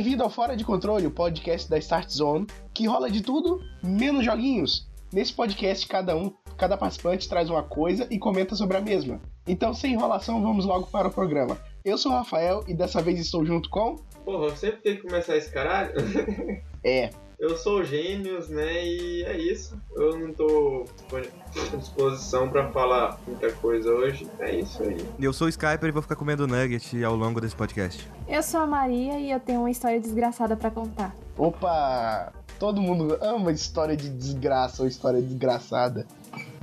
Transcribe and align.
Bem-vindo 0.00 0.22
ao 0.22 0.30
Fora 0.30 0.56
de 0.56 0.64
Controle, 0.64 1.06
o 1.06 1.10
podcast 1.10 1.68
da 1.68 1.76
Start 1.76 2.08
Zone, 2.08 2.46
que 2.72 2.86
rola 2.86 3.10
de 3.10 3.20
tudo, 3.20 3.60
menos 3.84 4.24
joguinhos. 4.24 4.88
Nesse 5.12 5.30
podcast, 5.30 5.86
cada 5.86 6.16
um, 6.16 6.32
cada 6.56 6.74
participante 6.74 7.28
traz 7.28 7.50
uma 7.50 7.62
coisa 7.62 8.06
e 8.10 8.18
comenta 8.18 8.56
sobre 8.56 8.78
a 8.78 8.80
mesma. 8.80 9.20
Então, 9.46 9.74
sem 9.74 9.92
enrolação, 9.92 10.40
vamos 10.40 10.64
logo 10.64 10.86
para 10.86 11.08
o 11.08 11.12
programa. 11.12 11.58
Eu 11.84 11.98
sou 11.98 12.12
o 12.12 12.14
Rafael 12.14 12.64
e 12.66 12.72
dessa 12.72 13.02
vez 13.02 13.20
estou 13.20 13.44
junto 13.44 13.68
com. 13.68 13.96
Porra, 14.24 14.46
eu 14.46 14.56
sempre 14.56 14.80
tenho 14.80 14.96
que 14.96 15.02
começar 15.02 15.36
esse 15.36 15.52
caralho. 15.52 15.92
É, 16.82 17.10
Eu 17.38 17.58
sou 17.58 17.84
gênios, 17.84 18.48
né? 18.48 18.86
E 18.86 19.22
é 19.24 19.36
isso. 19.36 19.78
Eu 19.94 20.18
não 20.18 20.32
tô 20.32 20.86
com 21.10 21.76
disposição 21.76 22.48
pra 22.48 22.72
falar 22.72 23.20
muita 23.26 23.52
coisa 23.52 23.90
hoje. 23.90 24.26
É 24.38 24.56
isso 24.56 24.82
aí. 24.82 24.96
Eu 25.18 25.32
sou 25.34 25.46
o 25.46 25.50
Skyper 25.50 25.90
e 25.90 25.92
vou 25.92 26.00
ficar 26.00 26.16
comendo 26.16 26.46
nugget 26.46 27.04
ao 27.04 27.14
longo 27.14 27.38
desse 27.38 27.54
podcast. 27.54 28.08
Eu 28.30 28.44
sou 28.44 28.60
a 28.60 28.66
Maria 28.66 29.18
e 29.18 29.28
eu 29.30 29.40
tenho 29.40 29.58
uma 29.58 29.70
história 29.70 30.00
desgraçada 30.00 30.56
pra 30.56 30.70
contar. 30.70 31.12
opa! 31.36 32.32
Todo 32.60 32.80
mundo 32.80 33.18
ama 33.22 33.50
história 33.50 33.96
de 33.96 34.08
desgraça 34.08 34.82
ou 34.82 34.88
história 34.88 35.20
desgraçada. 35.20 36.06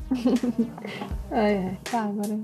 Ai, 1.30 1.58
ai. 1.58 1.80
Tá, 1.84 2.04
agora. 2.04 2.40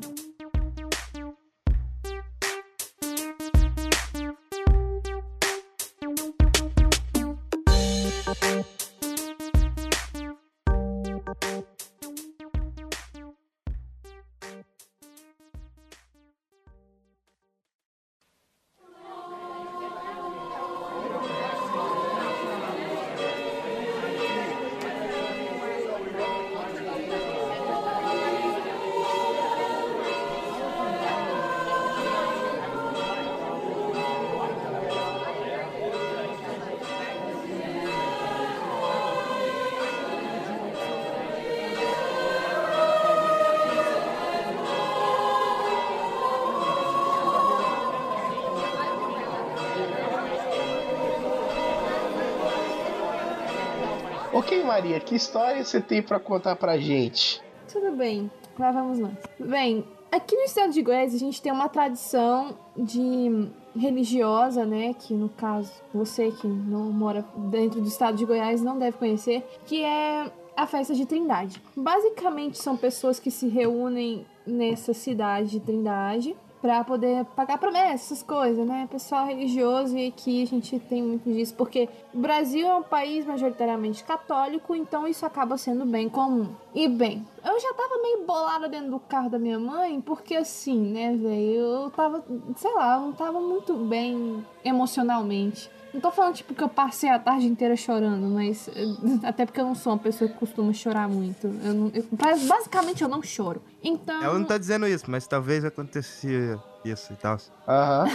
Ok, 54.44 54.61
Maria, 54.61 54.99
que 54.99 55.16
história 55.16 55.63
você 55.63 55.80
tem 55.80 56.03
pra 56.03 56.19
contar 56.19 56.58
pra 56.58 56.77
gente? 56.77 57.41
Tudo 57.72 57.95
bem, 57.95 58.30
lá 58.59 58.73
vamos 58.73 59.00
nós. 59.00 59.13
Bem, 59.39 59.85
aqui 60.11 60.35
no 60.35 60.41
estado 60.41 60.73
de 60.73 60.81
Goiás 60.81 61.16
a 61.16 61.17
gente 61.17 61.41
tem 61.41 61.50
uma 61.50 61.69
tradição 61.69 62.53
de 62.75 63.50
religiosa, 63.73 64.66
né? 64.66 64.94
Que 64.95 65.13
no 65.13 65.30
caso, 65.30 65.72
você 65.94 66.30
que 66.30 66.45
não 66.45 66.91
mora 66.91 67.25
dentro 67.38 67.80
do 67.80 67.88
estado 67.88 68.17
de 68.17 68.25
Goiás 68.25 68.61
não 68.61 68.77
deve 68.77 68.97
conhecer, 68.97 69.47
que 69.66 69.81
é 69.81 70.30
a 70.57 70.67
festa 70.67 70.94
de 70.94 71.05
Trindade. 71.05 71.63
Basicamente 71.73 72.57
são 72.57 72.75
pessoas 72.75 73.22
que 73.22 73.31
se 73.31 73.47
reúnem 73.47 74.25
nessa 74.45 74.94
cidade 74.94 75.52
de 75.52 75.61
Trindade 75.61 76.35
para 76.63 76.81
poder 76.85 77.25
pagar 77.35 77.57
promessas, 77.57 78.06
essas 78.06 78.24
coisas, 78.24 78.66
né? 78.66 78.88
Pessoal 78.90 79.25
religioso 79.25 79.97
e 79.97 80.07
aqui 80.07 80.44
a 80.44 80.47
gente 80.47 80.79
tem 80.79 81.03
muito 81.03 81.29
disso, 81.29 81.53
porque 81.56 81.90
o 82.13 82.18
Brasil 82.18 82.66
é 82.66 82.74
um 82.74 82.81
país 82.81 83.25
majoritariamente 83.25 84.01
católico, 84.01 84.74
então 84.74 85.06
isso 85.06 85.25
acaba 85.25 85.57
sendo 85.57 85.85
bem 85.85 86.07
comum. 86.07 86.56
E 86.74 86.88
bem, 86.88 87.28
eu 87.44 87.59
já 87.59 87.74
tava 87.74 88.01
meio 88.01 88.25
bolada 88.25 88.69
dentro 88.69 88.91
do 88.91 89.00
carro 89.00 89.29
da 89.29 89.38
minha 89.38 89.59
mãe, 89.59 90.00
porque 90.00 90.38
assim, 90.38 90.79
né, 90.79 91.13
velho, 91.18 91.84
eu 91.84 91.91
tava, 91.91 92.24
sei 92.56 92.74
lá, 92.74 92.95
eu 92.95 93.01
não 93.01 93.12
tava 93.12 93.41
muito 93.41 93.74
bem 93.74 94.45
emocionalmente. 94.63 95.69
Não 95.94 96.02
tô 96.02 96.09
falando, 96.12 96.36
tipo, 96.36 96.56
que 96.56 96.64
eu 96.64 96.70
passei 96.70 97.09
a 97.09 97.20
tarde 97.20 97.46
inteira 97.46 97.76
chorando, 97.76 98.28
mas. 98.28 98.68
eh, 98.70 99.28
Até 99.28 99.46
porque 99.46 99.59
eu 99.62 99.66
não 99.66 99.76
sou 99.76 99.94
uma 99.94 100.00
pessoa 100.00 100.28
que 100.30 100.36
costuma 100.38 100.74
chorar 100.74 101.08
muito. 101.08 101.46
Eu 101.48 101.74
não- 101.74 101.92
eu- 101.94 102.06
basicamente, 102.48 103.04
eu 103.04 103.08
não 103.09 103.22
choro. 103.22 103.62
Então. 103.84 104.22
Ela 104.24 104.40
não 104.40 104.46
tá 104.46 104.58
dizendo 104.58 104.88
isso, 104.88 105.06
mas 105.08 105.28
talvez 105.28 105.64
acontecia 105.64 106.59
isso 106.84 107.14
e 107.14 107.16
tal. 107.16 107.38
Aham. 107.68 108.08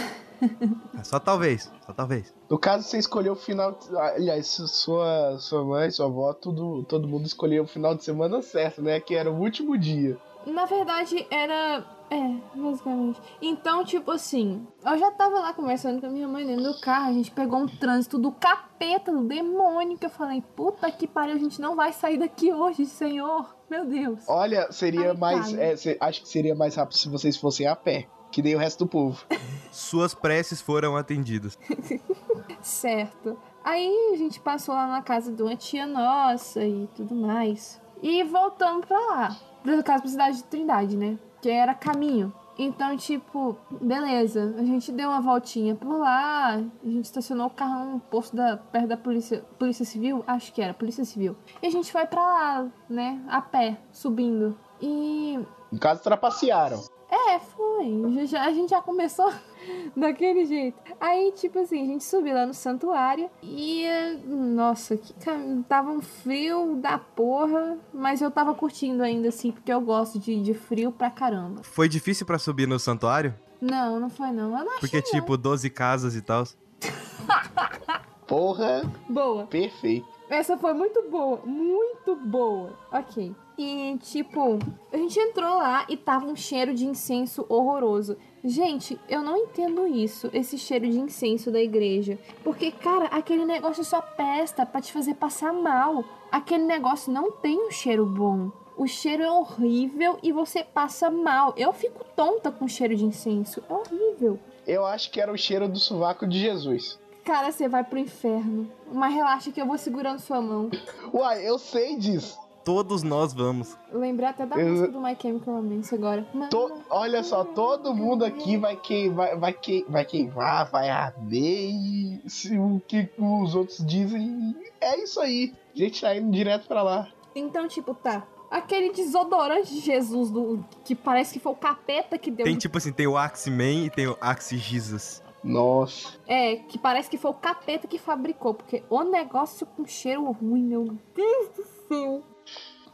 É 0.97 1.03
Só 1.03 1.19
talvez, 1.19 1.69
só 1.85 1.91
talvez. 1.93 2.33
No 2.49 2.57
caso, 2.57 2.83
você 2.87 2.97
escolheu 2.97 3.33
o 3.33 3.35
final. 3.35 3.77
Aliás, 3.97 4.47
sua, 4.47 5.37
sua 5.37 5.63
mãe, 5.65 5.91
sua 5.91 6.05
avó, 6.05 6.33
tudo, 6.33 6.83
todo 6.83 7.07
mundo 7.09 7.25
escolheu 7.25 7.63
o 7.63 7.67
final 7.67 7.93
de 7.93 8.03
semana 8.05 8.41
certo, 8.41 8.81
né? 8.81 8.99
Que 9.01 9.15
era 9.15 9.29
o 9.29 9.37
último 9.37 9.77
dia. 9.77 10.17
Na 10.45 10.65
verdade, 10.65 11.27
era. 11.29 11.85
É, 12.11 12.35
basicamente. 12.55 13.21
Então, 13.39 13.83
tipo 13.83 14.09
assim, 14.09 14.65
eu 14.83 14.97
já 14.97 15.11
tava 15.11 15.39
lá 15.39 15.53
conversando 15.53 16.01
com 16.01 16.07
a 16.07 16.09
minha 16.09 16.27
mãe 16.27 16.43
dentro 16.45 16.63
do 16.63 16.81
carro, 16.81 17.09
a 17.09 17.13
gente 17.13 17.29
pegou 17.29 17.59
um 17.59 17.67
trânsito 17.67 18.17
do 18.17 18.31
capeta, 18.31 19.11
do 19.11 19.23
demônio, 19.25 19.95
que 19.95 20.07
eu 20.07 20.09
falei, 20.09 20.43
puta 20.55 20.89
que 20.91 21.07
pariu, 21.07 21.35
a 21.35 21.39
gente 21.39 21.61
não 21.61 21.75
vai 21.75 21.93
sair 21.93 22.17
daqui 22.17 22.51
hoje, 22.51 22.87
senhor. 22.87 23.55
Meu 23.69 23.85
Deus. 23.85 24.21
Olha, 24.27 24.71
seria 24.71 25.11
Ai, 25.11 25.17
mais. 25.17 25.53
é, 25.53 25.97
acho 25.99 26.23
que 26.23 26.27
seria 26.27 26.55
mais 26.55 26.75
rápido 26.75 26.97
se 26.97 27.07
vocês 27.07 27.37
fossem 27.37 27.67
a 27.67 27.75
pé. 27.75 28.07
Que 28.31 28.41
nem 28.41 28.55
o 28.55 28.59
resto 28.59 28.85
do 28.85 28.89
povo. 28.89 29.23
Suas 29.71 30.13
preces 30.15 30.61
foram 30.61 30.95
atendidas. 30.95 31.57
Certo. 32.61 33.37
Aí 33.63 34.11
a 34.13 34.17
gente 34.17 34.39
passou 34.39 34.73
lá 34.73 34.87
na 34.87 35.01
casa 35.01 35.31
de 35.31 35.41
uma 35.41 35.55
tia 35.55 35.85
nossa 35.85 36.63
e 36.63 36.87
tudo 36.95 37.13
mais. 37.15 37.79
E 38.01 38.23
voltamos 38.23 38.85
pra 38.85 38.97
lá. 38.99 39.37
No 39.63 39.83
caso, 39.83 40.01
pra 40.03 40.11
cidade 40.11 40.37
de 40.37 40.43
Trindade, 40.45 40.95
né? 40.97 41.17
Que 41.41 41.49
era 41.49 41.73
caminho. 41.73 42.33
Então, 42.57 42.95
tipo, 42.97 43.55
beleza. 43.69 44.53
A 44.57 44.63
gente 44.63 44.91
deu 44.91 45.09
uma 45.09 45.21
voltinha 45.21 45.75
por 45.75 45.97
lá. 45.97 46.55
A 46.55 46.61
gente 46.83 47.05
estacionou 47.05 47.47
o 47.47 47.49
carro 47.49 47.93
no 47.93 47.99
posto 48.01 48.35
da, 48.35 48.57
perto 48.57 48.87
da 48.87 48.97
polícia, 48.97 49.45
polícia 49.57 49.85
Civil. 49.85 50.23
Acho 50.27 50.51
que 50.53 50.61
era, 50.61 50.73
Polícia 50.73 51.05
Civil. 51.05 51.37
E 51.61 51.67
a 51.67 51.69
gente 51.71 51.89
foi 51.91 52.05
pra 52.05 52.21
lá, 52.21 52.67
né? 52.89 53.21
A 53.29 53.41
pé, 53.41 53.77
subindo. 53.93 54.57
E 54.81 55.39
No 55.71 55.79
caso, 55.79 56.03
trapacearam. 56.03 56.81
é, 57.09 57.39
foi. 57.39 58.25
Já- 58.27 58.43
a 58.43 58.51
gente 58.51 58.69
já 58.71 58.81
começou 58.81 59.31
daquele 59.95 60.45
jeito. 60.45 60.77
Aí, 60.99 61.31
tipo 61.33 61.59
assim, 61.59 61.81
a 61.81 61.85
gente 61.85 62.03
subiu 62.03 62.33
lá 62.33 62.45
no 62.45 62.53
santuário 62.53 63.29
e, 63.41 63.85
nossa, 64.25 64.97
que 64.97 65.13
cam... 65.13 65.63
tava 65.63 65.91
um 65.91 66.01
frio 66.01 66.75
da 66.75 66.97
porra, 66.97 67.77
mas 67.93 68.21
eu 68.21 68.31
tava 68.31 68.53
curtindo 68.53 69.03
ainda, 69.03 69.29
assim, 69.29 69.51
porque 69.51 69.71
eu 69.71 69.81
gosto 69.81 70.19
de, 70.19 70.41
de 70.41 70.53
frio 70.53 70.91
pra 70.91 71.09
caramba. 71.09 71.63
Foi 71.63 71.87
difícil 71.87 72.25
pra 72.25 72.37
subir 72.37 72.67
no 72.67 72.79
santuário? 72.79 73.33
Não, 73.61 73.99
não 73.99 74.09
foi 74.09 74.31
não. 74.31 74.57
Eu 74.57 74.65
não 74.65 74.77
achei 74.77 74.79
Porque, 74.79 75.01
tipo, 75.01 75.37
12 75.37 75.69
casas 75.69 76.15
e 76.15 76.21
tal. 76.21 76.43
Porra, 78.27 78.83
boa. 79.09 79.47
perfeito. 79.47 80.07
Essa 80.29 80.55
foi 80.55 80.73
muito 80.73 81.09
boa, 81.09 81.41
muito 81.43 82.15
boa. 82.15 82.77
Ok. 82.91 83.35
E, 83.57 83.97
tipo, 83.97 84.59
a 84.93 84.95
gente 84.95 85.19
entrou 85.19 85.57
lá 85.57 85.85
e 85.89 85.97
tava 85.97 86.27
um 86.27 86.35
cheiro 86.35 86.73
de 86.73 86.85
incenso 86.85 87.45
horroroso. 87.49 88.15
Gente, 88.43 88.99
eu 89.09 89.21
não 89.21 89.35
entendo 89.35 89.85
isso, 89.87 90.29
esse 90.33 90.57
cheiro 90.57 90.89
de 90.89 90.97
incenso 90.97 91.51
da 91.51 91.59
igreja. 91.59 92.17
Porque, 92.43 92.71
cara, 92.71 93.05
aquele 93.07 93.45
negócio 93.45 93.83
só 93.83 94.01
pesta 94.01 94.65
pra 94.65 94.81
te 94.81 94.93
fazer 94.93 95.15
passar 95.15 95.51
mal. 95.51 96.03
Aquele 96.31 96.63
negócio 96.63 97.11
não 97.11 97.31
tem 97.31 97.67
um 97.67 97.71
cheiro 97.71 98.05
bom. 98.05 98.51
O 98.77 98.87
cheiro 98.87 99.23
é 99.23 99.29
horrível 99.29 100.17
e 100.23 100.31
você 100.31 100.63
passa 100.63 101.09
mal. 101.09 101.53
Eu 101.57 101.73
fico 101.73 102.05
tonta 102.15 102.49
com 102.49 102.65
cheiro 102.65 102.95
de 102.95 103.03
incenso. 103.03 103.61
É 103.69 103.73
horrível. 103.73 104.39
Eu 104.65 104.85
acho 104.85 105.11
que 105.11 105.19
era 105.19 105.31
o 105.31 105.37
cheiro 105.37 105.67
do 105.67 105.77
sovaco 105.77 106.25
de 106.25 106.39
Jesus. 106.39 106.97
Cara, 107.25 107.51
você 107.51 107.67
vai 107.67 107.83
pro 107.83 107.99
inferno. 107.99 108.71
Mas 108.91 109.13
relaxa 109.13 109.51
que 109.51 109.61
eu 109.61 109.65
vou 109.65 109.77
segurando 109.77 110.19
sua 110.19 110.41
mão. 110.41 110.69
Uai, 111.13 111.47
eu 111.47 111.59
sei 111.59 111.97
disso. 111.97 112.39
Todos 112.69 113.01
nós 113.01 113.33
vamos. 113.33 113.75
Eu 113.91 113.99
lembrei 113.99 114.29
até 114.29 114.45
da 114.45 114.55
Eu- 114.55 114.67
música 114.69 114.91
do 114.91 115.01
My 115.01 115.17
Chemical 115.19 115.55
Romance 115.55 115.95
agora. 115.95 116.21
To- 116.51 116.71
olha 116.91 117.23
só, 117.23 117.43
todo 117.43 117.95
mundo 117.95 118.23
aqui 118.23 118.57
vai 118.57 118.75
que 118.75 119.09
vai, 119.09 119.35
vai, 119.35 119.53
que, 119.53 119.83
vai 119.89 120.05
queimar, 120.05 120.69
vai 120.69 120.87
arder 120.87 121.41
e 121.71 122.21
se 122.27 122.55
o 122.59 122.79
que 122.87 123.09
os 123.17 123.55
outros 123.55 123.83
dizem 123.83 124.55
é 124.79 125.01
isso 125.01 125.19
aí. 125.19 125.51
A 125.75 125.79
gente 125.79 125.99
tá 125.99 126.15
indo 126.15 126.29
direto 126.31 126.67
pra 126.67 126.83
lá. 126.83 127.07
Então, 127.35 127.67
tipo, 127.67 127.95
tá. 127.95 128.23
Aquele 128.51 128.91
desodorante 128.91 129.73
de 129.73 129.79
Jesus 129.79 130.29
do 130.29 130.63
que 130.85 130.93
parece 130.93 131.33
que 131.33 131.39
foi 131.39 131.51
o 131.51 131.55
capeta 131.55 132.19
que 132.19 132.29
deu. 132.29 132.45
Tem 132.45 132.55
tipo 132.55 132.77
assim, 132.77 132.91
tem 132.91 133.07
o 133.07 133.17
Axe 133.17 133.49
Man 133.49 133.85
e 133.85 133.89
tem 133.89 134.05
o 134.07 134.15
Axe 134.21 134.57
Jesus. 134.57 135.23
Nossa. 135.43 136.09
É, 136.27 136.57
que 136.57 136.77
parece 136.77 137.09
que 137.09 137.17
foi 137.17 137.31
o 137.31 137.33
capeta 137.33 137.87
que 137.87 137.97
fabricou. 137.97 138.53
Porque 138.53 138.83
o 138.89 139.03
negócio 139.03 139.65
com 139.65 139.85
cheiro 139.87 140.23
ruim, 140.31 140.63
meu 140.63 140.85
Deus 141.15 141.49
do 141.55 141.63
céu. 141.87 142.21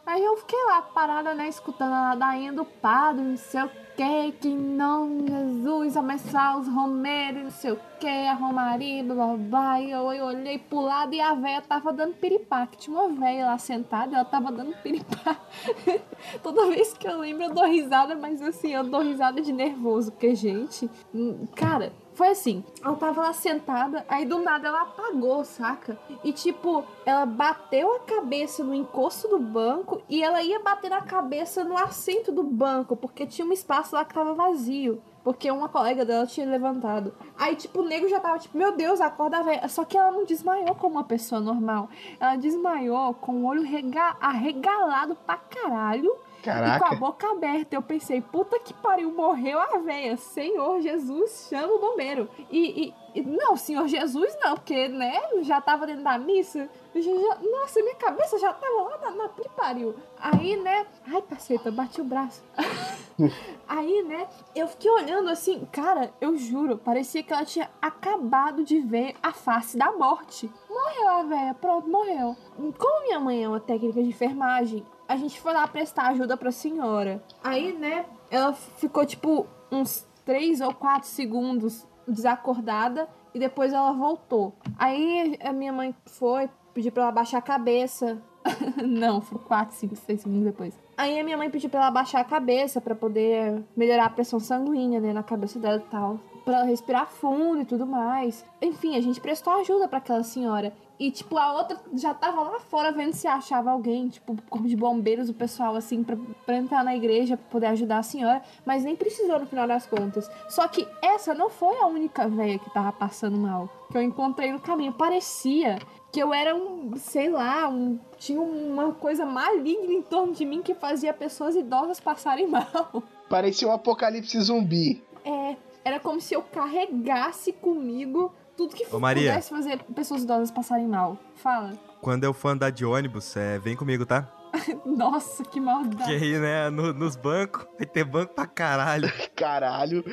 Aí 0.05 0.23
eu 0.23 0.37
fiquei 0.37 0.63
lá 0.65 0.83
parada, 0.83 1.33
né, 1.33 1.47
escutando 1.47 1.93
a 1.93 2.09
ladainha 2.09 2.53
do 2.53 2.63
padre, 2.63 3.23
não 3.23 3.37
sei 3.37 3.63
o 3.63 3.69
que, 3.95 4.31
que 4.33 4.49
não, 4.49 5.25
Jesus, 5.25 5.97
abençoar 5.97 6.59
os 6.59 6.67
romeiros, 6.67 7.43
não 7.43 7.51
sei 7.51 7.71
o 7.71 7.79
que, 7.99 8.07
a 8.07 8.33
romaria, 8.33 9.03
blá 9.03 9.35
blá. 9.35 9.81
E 9.81 9.89
eu, 9.89 10.11
eu 10.13 10.25
olhei 10.25 10.59
pro 10.59 10.81
lado 10.81 11.15
e 11.15 11.19
a 11.19 11.33
véia 11.33 11.61
tava 11.61 11.91
dando 11.91 12.13
piripá, 12.13 12.67
que 12.67 12.77
tinha 12.77 12.95
uma 12.95 13.09
véia 13.19 13.47
lá 13.47 13.57
sentada 13.57 14.15
ela 14.15 14.25
tava 14.25 14.51
dando 14.51 14.75
piripá. 14.83 15.37
Toda 16.43 16.67
vez 16.67 16.93
que 16.93 17.07
eu 17.07 17.17
lembro 17.19 17.45
eu 17.45 17.53
dou 17.53 17.65
risada, 17.65 18.15
mas 18.15 18.41
assim, 18.43 18.73
eu 18.73 18.83
dou 18.83 19.01
risada 19.01 19.41
de 19.41 19.51
nervoso, 19.51 20.11
porque, 20.11 20.35
gente, 20.35 20.87
hum, 21.13 21.47
cara, 21.55 21.91
foi 22.15 22.29
assim, 22.29 22.63
ela 22.81 22.95
tava 22.95 23.21
lá 23.21 23.33
sentada, 23.33 24.05
aí 24.07 24.25
do 24.25 24.39
nada 24.39 24.69
ela 24.69 24.83
apagou, 24.83 25.43
saca? 25.43 25.99
E 26.23 26.31
tipo, 26.31 26.83
ela 27.05 27.25
bateu 27.25 27.93
a 27.93 27.99
cabeça 27.99 28.63
no 28.63 28.73
encosto 28.73 29.27
do 29.27 29.37
banco 29.37 30.01
e 30.09 30.23
ela 30.23 30.41
ia 30.41 30.59
bater 30.59 30.93
a 30.93 31.01
cabeça 31.01 31.65
no 31.65 31.77
assento 31.77 32.31
do 32.31 32.41
banco, 32.41 32.95
porque 32.95 33.27
tinha 33.27 33.45
um 33.45 33.51
espaço 33.51 33.95
lá 33.95 34.05
que 34.05 34.13
tava 34.13 34.33
vazio. 34.33 35.01
Porque 35.25 35.49
uma 35.49 35.67
colega 35.67 36.05
dela 36.05 36.27
tinha 36.27 36.45
levantado. 36.47 37.11
Aí, 37.35 37.55
tipo, 37.55 37.81
o 37.81 37.83
nego 37.83 38.07
já 38.07 38.19
tava, 38.19 38.37
tipo, 38.37 38.55
meu 38.55 38.77
Deus, 38.77 39.01
acorda 39.01 39.41
velha. 39.41 39.67
Só 39.67 39.83
que 39.83 39.97
ela 39.97 40.11
não 40.11 40.23
desmaiou 40.23 40.75
como 40.75 40.97
uma 40.97 41.03
pessoa 41.03 41.41
normal. 41.41 41.89
Ela 42.19 42.35
desmaiou 42.35 43.11
com 43.15 43.37
o 43.37 43.45
olho 43.47 43.63
rega 43.63 44.15
arregalado 44.21 45.15
pra 45.15 45.37
caralho 45.37 46.15
Caraca. 46.45 46.77
e 46.77 46.79
com 46.89 46.95
a 46.95 46.97
boca 46.97 47.31
aberta. 47.31 47.75
Eu 47.75 47.81
pensei, 47.81 48.21
puta 48.21 48.59
que 48.59 48.73
pariu, 48.73 49.11
morreu 49.11 49.59
a 49.59 49.77
véia. 49.79 50.15
Senhor 50.17 50.79
Jesus, 50.81 51.47
chama 51.49 51.73
o 51.73 51.79
bombeiro. 51.79 52.29
E, 52.49 52.93
e, 53.13 53.19
e- 53.19 53.23
não, 53.23 53.55
Senhor 53.57 53.87
Jesus 53.87 54.37
não, 54.41 54.55
porque, 54.55 54.87
né, 54.87 55.19
já 55.41 55.59
tava 55.59 55.85
dentro 55.87 56.03
da 56.03 56.17
missa. 56.17 56.69
Já- 56.93 57.37
nossa, 57.51 57.81
minha 57.81 57.95
cabeça 57.95 58.37
já 58.39 58.53
tava 58.53 58.81
lá 58.83 58.97
na, 58.97 59.11
na 59.11 59.29
que 59.29 59.49
pariu. 59.49 59.95
Aí, 60.19 60.55
né, 60.57 60.85
ai, 61.11 61.21
caceta, 61.23 61.69
eu 61.69 61.73
bati 61.73 61.99
o 61.99 62.05
braço. 62.05 62.41
Aí, 63.67 64.03
né, 64.03 64.27
eu 64.55 64.67
fiquei 64.67 64.89
olhando 64.91 65.29
assim, 65.29 65.65
cara, 65.71 66.13
eu 66.21 66.37
juro, 66.37 66.77
parecia 66.77 67.23
que 67.23 67.33
ela 67.33 67.45
tinha 67.45 67.69
acabado 67.81 68.63
de 68.63 68.79
ver 68.79 69.15
a 69.23 69.31
face 69.31 69.77
da 69.77 69.91
morte. 69.91 70.49
Morreu 70.69 71.09
a 71.09 71.23
véia, 71.23 71.53
pronto, 71.55 71.89
morreu. 71.89 72.35
Como 72.77 73.01
minha 73.03 73.19
mãe 73.19 73.43
é 73.43 73.47
uma 73.49 73.59
técnica 73.59 74.01
de 74.03 74.09
enfermagem, 74.09 74.85
a 75.07 75.15
gente 75.15 75.39
foi 75.39 75.53
lá 75.53 75.67
prestar 75.67 76.07
ajuda 76.07 76.35
pra 76.35 76.51
senhora. 76.51 77.23
Aí, 77.43 77.73
né, 77.73 78.05
ela 78.29 78.53
ficou 78.53 79.05
tipo 79.05 79.47
uns 79.71 80.05
3 80.25 80.61
ou 80.61 80.73
4 80.73 81.07
segundos 81.07 81.85
desacordada 82.07 83.07
e 83.33 83.39
depois 83.39 83.73
ela 83.73 83.91
voltou. 83.91 84.53
Aí 84.77 85.37
a 85.43 85.51
minha 85.51 85.73
mãe 85.73 85.93
foi 86.05 86.49
pedir 86.73 86.91
pra 86.91 87.03
ela 87.03 87.11
baixar 87.11 87.39
a 87.39 87.41
cabeça. 87.41 88.21
Não, 88.85 89.21
foi 89.21 89.39
4, 89.39 89.75
5, 89.75 89.95
6 89.95 90.21
segundos 90.21 90.43
depois. 90.45 90.73
Aí 90.97 91.19
a 91.19 91.23
minha 91.23 91.37
mãe 91.37 91.49
pediu 91.49 91.69
pra 91.69 91.81
ela 91.81 91.91
baixar 91.91 92.21
a 92.21 92.23
cabeça 92.23 92.79
pra 92.79 92.95
poder 92.95 93.63
melhorar 93.75 94.05
a 94.05 94.09
pressão 94.09 94.39
sanguínea, 94.39 94.99
né, 94.99 95.11
na 95.11 95.23
cabeça 95.23 95.59
dela 95.59 95.77
e 95.77 95.89
tal. 95.91 96.19
Pra 96.45 96.57
ela 96.57 96.65
respirar 96.65 97.07
fundo 97.07 97.61
e 97.61 97.65
tudo 97.65 97.85
mais. 97.85 98.45
Enfim, 98.61 98.95
a 98.95 99.01
gente 99.01 99.19
prestou 99.19 99.53
ajuda 99.53 99.87
pra 99.87 99.97
aquela 99.97 100.23
senhora. 100.23 100.71
E, 100.97 101.11
tipo, 101.11 101.37
a 101.37 101.53
outra 101.53 101.77
já 101.93 102.13
tava 102.13 102.41
lá 102.41 102.59
fora 102.59 102.91
vendo 102.91 103.13
se 103.13 103.27
achava 103.27 103.71
alguém, 103.71 104.07
tipo, 104.07 104.35
corpo 104.49 104.67
de 104.67 104.75
bombeiros, 104.75 105.29
o 105.29 105.33
pessoal, 105.33 105.75
assim, 105.75 106.03
pra, 106.03 106.17
pra 106.45 106.55
entrar 106.55 106.83
na 106.83 106.95
igreja, 106.95 107.35
pra 107.35 107.45
poder 107.49 107.67
ajudar 107.67 107.97
a 107.97 108.03
senhora. 108.03 108.41
Mas 108.65 108.83
nem 108.83 108.95
precisou 108.95 109.39
no 109.39 109.45
final 109.45 109.67
das 109.67 109.85
contas. 109.85 110.29
Só 110.47 110.67
que 110.67 110.87
essa 111.01 111.33
não 111.33 111.49
foi 111.49 111.77
a 111.79 111.87
única 111.87 112.27
véia 112.27 112.57
que 112.57 112.69
tava 112.69 112.91
passando 112.93 113.37
mal. 113.37 113.69
Que 113.91 113.97
eu 113.97 114.01
encontrei 114.01 114.51
no 114.51 114.59
caminho. 114.59 114.93
Parecia 114.93 115.79
que 116.11 116.19
eu 116.21 116.33
era 116.33 116.55
um, 116.55 116.95
sei 116.95 117.29
lá, 117.29 117.67
um, 117.67 117.99
tinha 118.17 118.39
uma 118.39 118.93
coisa 118.93 119.25
maligna 119.25 119.91
em 119.91 120.01
torno 120.01 120.31
de 120.31 120.45
mim 120.45 120.61
que 120.61 120.73
fazia 120.73 121.13
pessoas 121.13 121.55
idosas 121.57 121.99
passarem 121.99 122.47
mal. 122.47 123.03
Parecia 123.29 123.67
um 123.67 123.71
apocalipse 123.73 124.39
zumbi. 124.39 125.03
É, 125.25 125.57
era 125.83 125.99
como 125.99 126.21
se 126.21 126.33
eu 126.33 126.41
carregasse 126.41 127.51
comigo 127.51 128.31
tudo 128.57 128.75
que 128.75 128.85
Ô, 128.93 128.99
Maria. 128.99 129.31
pudesse 129.31 129.49
fazer 129.49 129.83
pessoas 129.95 130.23
idosas 130.23 130.51
passarem 130.51 130.87
mal. 130.87 131.17
Fala. 131.35 131.73
Quando 132.01 132.23
eu 132.23 132.33
for 132.33 132.49
andar 132.49 132.69
de 132.71 132.85
ônibus, 132.85 133.35
é, 133.35 133.57
vem 133.59 133.75
comigo, 133.75 134.05
tá? 134.05 134.27
Nossa, 134.85 135.43
que 135.43 135.51
Que 135.51 135.59
maldade. 135.59 136.11
aí, 136.11 136.37
né, 136.39 136.69
no- 136.69 136.93
nos 136.93 137.15
bancos, 137.15 137.65
vai 137.77 137.85
ter 137.85 138.03
banco 138.03 138.33
pra 138.33 138.45
caralho. 138.45 139.11
Caralho, 139.35 140.03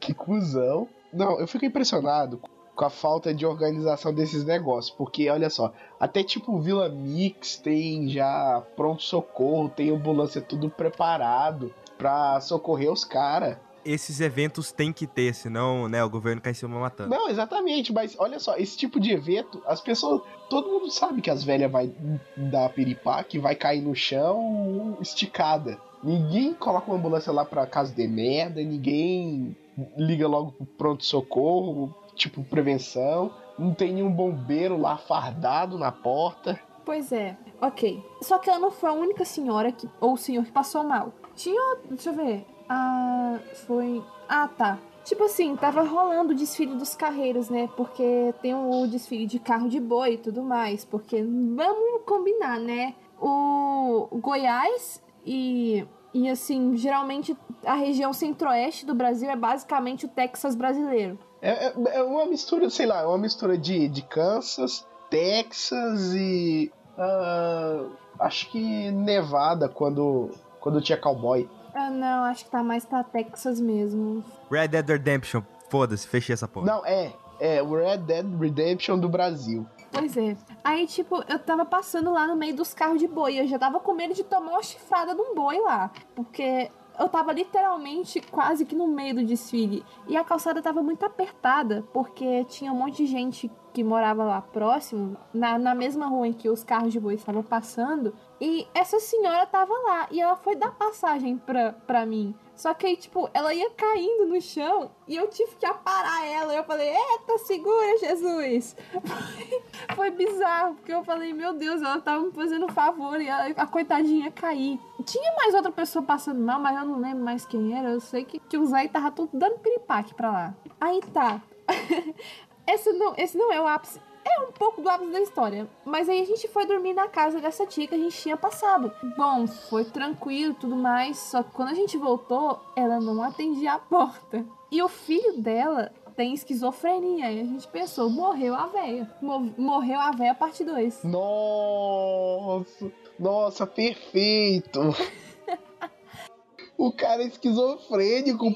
que 0.00 0.12
cuzão. 0.14 0.88
Não, 1.12 1.38
eu 1.38 1.46
fico 1.46 1.64
impressionado 1.64 2.40
com 2.74 2.84
a 2.84 2.90
falta 2.90 3.32
de 3.32 3.46
organização 3.46 4.12
desses 4.12 4.44
negócios, 4.44 4.92
porque 4.96 5.30
olha 5.30 5.48
só, 5.48 5.72
até 6.00 6.24
tipo 6.24 6.58
Vila 6.58 6.88
Mix 6.88 7.56
tem 7.56 8.08
já 8.08 8.60
pronto-socorro, 8.74 9.68
tem 9.68 9.90
ambulância 9.94 10.40
tudo 10.40 10.68
preparado 10.68 11.72
pra 11.96 12.40
socorrer 12.40 12.90
os 12.90 13.04
caras. 13.04 13.56
Esses 13.84 14.20
eventos 14.20 14.72
tem 14.72 14.92
que 14.92 15.06
ter, 15.06 15.34
senão, 15.34 15.88
né, 15.88 16.02
o 16.02 16.08
governo 16.08 16.40
cai 16.40 16.52
em 16.52 16.54
cima 16.54 16.78
matando. 16.78 17.10
Não, 17.10 17.28
exatamente, 17.28 17.92
mas 17.92 18.16
olha 18.18 18.38
só, 18.38 18.56
esse 18.56 18.76
tipo 18.76 18.98
de 18.98 19.12
evento, 19.12 19.62
as 19.66 19.80
pessoas. 19.80 20.22
Todo 20.48 20.68
mundo 20.68 20.90
sabe 20.90 21.20
que 21.20 21.30
as 21.30 21.44
velhas 21.44 21.70
vai 21.70 21.92
dar 22.36 22.68
piripá, 22.70 23.22
que 23.24 23.38
vai 23.38 23.54
cair 23.54 23.82
no 23.82 23.94
chão 23.94 24.96
esticada. 25.00 25.78
Ninguém 26.02 26.52
coloca 26.54 26.90
uma 26.90 26.98
ambulância 26.98 27.32
lá 27.32 27.44
pra 27.44 27.66
caso 27.66 27.94
de 27.94 28.06
merda, 28.06 28.62
ninguém 28.62 29.56
liga 29.96 30.28
logo 30.28 30.52
pro 30.52 30.66
pronto-socorro, 30.66 31.94
tipo 32.14 32.44
prevenção. 32.44 33.32
Não 33.58 33.72
tem 33.72 33.92
nenhum 33.92 34.10
bombeiro 34.10 34.76
lá 34.76 34.96
fardado 34.96 35.78
na 35.78 35.92
porta. 35.92 36.60
Pois 36.84 37.12
é, 37.12 37.36
ok. 37.60 38.04
Só 38.20 38.38
que 38.38 38.50
ela 38.50 38.58
não 38.58 38.70
foi 38.70 38.90
a 38.90 38.92
única 38.92 39.24
senhora 39.24 39.72
que, 39.72 39.88
ou 40.00 40.16
senhor 40.16 40.44
que 40.44 40.52
passou 40.52 40.84
mal. 40.84 41.12
Tinha. 41.34 41.78
Deixa 41.88 42.10
eu 42.10 42.14
ver. 42.14 42.46
Ah. 42.68 43.38
Foi. 43.66 44.02
Ah, 44.28 44.48
tá. 44.48 44.78
Tipo 45.04 45.24
assim, 45.24 45.54
tava 45.56 45.82
rolando 45.82 46.32
o 46.32 46.34
desfile 46.36 46.74
dos 46.76 46.94
carreiros, 46.94 47.50
né? 47.50 47.68
Porque 47.76 48.34
tem 48.40 48.54
o 48.54 48.86
desfile 48.86 49.26
de 49.26 49.38
carro 49.38 49.68
de 49.68 49.78
boi 49.78 50.14
e 50.14 50.18
tudo 50.18 50.42
mais. 50.42 50.84
Porque 50.84 51.22
vamos 51.22 52.02
combinar, 52.06 52.58
né? 52.58 52.94
O 53.20 54.08
Goiás 54.20 55.02
e. 55.24 55.86
E 56.16 56.28
assim, 56.28 56.76
geralmente 56.76 57.36
a 57.66 57.74
região 57.74 58.12
centro-oeste 58.12 58.86
do 58.86 58.94
Brasil 58.94 59.28
é 59.28 59.34
basicamente 59.34 60.06
o 60.06 60.08
Texas 60.08 60.54
brasileiro. 60.54 61.18
É, 61.42 61.66
é- 61.66 61.74
é 61.96 62.02
uma 62.04 62.24
mistura, 62.24 62.70
sei 62.70 62.86
lá, 62.86 63.00
é 63.02 63.06
uma 63.06 63.18
mistura 63.18 63.58
de, 63.58 63.88
de 63.88 64.00
Kansas, 64.02 64.86
Texas 65.10 66.14
e. 66.14 66.70
ah, 66.96 67.84
acho 68.20 68.48
que 68.50 68.90
Nevada 68.92 69.68
quando, 69.68 70.30
quando 70.60 70.80
tinha 70.80 70.96
cowboy. 70.96 71.48
Ah, 71.74 71.90
não, 71.90 72.24
acho 72.24 72.44
que 72.44 72.50
tá 72.50 72.62
mais 72.62 72.84
pra 72.84 73.02
Texas 73.02 73.60
mesmo. 73.60 74.24
Red 74.50 74.68
Dead 74.68 74.88
Redemption, 74.88 75.42
foda-se, 75.68 76.06
fechei 76.06 76.32
essa 76.32 76.46
porra. 76.46 76.66
Não, 76.66 76.86
é. 76.86 77.12
É 77.40 77.60
o 77.60 77.74
Red 77.74 77.98
Dead 77.98 78.40
Redemption 78.40 78.98
do 78.98 79.08
Brasil. 79.08 79.66
Pois 79.90 80.16
é. 80.16 80.36
Aí, 80.62 80.86
tipo, 80.86 81.22
eu 81.28 81.38
tava 81.38 81.64
passando 81.64 82.12
lá 82.12 82.26
no 82.26 82.36
meio 82.36 82.54
dos 82.54 82.74
carros 82.74 82.98
de 82.98 83.06
boi. 83.06 83.38
Eu 83.38 83.46
já 83.46 83.58
tava 83.58 83.78
com 83.80 83.92
medo 83.92 84.14
de 84.14 84.24
tomar 84.24 84.52
uma 84.52 84.62
chifrada 84.62 85.14
de 85.14 85.20
um 85.20 85.34
boi 85.34 85.58
lá. 85.60 85.90
Porque 86.14 86.70
eu 86.98 87.08
tava 87.08 87.32
literalmente 87.32 88.20
quase 88.20 88.64
que 88.64 88.74
no 88.74 88.88
meio 88.88 89.16
do 89.16 89.24
desfile. 89.24 89.84
E 90.08 90.16
a 90.16 90.24
calçada 90.24 90.62
tava 90.62 90.82
muito 90.82 91.04
apertada. 91.04 91.84
Porque 91.92 92.44
tinha 92.44 92.72
um 92.72 92.76
monte 92.76 92.98
de 92.98 93.06
gente 93.06 93.50
que 93.74 93.82
morava 93.82 94.22
lá 94.22 94.40
próximo, 94.40 95.16
na, 95.32 95.58
na 95.58 95.74
mesma 95.74 96.06
rua 96.06 96.28
em 96.28 96.32
que 96.32 96.48
os 96.48 96.62
carros 96.62 96.92
de 96.92 97.00
boi 97.00 97.14
estavam 97.14 97.42
passando. 97.42 98.14
E 98.40 98.68
essa 98.72 99.00
senhora 99.00 99.44
tava 99.46 99.74
lá. 99.74 100.06
E 100.12 100.20
ela 100.20 100.36
foi 100.36 100.54
dar 100.54 100.70
passagem 100.70 101.36
pra, 101.36 101.72
pra 101.72 102.06
mim. 102.06 102.32
Só 102.54 102.72
que 102.72 102.86
aí, 102.86 102.96
tipo, 102.96 103.28
ela 103.34 103.52
ia 103.52 103.68
caindo 103.70 104.26
no 104.26 104.40
chão 104.40 104.92
e 105.08 105.16
eu 105.16 105.26
tive 105.26 105.56
que 105.56 105.66
aparar 105.66 106.24
ela. 106.24 106.54
Eu 106.54 106.62
falei, 106.62 106.88
eita, 106.88 107.36
segura, 107.38 107.98
Jesus! 107.98 108.76
Foi 109.96 110.10
bizarro, 110.12 110.76
porque 110.76 110.92
eu 110.94 111.02
falei, 111.02 111.32
meu 111.32 111.52
Deus, 111.54 111.82
ela 111.82 112.00
tava 112.00 112.22
me 112.24 112.30
fazendo 112.30 112.66
um 112.66 112.68
favor 112.68 113.20
e 113.20 113.26
ela- 113.26 113.52
a 113.56 113.66
coitadinha 113.66 114.30
cair. 114.30 114.78
Tinha 115.04 115.34
mais 115.34 115.52
outra 115.52 115.72
pessoa 115.72 116.04
passando 116.04 116.40
mal, 116.40 116.60
mas 116.60 116.78
eu 116.78 116.86
não 116.86 117.00
lembro 117.00 117.24
mais 117.24 117.44
quem 117.44 117.76
era. 117.76 117.88
Eu 117.90 118.00
sei 118.00 118.24
que, 118.24 118.38
que 118.38 118.56
o 118.56 118.64
Zé 118.66 118.86
tava 118.86 119.10
tudo 119.10 119.30
dando 119.32 119.58
piripaque 119.58 120.14
pra 120.14 120.30
lá. 120.30 120.54
Aí 120.80 121.00
tá. 121.12 121.42
esse, 122.66 122.92
não, 122.92 123.14
esse 123.16 123.36
não 123.36 123.52
é 123.52 123.60
o 123.60 123.66
ápice. 123.66 124.00
É 124.26 124.40
um 124.40 124.52
pouco 124.52 124.80
do 124.80 124.88
ápice 124.88 125.10
da 125.12 125.20
história. 125.20 125.68
Mas 125.84 126.08
aí 126.08 126.22
a 126.22 126.24
gente 126.24 126.48
foi 126.48 126.64
dormir 126.66 126.94
na 126.94 127.08
casa 127.08 127.40
dessa 127.40 127.66
tia 127.66 127.86
que 127.86 127.94
a 127.94 127.98
gente 127.98 128.16
tinha 128.16 128.36
passado. 128.36 128.90
Bom, 129.16 129.46
foi 129.46 129.84
tranquilo 129.84 130.54
tudo 130.54 130.74
mais. 130.74 131.18
Só 131.18 131.42
que 131.42 131.50
quando 131.52 131.68
a 131.68 131.74
gente 131.74 131.98
voltou, 131.98 132.58
ela 132.74 132.98
não 133.00 133.22
atendia 133.22 133.74
a 133.74 133.78
porta. 133.78 134.44
E 134.70 134.82
o 134.82 134.88
filho 134.88 135.40
dela 135.42 135.92
tem 136.16 136.32
esquizofrenia. 136.32 137.30
E 137.30 137.40
a 137.40 137.44
gente 137.44 137.68
pensou, 137.68 138.08
morreu 138.08 138.54
a 138.54 138.66
véia. 138.66 139.10
Mo- 139.20 139.52
morreu 139.58 140.00
a 140.00 140.10
véia 140.10 140.34
parte 140.34 140.64
2. 140.64 141.04
Nossa, 141.04 142.90
nossa, 143.18 143.66
perfeito. 143.66 144.80
o 146.78 146.90
cara 146.92 147.22
é 147.22 147.26
esquizofrênico. 147.26 148.46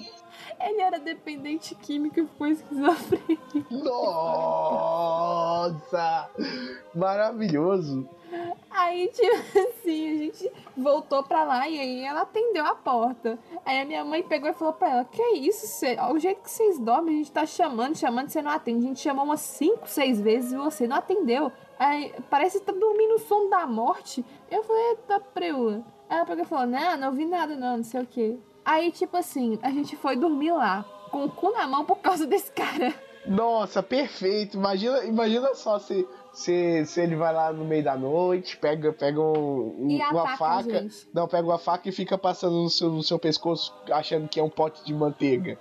Ele 0.61 0.81
era 0.81 0.99
dependente 0.99 1.75
químico 1.75 2.21
e 2.21 2.27
ficou 2.27 2.47
esquizofrênico. 2.47 3.65
Nossa, 4.91 5.49
maravilhoso. 6.95 8.09
Aí 8.71 9.09
tipo 9.09 9.59
assim, 9.59 10.11
a 10.11 10.17
gente 10.17 10.53
voltou 10.77 11.23
pra 11.23 11.43
lá 11.45 11.69
e 11.69 11.79
aí 11.81 12.05
ela 12.05 12.23
atendeu 12.23 12.65
a 12.65 12.75
porta. 12.75 13.39
Aí 13.65 13.81
a 13.81 13.85
minha 13.85 14.05
mãe 14.05 14.23
pegou 14.23 14.51
e 14.51 14.55
falou 14.55 14.75
pra 14.75 14.91
ela: 14.91 15.05
Que 15.05 15.23
isso? 15.35 15.67
Cê, 15.67 15.97
o 16.13 16.19
jeito 16.19 16.43
que 16.43 16.51
vocês 16.51 16.79
dormem, 16.79 17.15
a 17.15 17.19
gente 17.19 17.33
tá 17.33 17.47
chamando, 17.47 17.97
chamando, 17.97 18.29
você 18.29 18.43
não 18.43 18.51
atende. 18.51 18.85
A 18.85 18.89
gente 18.89 19.01
chamou 19.01 19.25
umas 19.25 19.41
5, 19.41 19.89
6 19.89 20.21
vezes 20.21 20.53
e 20.53 20.57
você 20.57 20.87
não 20.87 20.97
atendeu. 20.97 21.51
Aí 21.79 22.15
parece 22.29 22.59
que 22.59 22.67
tá 22.67 22.73
dormindo 22.73 23.15
o 23.15 23.19
sono 23.19 23.49
da 23.49 23.67
morte. 23.67 24.25
Eu 24.51 24.63
falei: 24.63 24.91
Eita, 24.91 25.21
preula. 25.21 25.85
Aí 26.09 26.17
ela 26.19 26.27
pegou 26.27 26.45
e 26.45 26.47
falou: 26.47 26.67
Não, 26.67 26.97
não 26.97 27.09
ouvi 27.09 27.25
nada, 27.25 27.57
não, 27.57 27.79
não 27.79 27.85
sei 27.85 28.03
o 28.03 28.07
quê. 28.07 28.39
Aí, 28.65 28.91
tipo 28.93 29.17
assim, 29.17 29.59
a 29.63 29.71
gente 29.71 29.97
foi 29.97 30.17
dormir 30.17 30.53
lá, 30.53 30.85
com 31.11 31.25
o 31.25 31.31
cu 31.31 31.51
na 31.53 31.67
mão 31.67 31.85
por 31.85 31.97
causa 31.99 32.27
desse 32.27 32.51
cara. 32.53 32.95
Nossa, 33.27 33.83
perfeito. 33.83 34.57
Imagina, 34.57 35.05
imagina 35.05 35.55
só 35.55 35.79
se, 35.79 36.07
se, 36.33 36.85
se 36.87 37.01
ele 37.01 37.17
vai 37.17 37.33
lá 37.33 37.53
no 37.53 37.65
meio 37.65 37.85
da 37.85 37.97
noite, 37.97 38.57
pega, 38.57 38.93
pega 38.93 39.21
um- 39.21 39.85
um- 39.87 39.91
E 39.91 39.97
uma 40.03 40.37
faca. 40.37 40.81
gente. 40.83 41.09
Não, 41.13 41.27
pega 41.29 41.47
uma 41.47 41.59
faca 41.59 41.89
e 41.89 41.93
fica 41.93 42.17
passando 42.17 42.55
no 42.63 42.71
seu, 42.71 42.91
no 42.91 43.03
seu 43.03 43.19
pescoço 43.19 43.75
achando 43.91 44.29
que 44.29 44.39
é 44.41 44.43
um 44.43 44.49
pote 44.51 44.85
de 44.85 44.95
manteiga. 44.95 45.59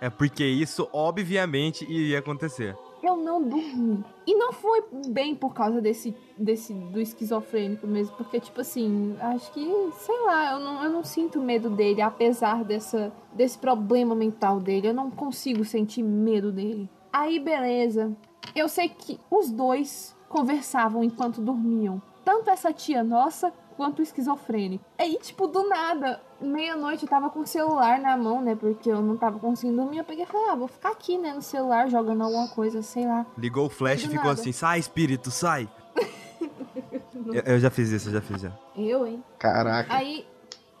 É 0.00 0.08
porque 0.10 0.44
isso, 0.44 0.88
obviamente, 0.92 1.84
iria 1.84 2.18
acontecer. 2.18 2.76
Não 3.24 3.42
dormi. 3.42 4.04
E 4.26 4.34
não 4.34 4.52
foi 4.52 4.84
bem 5.08 5.34
por 5.34 5.54
causa 5.54 5.80
desse, 5.80 6.14
desse 6.36 6.74
do 6.74 7.00
esquizofrênico 7.00 7.86
mesmo, 7.86 8.14
porque, 8.16 8.38
tipo 8.38 8.60
assim, 8.60 9.16
acho 9.18 9.50
que, 9.52 9.66
sei 9.92 10.20
lá, 10.26 10.52
eu 10.52 10.60
não, 10.60 10.84
eu 10.84 10.90
não 10.90 11.02
sinto 11.02 11.40
medo 11.40 11.70
dele, 11.70 12.02
apesar 12.02 12.62
dessa, 12.62 13.10
desse 13.32 13.56
problema 13.56 14.14
mental 14.14 14.60
dele. 14.60 14.88
Eu 14.88 14.94
não 14.94 15.10
consigo 15.10 15.64
sentir 15.64 16.02
medo 16.02 16.52
dele. 16.52 16.88
Aí, 17.10 17.38
beleza. 17.38 18.14
Eu 18.54 18.68
sei 18.68 18.90
que 18.90 19.18
os 19.30 19.50
dois 19.50 20.14
conversavam 20.28 21.02
enquanto 21.02 21.40
dormiam. 21.40 22.02
Tanto 22.24 22.50
essa 22.50 22.72
tia 22.72 23.02
nossa 23.02 23.52
quanto 23.76 24.02
esquizofrênico. 24.02 24.84
Aí, 24.98 25.18
tipo, 25.20 25.46
do 25.46 25.68
nada, 25.68 26.20
meia-noite 26.40 27.02
eu 27.04 27.08
tava 27.08 27.30
com 27.30 27.40
o 27.40 27.46
celular 27.46 27.98
na 28.00 28.16
mão, 28.16 28.40
né? 28.40 28.54
Porque 28.54 28.90
eu 28.90 29.00
não 29.02 29.16
tava 29.16 29.38
conseguindo 29.38 29.82
dormir. 29.82 29.98
Eu 29.98 30.04
peguei 30.04 30.24
e 30.24 30.26
falei, 30.26 30.48
ah, 30.50 30.54
vou 30.54 30.68
ficar 30.68 30.90
aqui, 30.90 31.18
né, 31.18 31.32
no 31.32 31.42
celular, 31.42 31.88
jogando 31.88 32.22
alguma 32.22 32.48
coisa, 32.48 32.82
sei 32.82 33.06
lá. 33.06 33.26
Ligou 33.36 33.66
o 33.66 33.70
flash 33.70 34.04
e 34.04 34.08
ficou 34.08 34.26
nada. 34.28 34.40
assim: 34.40 34.52
sai, 34.52 34.78
espírito, 34.78 35.30
sai. 35.30 35.68
eu, 37.32 37.42
eu 37.54 37.58
já 37.60 37.70
fiz 37.70 37.90
isso, 37.90 38.08
eu 38.08 38.12
já 38.14 38.20
fiz 38.20 38.40
já. 38.40 38.52
Eu, 38.76 39.06
hein? 39.06 39.22
Caraca. 39.38 39.92
Aí, 39.94 40.26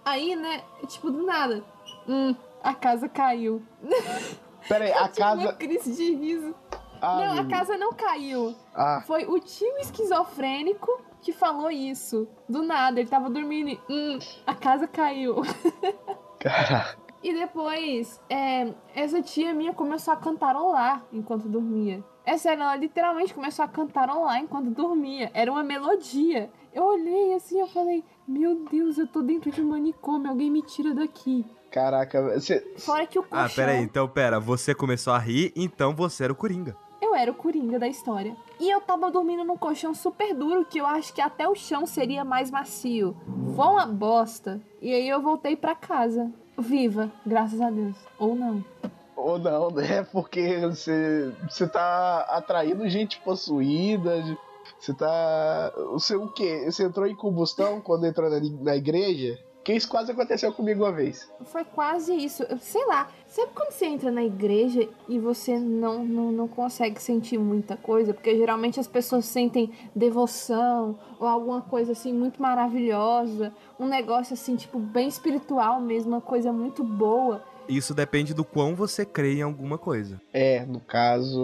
aí, 0.04 0.36
né, 0.36 0.62
tipo, 0.86 1.10
do 1.10 1.24
nada. 1.24 1.62
Hum, 2.08 2.34
a 2.62 2.74
casa 2.74 3.08
caiu. 3.08 3.62
Pera 4.68 4.84
aí, 4.86 4.92
a 4.92 5.08
Tipo, 5.08 5.26
uma 5.26 5.36
casa. 5.36 5.52
crise 5.54 5.92
de 5.94 6.14
riso. 6.14 6.54
Ah, 7.02 7.34
não, 7.34 7.40
a 7.42 7.44
casa 7.46 7.76
não 7.76 7.92
caiu. 7.92 8.54
Ah, 8.74 9.02
Foi 9.06 9.26
o 9.26 9.38
tio 9.38 9.76
esquizofrênico 9.78 11.02
que 11.24 11.32
falou 11.32 11.70
isso. 11.70 12.28
Do 12.48 12.62
nada, 12.62 13.00
ele 13.00 13.08
tava 13.08 13.30
dormindo 13.30 13.70
e, 13.70 13.80
hum, 13.88 14.18
a 14.46 14.54
casa 14.54 14.86
caiu. 14.86 15.36
caraca. 16.38 17.02
E 17.22 17.32
depois, 17.32 18.20
é, 18.28 18.74
essa 18.94 19.22
tia 19.22 19.54
minha 19.54 19.72
começou 19.72 20.12
a 20.12 20.16
cantarolar 20.16 21.02
enquanto 21.10 21.48
dormia. 21.48 22.04
É 22.26 22.36
sério, 22.36 22.62
ela 22.62 22.76
literalmente 22.76 23.32
começou 23.32 23.64
a 23.64 23.68
cantarolar 23.68 24.38
enquanto 24.38 24.68
dormia. 24.68 25.30
Era 25.32 25.50
uma 25.50 25.62
melodia. 25.62 26.50
Eu 26.72 26.84
olhei 26.84 27.32
assim, 27.32 27.58
eu 27.58 27.66
falei, 27.66 28.04
meu 28.28 28.66
Deus, 28.70 28.98
eu 28.98 29.06
tô 29.06 29.22
dentro 29.22 29.50
de 29.50 29.62
um 29.62 29.68
manicômio, 29.68 30.28
alguém 30.28 30.50
me 30.50 30.60
tira 30.60 30.92
daqui. 30.92 31.46
Caraca, 31.70 32.34
você. 32.34 32.60
Fora 32.76 33.06
que 33.06 33.18
o 33.18 33.22
colchão... 33.22 33.46
Ah, 33.46 33.48
pera 33.48 33.72
aí, 33.72 33.82
então 33.82 34.06
pera, 34.06 34.38
você 34.38 34.74
começou 34.74 35.12
a 35.12 35.18
rir, 35.18 35.50
então 35.56 35.94
você 35.94 36.24
era 36.24 36.32
o 36.32 36.36
Coringa. 36.36 36.76
Eu 37.00 37.14
era 37.14 37.30
o 37.30 37.34
Coringa 37.34 37.78
da 37.78 37.88
história. 37.88 38.36
E 38.60 38.70
eu 38.70 38.80
tava 38.80 39.10
dormindo 39.10 39.44
num 39.44 39.56
colchão 39.56 39.94
super 39.94 40.34
duro 40.34 40.64
que 40.64 40.78
eu 40.78 40.86
acho 40.86 41.12
que 41.12 41.20
até 41.20 41.48
o 41.48 41.54
chão 41.54 41.86
seria 41.86 42.24
mais 42.24 42.50
macio. 42.50 43.16
Foi 43.56 43.66
uma 43.66 43.86
bosta. 43.86 44.60
E 44.80 44.92
aí 44.92 45.08
eu 45.08 45.20
voltei 45.20 45.56
pra 45.56 45.74
casa. 45.74 46.30
Viva, 46.56 47.10
graças 47.26 47.60
a 47.60 47.70
Deus. 47.70 47.96
Ou 48.18 48.34
não. 48.34 48.64
Ou 49.16 49.38
não, 49.38 49.70
né? 49.70 50.04
Porque 50.12 50.60
você, 50.60 51.32
você 51.48 51.66
tá 51.66 52.20
atraindo 52.28 52.88
gente 52.88 53.20
possuída. 53.20 54.22
Você 54.78 54.94
tá. 54.94 55.72
Você 55.92 56.14
o 56.14 56.28
quê? 56.28 56.64
Você 56.70 56.84
entrou 56.84 57.06
em 57.06 57.14
combustão 57.14 57.80
quando 57.80 58.06
entrou 58.06 58.30
na, 58.30 58.38
na 58.60 58.76
igreja? 58.76 59.38
Que 59.64 59.72
isso 59.72 59.88
quase 59.88 60.12
aconteceu 60.12 60.52
comigo 60.52 60.84
uma 60.84 60.92
vez. 60.92 61.26
Foi 61.46 61.64
quase 61.64 62.14
isso. 62.14 62.42
Eu- 62.42 62.58
Sei 62.58 62.84
lá. 62.86 63.08
Sabe 63.26 63.50
quando 63.54 63.70
você 63.72 63.86
entra 63.86 64.10
na 64.10 64.22
igreja 64.22 64.86
e 65.08 65.18
você 65.18 65.58
não, 65.58 66.04
não, 66.04 66.30
não 66.30 66.46
consegue 66.46 67.00
sentir 67.02 67.38
muita 67.38 67.74
coisa? 67.76 68.12
Porque 68.12 68.36
geralmente 68.36 68.78
as 68.78 68.86
pessoas 68.86 69.24
sentem 69.24 69.72
devoção 69.94 70.98
ou 71.18 71.26
alguma 71.26 71.62
coisa 71.62 71.92
assim 71.92 72.12
muito 72.12 72.40
maravilhosa. 72.40 73.52
Um 73.80 73.86
negócio 73.86 74.34
assim, 74.34 74.54
tipo, 74.54 74.78
bem 74.78 75.08
espiritual 75.08 75.80
mesmo, 75.80 76.12
uma 76.12 76.20
coisa 76.20 76.52
muito 76.52 76.84
boa. 76.84 77.42
Isso 77.68 77.94
depende 77.94 78.34
do 78.34 78.44
quão 78.44 78.74
você 78.74 79.04
crê 79.06 79.36
em 79.36 79.42
alguma 79.42 79.78
coisa. 79.78 80.20
É, 80.32 80.64
no 80.66 80.80
caso, 80.80 81.40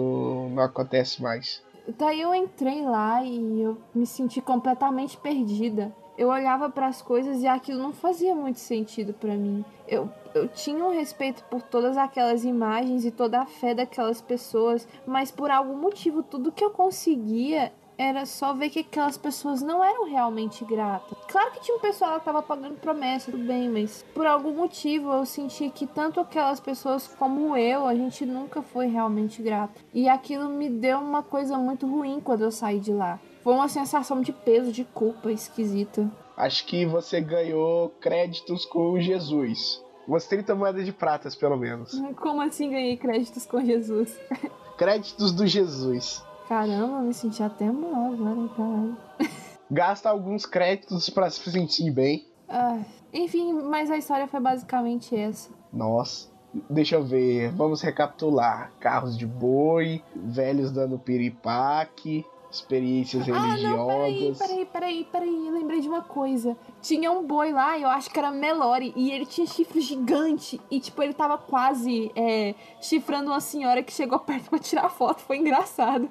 não 0.53 0.61
acontece 0.61 1.21
mais. 1.21 1.63
Daí 1.97 2.21
eu 2.21 2.33
entrei 2.35 2.83
lá 2.83 3.23
e 3.23 3.61
eu 3.63 3.77
me 3.93 4.05
senti 4.05 4.39
completamente 4.39 5.17
perdida. 5.17 5.91
Eu 6.21 6.27
olhava 6.27 6.69
para 6.69 6.85
as 6.85 7.01
coisas 7.01 7.41
e 7.41 7.47
aquilo 7.47 7.81
não 7.81 7.91
fazia 7.91 8.35
muito 8.35 8.59
sentido 8.59 9.11
para 9.11 9.33
mim. 9.33 9.65
Eu, 9.87 10.07
eu 10.35 10.47
tinha 10.47 10.85
um 10.85 10.91
respeito 10.91 11.43
por 11.45 11.63
todas 11.63 11.97
aquelas 11.97 12.45
imagens 12.45 13.03
e 13.03 13.09
toda 13.09 13.41
a 13.41 13.45
fé 13.47 13.73
daquelas 13.73 14.21
pessoas, 14.21 14.87
mas 15.03 15.31
por 15.31 15.49
algum 15.49 15.75
motivo 15.75 16.21
tudo 16.21 16.51
que 16.51 16.63
eu 16.63 16.69
conseguia 16.69 17.73
era 17.97 18.27
só 18.27 18.53
ver 18.53 18.69
que 18.69 18.81
aquelas 18.81 19.17
pessoas 19.17 19.63
não 19.63 19.83
eram 19.83 20.05
realmente 20.05 20.63
gratas. 20.63 21.17
Claro 21.27 21.53
que 21.53 21.61
tinha 21.61 21.75
um 21.75 21.81
pessoal 21.81 22.19
que 22.19 22.25
tava 22.25 22.43
pagando 22.43 22.75
promessa, 22.75 23.31
tudo 23.31 23.43
bem, 23.43 23.67
mas 23.67 24.05
por 24.13 24.27
algum 24.27 24.53
motivo 24.53 25.11
eu 25.11 25.25
senti 25.25 25.71
que 25.71 25.87
tanto 25.87 26.19
aquelas 26.19 26.59
pessoas 26.59 27.07
como 27.07 27.57
eu, 27.57 27.87
a 27.87 27.95
gente 27.95 28.27
nunca 28.27 28.61
foi 28.61 28.85
realmente 28.85 29.41
grato. 29.41 29.83
E 29.91 30.07
aquilo 30.07 30.47
me 30.49 30.69
deu 30.69 30.99
uma 30.99 31.23
coisa 31.23 31.57
muito 31.57 31.87
ruim 31.87 32.21
quando 32.23 32.43
eu 32.43 32.51
saí 32.51 32.79
de 32.79 32.93
lá. 32.93 33.19
Foi 33.43 33.53
uma 33.53 33.67
sensação 33.67 34.21
de 34.21 34.31
peso, 34.31 34.71
de 34.71 34.83
culpa 34.83 35.31
esquisita. 35.31 36.09
Acho 36.37 36.65
que 36.65 36.85
você 36.85 37.19
ganhou 37.19 37.89
créditos 37.99 38.65
com 38.65 38.99
Jesus. 38.99 39.83
Umas 40.07 40.27
30 40.27 40.55
moedas 40.55 40.85
de 40.85 40.91
pratas, 40.91 41.35
pelo 41.35 41.57
menos. 41.57 41.91
Como 42.17 42.41
assim 42.41 42.69
ganhei 42.69 42.97
créditos 42.97 43.45
com 43.45 43.63
Jesus? 43.63 44.17
Créditos 44.77 45.31
do 45.31 45.45
Jesus. 45.45 46.23
Caramba, 46.47 46.97
eu 46.97 47.03
me 47.03 47.13
senti 47.13 47.41
até 47.43 47.71
mal 47.71 48.13
agora, 48.13 48.49
caralho. 48.55 48.97
Gasta 49.69 50.09
alguns 50.09 50.45
créditos 50.45 51.09
pra 51.09 51.29
se 51.29 51.49
sentir 51.51 51.91
bem. 51.91 52.27
Ah, 52.49 52.79
enfim, 53.13 53.53
mas 53.53 53.89
a 53.89 53.97
história 53.97 54.27
foi 54.27 54.39
basicamente 54.39 55.15
essa. 55.15 55.49
Nossa. 55.71 56.29
Deixa 56.69 56.95
eu 56.95 57.03
ver. 57.03 57.51
Vamos 57.51 57.81
recapitular. 57.81 58.71
Carros 58.79 59.17
de 59.17 59.25
boi, 59.25 60.03
velhos 60.13 60.71
dando 60.71 60.99
piripaque, 60.99 62.25
experiências 62.51 63.27
Ah, 63.29 63.55
não, 63.57 63.87
peraí, 63.87 64.13
religiosas. 64.13 64.37
peraí, 64.47 64.65
peraí, 64.65 65.07
peraí. 65.11 65.47
Eu 65.47 65.53
lembrei 65.53 65.79
de 65.81 65.87
uma 65.87 66.01
coisa. 66.01 66.55
Tinha 66.81 67.11
um 67.11 67.25
boi 67.25 67.51
lá, 67.51 67.79
eu 67.79 67.89
acho 67.89 68.09
que 68.09 68.19
era 68.19 68.31
Melori, 68.31 68.93
e 68.95 69.11
ele 69.11 69.25
tinha 69.25 69.47
chifre 69.47 69.79
gigante. 69.81 70.59
E, 70.69 70.79
tipo, 70.79 71.01
ele 71.01 71.13
tava 71.13 71.37
quase 71.37 72.11
é, 72.15 72.53
chifrando 72.81 73.31
uma 73.31 73.39
senhora 73.39 73.81
que 73.81 73.91
chegou 73.93 74.19
perto 74.21 74.49
pra 74.49 74.59
tirar 74.59 74.89
foto. 74.89 75.21
Foi 75.21 75.37
engraçado. 75.37 76.09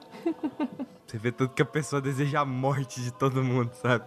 Você 1.07 1.19
vê 1.19 1.33
tudo 1.33 1.53
que 1.53 1.61
a 1.63 1.67
pessoa 1.67 2.01
deseja 2.01 2.41
a 2.41 2.45
morte 2.45 3.01
de 3.03 3.13
todo 3.13 3.43
mundo, 3.43 3.73
sabe? 3.75 4.05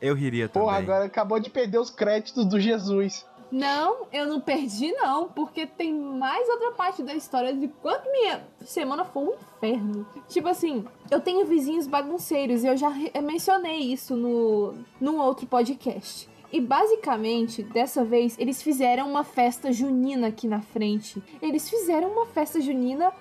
Eu 0.00 0.14
riria 0.16 0.48
também. 0.48 0.66
Porra, 0.66 0.78
agora 0.78 1.04
acabou 1.04 1.38
de 1.38 1.48
perder 1.48 1.78
os 1.78 1.90
créditos 1.90 2.44
do 2.44 2.58
Jesus. 2.58 3.24
Não, 3.50 4.06
eu 4.12 4.26
não 4.26 4.40
perdi, 4.40 4.92
não, 4.92 5.28
porque 5.28 5.66
tem 5.66 5.92
mais 5.92 6.48
outra 6.48 6.72
parte 6.72 7.02
da 7.02 7.14
história 7.14 7.54
de 7.54 7.68
quanto 7.68 8.10
minha 8.10 8.46
semana 8.60 9.04
foi 9.04 9.22
um 9.24 9.34
inferno. 9.34 10.06
Tipo 10.28 10.48
assim, 10.48 10.84
eu 11.10 11.20
tenho 11.20 11.46
vizinhos 11.46 11.86
bagunceiros 11.86 12.62
e 12.62 12.66
eu 12.66 12.76
já 12.76 12.88
re- 12.90 13.12
mencionei 13.22 13.78
isso 13.78 14.14
no, 14.14 14.74
num 15.00 15.18
outro 15.18 15.46
podcast. 15.46 16.28
E 16.52 16.60
basicamente, 16.60 17.62
dessa 17.62 18.04
vez, 18.04 18.34
eles 18.38 18.62
fizeram 18.62 19.08
uma 19.08 19.22
festa 19.24 19.70
junina 19.72 20.28
aqui 20.28 20.46
na 20.48 20.60
frente. 20.62 21.22
Eles 21.42 21.68
fizeram 21.68 22.10
uma 22.10 22.24
festa 22.26 22.58
junina 22.60 23.12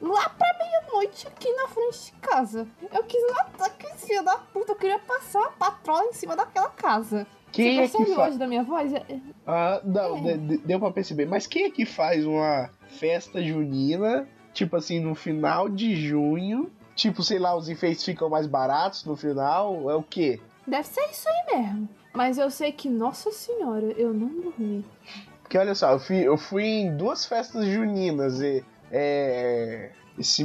lá 0.00 0.28
pra 0.28 0.58
meia-noite 0.58 1.26
aqui 1.28 1.50
na 1.52 1.68
frente 1.68 2.06
de 2.06 2.12
casa. 2.20 2.66
Eu 2.92 3.04
quis 3.04 3.22
matar 3.32 3.66
aquele 3.66 3.94
filho 3.94 4.24
da 4.24 4.36
puta, 4.38 4.72
eu 4.72 4.76
queria 4.76 4.98
passar 4.98 5.38
uma 5.40 5.50
patrola 5.52 6.04
em 6.06 6.12
cima 6.12 6.34
daquela 6.34 6.68
casa. 6.68 7.26
Quem 7.52 7.86
Você 7.86 7.96
é 8.02 8.04
que 8.04 8.10
hoje 8.12 8.38
da 8.38 8.46
minha 8.46 8.62
voz? 8.62 8.92
É- 8.92 9.02
Ah, 9.46 9.80
não, 9.84 10.18
É. 10.28 10.36
de- 10.36 10.38
de- 10.38 10.58
deu 10.58 10.78
pra 10.78 10.90
perceber. 10.90 11.26
Mas 11.26 11.46
quem 11.46 11.64
é 11.64 11.70
que 11.70 11.84
faz 11.86 12.24
uma 12.26 12.70
festa 12.98 13.42
junina, 13.42 14.28
tipo 14.52 14.76
assim, 14.76 15.00
no 15.00 15.14
final 15.14 15.68
de 15.68 15.96
junho? 15.96 16.70
Tipo, 16.94 17.22
sei 17.22 17.38
lá, 17.38 17.56
os 17.56 17.68
enfeites 17.68 18.04
ficam 18.04 18.28
mais 18.28 18.46
baratos 18.46 19.04
no 19.04 19.16
final? 19.16 19.90
É 19.90 19.94
o 19.94 20.02
quê? 20.02 20.40
Deve 20.66 20.86
ser 20.86 21.02
isso 21.10 21.26
aí 21.28 21.56
mesmo. 21.62 21.88
Mas 22.12 22.36
eu 22.38 22.50
sei 22.50 22.72
que, 22.72 22.88
nossa 22.88 23.30
senhora, 23.30 23.86
eu 23.96 24.12
não 24.12 24.28
dormi. 24.28 24.84
Porque 25.42 25.56
olha 25.56 25.74
só, 25.74 25.92
eu 25.92 25.98
fui, 26.00 26.16
eu 26.18 26.36
fui 26.36 26.64
em 26.64 26.96
duas 26.96 27.24
festas 27.24 27.64
juninas 27.66 28.40
e, 28.42 28.62
é, 28.90 29.90
esse 30.18 30.44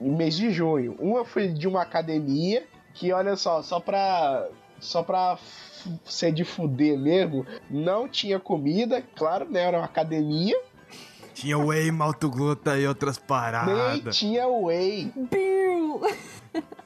mês 0.00 0.36
de 0.36 0.50
junho. 0.50 0.96
Uma 0.98 1.24
foi 1.24 1.48
de 1.48 1.68
uma 1.68 1.82
academia 1.82 2.64
que 2.94 3.12
olha 3.12 3.36
só, 3.36 3.62
só 3.62 3.78
pra. 3.78 4.48
Só 4.80 5.02
pra 5.02 5.36
ser 6.04 6.32
de 6.32 6.44
fuder 6.44 6.98
mesmo, 6.98 7.46
não 7.70 8.08
tinha 8.08 8.38
comida, 8.40 9.02
claro, 9.16 9.48
né? 9.50 9.62
Era 9.62 9.78
uma 9.78 9.84
academia, 9.84 10.58
Tinha 11.34 11.58
whey, 11.58 11.90
maltogluta 11.90 12.78
e 12.78 12.86
outras 12.86 13.16
nem 13.18 13.26
paradas. 13.26 14.16
tinha 14.16 14.46
whey. 14.48 15.12
Bill! 15.16 16.00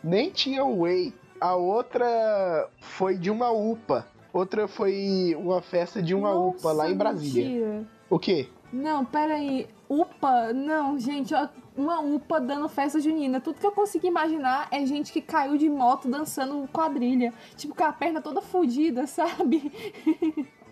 Nem 0.03 0.31
tinha 0.31 0.65
whey. 0.65 1.13
A 1.41 1.55
outra 1.57 2.69
foi 2.81 3.17
de 3.19 3.31
uma 3.31 3.51
UPA. 3.51 4.07
Outra 4.33 4.67
foi 4.69 5.35
uma 5.39 5.61
festa 5.63 6.03
de 6.03 6.15
uma 6.15 6.35
UPA 6.35 6.73
lá 6.73 6.91
em 6.91 6.95
Brasília. 6.97 7.45
Mentira. 7.45 7.87
O 8.11 8.19
quê? 8.19 8.49
Não, 8.73 9.05
peraí. 9.05 9.67
UPA? 9.89 10.53
Não, 10.53 10.99
gente, 10.99 11.35
ó, 11.35 11.49
uma 11.77 12.01
UPA 12.01 12.41
dando 12.41 12.69
festa 12.69 13.01
junina. 13.01 13.41
Tudo 13.41 13.59
que 13.59 13.67
eu 13.67 13.73
consigo 13.73 14.07
imaginar 14.07 14.69
é 14.71 14.85
gente 14.87 15.13
que 15.13 15.21
caiu 15.21 15.57
de 15.57 15.69
moto 15.69 16.09
dançando 16.09 16.69
quadrilha. 16.73 17.33
Tipo, 17.57 17.75
com 17.75 17.85
a 17.85 17.93
perna 17.93 18.23
toda 18.23 18.41
fodida, 18.41 19.07
sabe? 19.09 19.73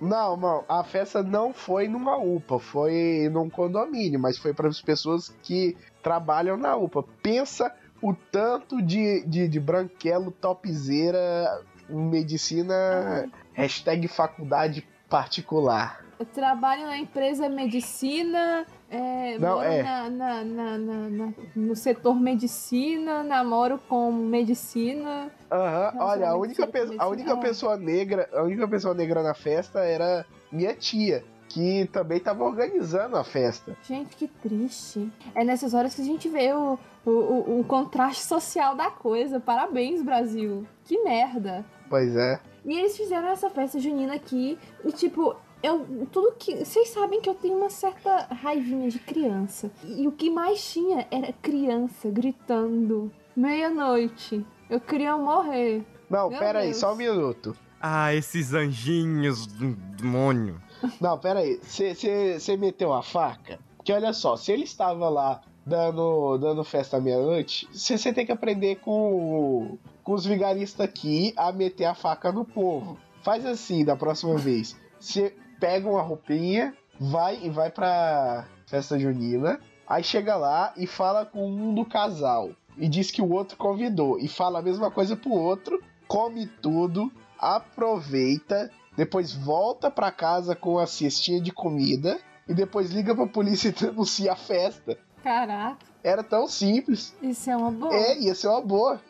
Não, 0.00 0.36
não, 0.36 0.64
a 0.68 0.82
festa 0.82 1.22
não 1.22 1.52
foi 1.52 1.86
numa 1.86 2.16
UPA, 2.16 2.58
foi 2.58 3.28
num 3.32 3.48
condomínio, 3.48 4.18
mas 4.18 4.36
foi 4.36 4.52
para 4.52 4.68
as 4.68 4.80
pessoas 4.80 5.28
que 5.42 5.76
trabalham 6.02 6.56
na 6.56 6.76
UPA. 6.76 7.04
Pensa 7.22 7.72
o 8.00 8.12
tanto 8.12 8.82
de, 8.82 9.24
de, 9.24 9.46
de 9.46 9.60
branquelo 9.60 10.32
topzeira 10.32 11.62
medicina, 11.88 13.30
hashtag 13.52 14.08
faculdade 14.08 14.86
particular. 15.08 16.04
Trabalho 16.24 16.86
na 16.86 16.98
empresa 16.98 17.48
medicina, 17.48 18.66
é, 18.90 19.38
Não, 19.38 19.56
moro 19.56 19.66
é. 19.68 19.82
na- 19.82 20.10
na- 20.10 20.44
na- 20.44 20.78
na- 20.78 21.32
no 21.56 21.74
setor 21.76 22.14
medicina, 22.18 23.22
namoro 23.22 23.78
com 23.88 24.10
medicina. 24.12 25.30
Aham, 25.50 25.92
Nossa, 25.94 26.04
olha, 26.04 26.28
a 26.30 26.36
única, 26.36 26.66
medicina, 26.66 27.02
a 27.02 27.08
única 27.08 27.36
pessoa 27.36 27.76
negra, 27.76 28.28
a 28.32 28.42
única 28.42 28.66
pessoa 28.68 28.94
negra 28.94 29.22
na 29.22 29.34
festa 29.34 29.80
era 29.80 30.24
minha 30.50 30.74
tia, 30.74 31.24
que 31.48 31.86
também 31.92 32.18
tava 32.18 32.44
organizando 32.44 33.16
a 33.16 33.24
festa. 33.24 33.76
Gente, 33.82 34.16
que 34.16 34.26
triste. 34.26 35.10
É 35.34 35.44
nessas 35.44 35.74
horas 35.74 35.94
que 35.94 36.00
a 36.02 36.04
gente 36.04 36.28
vê 36.28 36.52
o, 36.52 36.78
o, 37.04 37.10
o- 37.10 37.60
o 37.60 37.64
contraste 37.64 38.24
social 38.24 38.74
da 38.74 38.90
coisa. 38.90 39.38
Parabéns, 39.38 40.02
Brasil. 40.02 40.66
Que 40.84 41.02
merda. 41.02 41.64
Pois 41.90 42.16
é. 42.16 42.40
E 42.64 42.78
eles 42.78 42.96
fizeram 42.96 43.28
essa 43.28 43.50
festa 43.50 43.78
junina 43.78 44.14
aqui 44.14 44.56
e, 44.84 44.92
tipo, 44.92 45.34
eu. 45.62 46.06
Tudo 46.10 46.34
que. 46.38 46.64
Vocês 46.64 46.88
sabem 46.88 47.20
que 47.20 47.28
eu 47.28 47.34
tenho 47.34 47.56
uma 47.56 47.70
certa 47.70 48.26
raivinha 48.30 48.88
de 48.90 48.98
criança. 48.98 49.70
E 49.84 50.06
o 50.06 50.12
que 50.12 50.30
mais 50.30 50.72
tinha 50.72 51.06
era 51.10 51.32
criança 51.32 52.10
gritando. 52.10 53.10
Meia-noite. 53.34 54.44
Eu 54.68 54.80
queria 54.80 55.16
morrer. 55.16 55.84
Não, 56.08 56.28
Meu 56.28 56.38
pera 56.38 56.60
aí, 56.60 56.74
só 56.74 56.92
um 56.92 56.96
minuto. 56.96 57.56
Ah, 57.80 58.14
esses 58.14 58.52
anjinhos 58.54 59.46
do 59.46 59.74
demônio. 59.74 60.60
Não, 61.00 61.18
pera 61.18 61.40
aí. 61.40 61.60
Você 61.62 62.56
meteu 62.56 62.92
a 62.92 63.02
faca? 63.02 63.58
Porque 63.76 63.92
olha 63.92 64.12
só, 64.12 64.36
se 64.36 64.52
ele 64.52 64.64
estava 64.64 65.08
lá 65.08 65.42
dando, 65.66 66.38
dando 66.38 66.62
festa 66.62 66.98
à 66.98 67.00
meia-noite, 67.00 67.68
você 67.72 68.12
tem 68.12 68.24
que 68.24 68.32
aprender 68.32 68.76
com, 68.76 69.78
com 70.04 70.12
os 70.12 70.24
vigaristas 70.24 70.86
aqui 70.86 71.32
a 71.36 71.50
meter 71.50 71.86
a 71.86 71.94
faca 71.94 72.30
no 72.30 72.44
povo. 72.44 72.96
Faz 73.22 73.44
assim 73.44 73.84
da 73.84 73.96
próxima 73.96 74.36
vez. 74.36 74.76
Você 75.00 75.34
pega 75.62 75.88
uma 75.88 76.02
roupinha, 76.02 76.74
vai 76.98 77.38
e 77.40 77.48
vai 77.48 77.70
pra 77.70 78.46
festa 78.66 78.98
junina, 78.98 79.60
aí 79.86 80.02
chega 80.02 80.34
lá 80.34 80.72
e 80.76 80.88
fala 80.88 81.24
com 81.24 81.48
um 81.48 81.72
do 81.72 81.84
casal. 81.84 82.50
E 82.76 82.88
diz 82.88 83.12
que 83.12 83.22
o 83.22 83.30
outro 83.30 83.56
convidou. 83.56 84.18
E 84.18 84.26
fala 84.26 84.58
a 84.58 84.62
mesma 84.62 84.90
coisa 84.90 85.14
pro 85.14 85.30
outro, 85.30 85.80
come 86.08 86.48
tudo, 86.48 87.12
aproveita, 87.38 88.72
depois 88.96 89.32
volta 89.32 89.88
pra 89.88 90.10
casa 90.10 90.56
com 90.56 90.80
a 90.80 90.86
cestinha 90.86 91.40
de 91.40 91.52
comida 91.52 92.18
e 92.48 92.54
depois 92.54 92.90
liga 92.90 93.14
pra 93.14 93.28
polícia 93.28 93.68
e 93.68 93.72
denuncia 93.72 94.32
a 94.32 94.36
festa. 94.36 94.98
Caraca, 95.22 95.78
Era 96.02 96.24
tão 96.24 96.48
simples. 96.48 97.14
isso 97.22 97.48
é 97.48 97.56
uma 97.56 97.70
boa. 97.70 97.94
É, 97.94 98.18
ia 98.18 98.34
ser 98.34 98.48
uma 98.48 98.60
boa. 98.60 99.00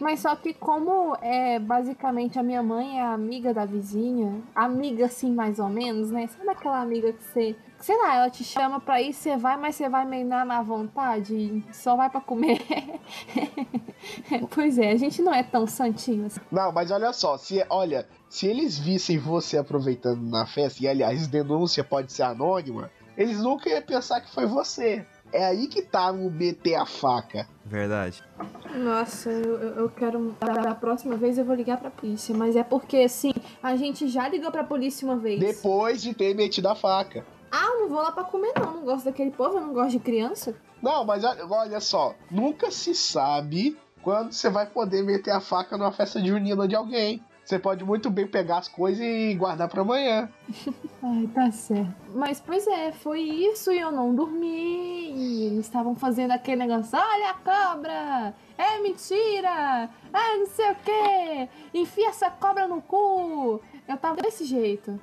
Mas 0.00 0.20
só 0.20 0.34
que 0.36 0.54
como 0.54 1.16
é 1.20 1.58
basicamente 1.58 2.38
a 2.38 2.42
minha 2.42 2.62
mãe 2.62 2.98
é 2.98 3.04
amiga 3.04 3.52
da 3.52 3.64
vizinha, 3.64 4.40
amiga 4.54 5.06
assim 5.06 5.32
mais 5.32 5.58
ou 5.58 5.68
menos, 5.68 6.10
né? 6.10 6.26
Sabe 6.26 6.50
aquela 6.50 6.80
amiga 6.80 7.12
que 7.12 7.22
você, 7.22 7.56
sei 7.78 7.96
lá, 7.96 8.16
ela 8.16 8.30
te 8.30 8.44
chama 8.44 8.80
pra 8.80 9.00
ir, 9.00 9.12
você 9.12 9.36
vai, 9.36 9.56
mas 9.56 9.74
você 9.74 9.88
vai 9.88 10.04
meio 10.04 10.26
na 10.26 10.62
vontade, 10.62 11.64
só 11.72 11.96
vai 11.96 12.08
pra 12.08 12.20
comer. 12.20 12.60
pois 14.54 14.78
é, 14.78 14.92
a 14.92 14.96
gente 14.96 15.22
não 15.22 15.32
é 15.32 15.42
tão 15.42 15.66
santinho 15.66 16.26
assim. 16.26 16.40
Não, 16.50 16.72
mas 16.72 16.90
olha 16.90 17.12
só, 17.12 17.36
se 17.36 17.64
olha, 17.68 18.06
se 18.28 18.46
eles 18.46 18.78
vissem 18.78 19.18
você 19.18 19.58
aproveitando 19.58 20.22
na 20.22 20.46
festa, 20.46 20.82
e 20.82 20.88
aliás, 20.88 21.26
denúncia 21.26 21.82
pode 21.82 22.12
ser 22.12 22.22
anônima, 22.22 22.90
eles 23.16 23.40
nunca 23.40 23.68
iam 23.68 23.82
pensar 23.82 24.20
que 24.20 24.32
foi 24.32 24.46
você. 24.46 25.04
É 25.32 25.44
aí 25.44 25.66
que 25.66 25.82
tá 25.82 26.10
o 26.10 26.30
meter 26.30 26.74
a 26.74 26.86
faca. 26.86 27.46
Verdade. 27.64 28.22
Nossa, 28.74 29.30
eu, 29.30 29.56
eu- 29.58 29.88
quero. 29.90 30.34
Da, 30.40 30.74
próxima 30.74 31.16
vez 31.16 31.36
eu 31.38 31.44
vou 31.44 31.54
ligar 31.54 31.78
pra 31.78 31.90
polícia, 31.90 32.34
mas 32.34 32.56
é 32.56 32.62
porque 32.62 32.98
assim, 32.98 33.32
a 33.62 33.76
gente 33.76 34.08
já 34.08 34.28
ligou 34.28 34.50
pra 34.50 34.64
polícia 34.64 35.06
uma 35.06 35.16
vez. 35.16 35.38
Depois 35.40 36.00
de 36.02 36.14
ter 36.14 36.34
metido 36.34 36.68
a 36.68 36.74
faca. 36.74 37.24
Ah, 37.50 37.64
eu 37.74 37.80
não 37.80 37.88
vou 37.88 38.02
lá 38.02 38.12
pra 38.12 38.24
comer, 38.24 38.52
não. 38.58 38.74
Não 38.74 38.82
gosto 38.84 39.06
daquele 39.06 39.30
povo, 39.30 39.56
eu 39.56 39.60
não 39.62 39.72
gosto 39.72 39.92
de 39.92 39.98
criança. 39.98 40.54
Não, 40.82 41.04
mas 41.04 41.24
olha, 41.24 41.46
olha 41.46 41.80
só, 41.80 42.14
nunca 42.30 42.70
se 42.70 42.94
sabe 42.94 43.76
quando 44.02 44.32
você 44.32 44.48
vai 44.48 44.66
poder 44.66 45.02
meter 45.02 45.30
a 45.32 45.40
faca 45.40 45.76
numa 45.76 45.90
festa 45.92 46.24
junina 46.24 46.68
de 46.68 46.76
alguém. 46.76 47.22
Você 47.48 47.58
pode 47.58 47.82
muito 47.82 48.10
bem 48.10 48.26
pegar 48.26 48.58
as 48.58 48.68
coisas 48.68 49.00
e 49.02 49.32
guardar 49.34 49.68
pra 49.70 49.80
amanhã. 49.80 50.28
Ai, 51.02 51.26
tá 51.34 51.50
certo. 51.50 51.94
Mas, 52.14 52.38
pois 52.42 52.66
é, 52.66 52.92
foi 52.92 53.22
isso 53.22 53.72
e 53.72 53.80
eu 53.80 53.90
não 53.90 54.14
dormi. 54.14 55.12
E 55.16 55.46
eles 55.46 55.60
estavam 55.60 55.94
fazendo 55.96 56.32
aquele 56.32 56.66
negócio: 56.66 56.98
olha 56.98 57.30
a 57.30 57.34
cobra! 57.34 58.34
É 58.58 58.78
mentira! 58.82 59.88
É 60.12 60.36
não 60.36 60.46
sei 60.46 60.70
o 60.72 60.74
quê! 60.74 61.48
Enfia 61.72 62.10
essa 62.10 62.30
cobra 62.30 62.68
no 62.68 62.82
cu! 62.82 63.62
Eu 63.88 63.96
tava 63.96 64.20
desse 64.20 64.44
jeito. 64.44 65.00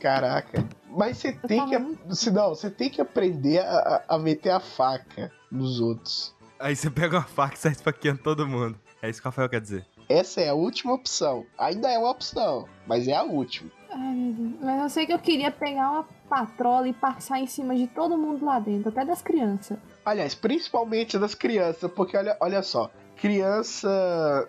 Caraca. 0.00 0.66
Mas 0.90 1.18
você 1.18 1.30
tem 1.32 1.64
que. 1.64 1.78
muito- 1.78 2.12
Se 2.16 2.28
não, 2.32 2.48
você 2.48 2.68
tem 2.68 2.90
que 2.90 3.00
aprender 3.00 3.60
a, 3.60 4.02
a- 4.08 4.16
a 4.16 4.18
meter 4.18 4.50
a 4.50 4.58
faca 4.58 5.30
nos 5.48 5.78
outros. 5.80 6.34
Aí 6.58 6.74
você 6.74 6.90
pega 6.90 7.18
uma 7.18 7.22
faca 7.24 7.54
e 7.54 7.58
sai 7.58 7.70
esfaqueando 7.70 8.20
todo 8.20 8.48
mundo. 8.48 8.76
É 9.00 9.08
isso 9.08 9.22
que 9.22 9.28
o 9.28 9.30
Rafael 9.30 9.48
quer 9.48 9.60
dizer. 9.60 9.86
Essa 10.08 10.40
é 10.40 10.48
a 10.48 10.54
última 10.54 10.92
opção. 10.94 11.44
Ainda 11.58 11.90
é 11.90 11.98
uma 11.98 12.10
opção, 12.10 12.66
mas 12.86 13.06
é 13.06 13.14
a 13.14 13.22
última. 13.22 13.70
Ai, 13.90 14.12
meu 14.14 14.32
Deus. 14.32 14.50
Mas 14.62 14.82
eu 14.82 14.88
sei 14.88 15.06
que 15.06 15.12
eu 15.12 15.18
queria 15.18 15.50
pegar 15.50 15.90
uma 15.90 16.04
patrola 16.28 16.88
e 16.88 16.92
passar 16.92 17.38
em 17.40 17.46
cima 17.46 17.74
de 17.76 17.86
todo 17.86 18.16
mundo 18.16 18.44
lá 18.44 18.58
dentro, 18.58 18.88
até 18.88 19.04
das 19.04 19.20
crianças. 19.22 19.78
Aliás, 20.04 20.34
principalmente 20.34 21.18
das 21.18 21.34
crianças, 21.34 21.90
porque 21.92 22.16
olha, 22.16 22.36
olha 22.40 22.62
só, 22.62 22.90
criança 23.16 24.48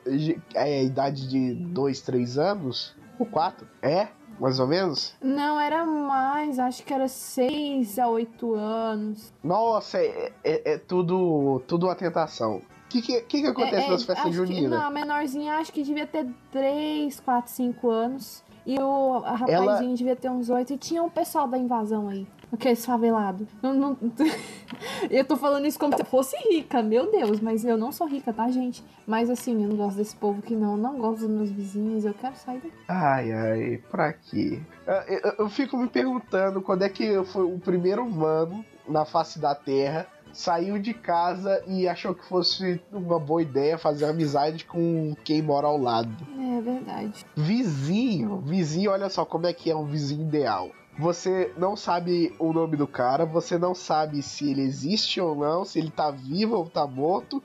é 0.54 0.84
idade 0.84 1.28
de 1.28 1.54
2, 1.54 2.02
3 2.02 2.38
anos, 2.38 2.96
ou 3.18 3.26
4, 3.26 3.68
é, 3.82 4.08
mais 4.40 4.60
ou 4.60 4.68
menos. 4.68 5.16
Não, 5.22 5.60
era 5.60 5.86
mais, 5.86 6.60
acho 6.60 6.84
que 6.84 6.94
era 6.94 7.08
6 7.08 8.00
a 8.00 8.08
8 8.08 8.54
anos. 8.56 9.34
Nossa, 9.44 9.98
é, 10.00 10.32
é- 10.44 10.74
é 10.74 10.78
tudo, 10.78 11.62
tudo 11.68 11.88
uma 11.88 11.96
tentação. 11.96 12.62
O 12.90 12.92
que, 12.92 13.02
que, 13.04 13.22
que 13.42 13.46
acontece 13.46 13.86
É, 13.88 13.92
nas 13.92 14.02
é, 14.02 14.06
festas 14.06 14.34
juninas? 14.34 14.72
Não, 14.72 14.88
a 14.88 14.90
menorzinha 14.90 15.54
acho 15.58 15.72
que 15.72 15.84
devia 15.84 16.08
ter 16.08 16.26
3, 16.52 17.20
4, 17.20 17.52
5 17.52 17.88
anos. 17.90 18.44
E 18.66 18.78
o 18.80 19.22
a 19.24 19.36
rapazinho 19.36 19.96
devia 19.96 20.16
ter 20.16 20.30
uns 20.30 20.50
8. 20.50 20.74
E 20.74 20.78
tinha 20.78 21.02
um 21.04 21.10
pessoal 21.10 21.48
da 21.48 21.58
invasão 21.58 22.10
aí. 22.10 22.28
Aqueles 22.52 22.84
favelados. 22.84 23.48
Não, 23.62 23.74
não- 23.76 23.98
eu 25.10 25.24
tô 25.24 25.38
falando 25.38 25.66
isso 25.68 25.78
como 25.80 25.96
se 25.96 26.02
eu 26.02 26.06
fosse 26.06 26.36
rica, 26.50 26.82
meu 26.82 27.12
Deus. 27.12 27.40
Mas 27.40 27.64
eu 27.64 27.78
não 27.78 27.92
sou 27.92 28.08
rica, 28.08 28.34
tá, 28.34 28.50
gente? 28.50 28.84
Mas 29.06 29.30
assim, 29.30 29.62
eu 29.64 29.70
não 29.70 29.76
gosto 29.78 29.98
desse 29.98 30.16
povo 30.16 30.42
que 30.42 30.56
não. 30.56 30.76
Não 30.76 30.98
gosto 30.98 31.22
dos 31.22 31.30
meus 31.30 31.50
vizinhos. 31.52 32.06
Eu 32.06 32.14
quero 32.16 32.36
sair 32.36 32.58
daqui. 32.60 32.74
Ai, 32.88 33.32
ai, 33.32 33.84
pra 33.92 34.14
quê? 34.14 34.60
Eu, 34.88 34.94
eu- 35.20 35.34
eu 35.40 35.50
fico 35.50 35.78
me 35.78 35.88
perguntando 35.88 36.60
quando 36.62 36.82
é 36.84 36.90
que 36.90 37.24
foi 37.26 37.44
o 37.44 37.60
primeiro 37.60 38.04
humano 38.04 38.66
na 38.88 39.06
face 39.06 39.38
da 39.40 39.54
Terra 39.54 40.08
saiu 40.34 40.80
de 40.80 40.94
casa 40.94 41.64
e 41.68 41.88
achou 41.88 42.14
que 42.14 42.26
fosse 42.26 42.82
uma 42.92 43.20
boa 43.20 43.42
ideia 43.42 43.78
fazer 43.78 44.06
amizade 44.06 44.66
com 44.66 45.16
quem 45.24 45.42
mora 45.42 45.68
ao 45.68 45.78
lado. 45.78 46.16
É 46.38 46.62
verdade. 46.62 47.26
Vizinho, 47.36 48.42
vizinho, 48.42 48.92
olha 48.92 49.10
só 49.10 49.26
como 49.26 49.48
é 49.48 49.54
que 49.54 49.70
é 49.70 49.76
um 49.76 49.86
vizinho 49.86 50.28
ideal. 50.28 50.70
Você 50.98 51.54
não 51.58 51.78
sabe 51.78 52.36
o 52.38 52.52
nome 52.52 52.76
do 52.76 52.86
cara, 52.86 53.26
você 53.26 53.58
não 53.58 53.74
sabe 53.74 54.22
se 54.22 54.52
ele 54.52 54.62
existe 54.62 55.22
ou 55.22 55.34
não, 55.34 55.64
se 55.64 55.80
ele 55.80 55.90
tá 55.90 56.12
vivo 56.12 56.58
ou 56.58 56.70
tá 56.70 56.86
morto. 56.86 57.42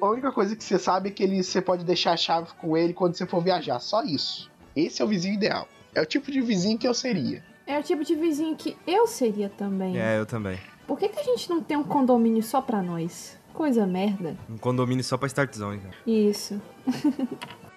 A 0.00 0.06
única 0.08 0.32
coisa 0.32 0.56
que 0.56 0.64
você 0.64 0.76
sabe 0.76 1.10
é 1.10 1.12
que 1.12 1.22
ele, 1.22 1.40
você 1.40 1.62
pode 1.62 1.84
deixar 1.84 2.14
a 2.14 2.16
chave 2.16 2.48
com 2.60 2.76
ele 2.76 2.92
quando 2.92 3.14
você 3.14 3.24
for 3.24 3.40
viajar, 3.40 3.78
só 3.78 4.02
isso. 4.02 4.50
Esse 4.74 5.00
é 5.00 5.04
o 5.04 5.08
vizinho 5.08 5.34
ideal. 5.34 5.68
É 5.94 6.00
o 6.02 6.06
tipo 6.06 6.32
de 6.32 6.40
vizinho 6.40 6.76
que 6.76 6.88
eu 6.88 6.92
seria. 6.92 7.44
É 7.64 7.78
o 7.78 7.82
tipo 7.82 8.04
de 8.04 8.14
vizinho 8.16 8.56
que 8.56 8.76
eu 8.86 9.06
seria 9.06 9.48
também. 9.48 9.96
É, 9.96 10.18
eu 10.18 10.26
também. 10.26 10.58
Por 10.86 10.98
que, 10.98 11.08
que 11.08 11.18
a 11.20 11.22
gente 11.22 11.48
não 11.50 11.62
tem 11.62 11.76
um 11.76 11.82
condomínio 11.84 12.42
só 12.42 12.60
pra 12.60 12.82
nós? 12.82 13.36
coisa 13.52 13.86
merda. 13.86 14.36
Um 14.50 14.58
condomínio 14.58 15.02
só 15.02 15.16
pra 15.16 15.26
Start 15.28 15.54
Zone, 15.54 15.78
cara. 15.78 15.94
Isso. 16.06 16.60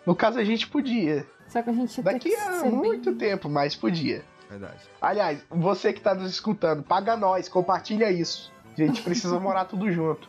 No 0.05 0.15
caso, 0.15 0.39
a 0.39 0.43
gente 0.43 0.67
podia. 0.67 1.25
Só 1.47 1.61
que 1.61 1.69
a 1.69 1.73
gente 1.73 2.01
Daqui 2.01 2.33
a 2.33 2.51
ser 2.59 2.69
bem- 2.71 2.71
muito 2.71 3.13
tempo, 3.15 3.47
mas 3.49 3.75
podia. 3.75 4.23
Verdade. 4.49 4.79
Aliás, 4.99 5.45
você 5.49 5.93
que 5.93 6.01
tá 6.01 6.15
nos 6.15 6.31
escutando, 6.31 6.81
paga 6.81 7.15
nós, 7.15 7.47
compartilha 7.47 8.11
isso. 8.11 8.51
A 8.75 8.81
gente 8.81 9.01
precisa 9.03 9.37
morar 9.41 9.65
tudo 9.65 9.91
junto. 9.91 10.27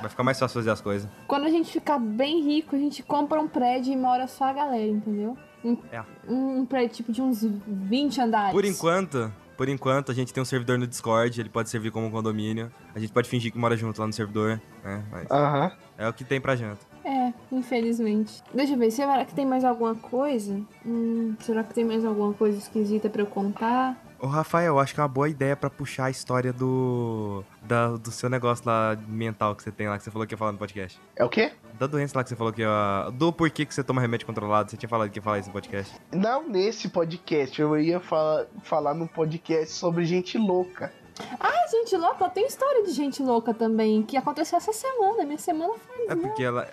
Vai 0.00 0.08
ficar 0.08 0.22
mais 0.22 0.38
fácil 0.38 0.54
fazer 0.54 0.70
as 0.70 0.80
coisas. 0.80 1.08
Quando 1.26 1.44
a 1.44 1.50
gente 1.50 1.70
ficar 1.70 1.98
bem 1.98 2.42
rico, 2.42 2.74
a 2.74 2.78
gente 2.78 3.02
compra 3.02 3.40
um 3.40 3.48
prédio 3.48 3.92
e 3.92 3.96
mora 3.96 4.26
só 4.26 4.44
a 4.44 4.52
galera, 4.54 4.86
entendeu? 4.86 5.36
Um, 5.62 5.76
É. 5.92 6.02
um 6.26 6.64
prédio 6.64 6.96
tipo 6.96 7.12
de 7.12 7.20
uns 7.20 7.44
20 7.44 8.20
andares. 8.22 8.52
Por 8.52 8.64
enquanto, 8.64 9.30
por 9.60 9.68
enquanto, 9.68 10.10
a 10.10 10.14
gente 10.14 10.32
tem 10.32 10.40
um 10.40 10.46
servidor 10.46 10.78
no 10.78 10.86
Discord, 10.86 11.38
ele 11.38 11.50
pode 11.50 11.68
servir 11.68 11.90
como 11.90 12.06
um 12.06 12.10
condomínio. 12.10 12.72
A 12.94 12.98
gente 12.98 13.12
pode 13.12 13.28
fingir 13.28 13.52
que 13.52 13.58
mora 13.58 13.76
junto 13.76 14.00
lá 14.00 14.06
no 14.06 14.12
servidor, 14.14 14.58
né? 14.82 15.04
Mas 15.12 15.30
Aham. 15.30 15.70
é 15.98 16.08
o 16.08 16.14
que 16.14 16.24
tem 16.24 16.40
pra 16.40 16.56
janta. 16.56 16.80
É, 17.04 17.30
infelizmente. 17.52 18.42
Deixa 18.54 18.72
eu 18.72 18.78
ver, 18.78 18.90
será 18.90 19.22
que 19.22 19.34
tem 19.34 19.44
mais 19.44 19.62
alguma 19.62 19.94
coisa? 19.94 20.58
Hum, 20.86 21.36
será 21.40 21.62
que 21.62 21.74
tem 21.74 21.84
mais 21.84 22.06
alguma 22.06 22.32
coisa 22.32 22.56
esquisita 22.56 23.10
pra 23.10 23.20
eu 23.20 23.26
contar? 23.26 24.02
Ô, 24.18 24.26
Rafael, 24.26 24.78
acho 24.78 24.94
que 24.94 25.00
é 25.00 25.02
uma 25.02 25.08
boa 25.08 25.28
ideia 25.28 25.54
pra 25.54 25.68
puxar 25.68 26.06
a 26.06 26.10
história 26.10 26.54
do. 26.54 27.44
Da, 27.62 27.98
do 27.98 28.10
seu 28.10 28.30
negócio 28.30 28.64
lá 28.66 28.96
mental 29.06 29.54
que 29.54 29.62
você 29.62 29.70
tem 29.70 29.90
lá, 29.90 29.98
que 29.98 30.04
você 30.04 30.10
falou 30.10 30.26
que 30.26 30.32
ia 30.32 30.38
falar 30.38 30.52
no 30.52 30.58
podcast. 30.58 30.98
É 31.14 31.22
o 31.22 31.28
quê? 31.28 31.52
Da 31.80 31.86
doença 31.86 32.18
lá 32.18 32.22
que 32.22 32.28
você 32.28 32.36
falou 32.36 32.52
que 32.52 32.60
ia. 32.60 33.08
Do 33.14 33.32
porquê 33.32 33.64
que 33.64 33.74
você 33.74 33.82
toma 33.82 34.02
remédio 34.02 34.26
controlado. 34.26 34.70
Você 34.70 34.76
tinha 34.76 34.86
falado 34.86 35.08
que 35.08 35.18
ia 35.18 35.22
falar 35.22 35.38
isso 35.38 35.48
no 35.48 35.54
podcast. 35.54 35.98
Não 36.12 36.46
nesse 36.46 36.90
podcast, 36.90 37.58
eu 37.58 37.80
ia 37.80 37.98
falar, 37.98 38.44
falar 38.62 38.92
num 38.92 39.06
podcast 39.06 39.72
sobre 39.72 40.04
gente 40.04 40.36
louca. 40.36 40.92
Ah, 41.40 41.66
gente 41.70 41.96
louca, 41.96 42.26
eu 42.26 42.28
tenho 42.28 42.46
história 42.46 42.84
de 42.84 42.92
gente 42.92 43.22
louca 43.22 43.54
também, 43.54 44.02
que 44.02 44.14
aconteceu 44.14 44.58
essa 44.58 44.74
semana. 44.74 45.24
Minha 45.24 45.38
semana 45.38 45.72
foi. 45.78 46.06
É 46.06 46.14
porque 46.14 46.42
ela. 46.42 46.68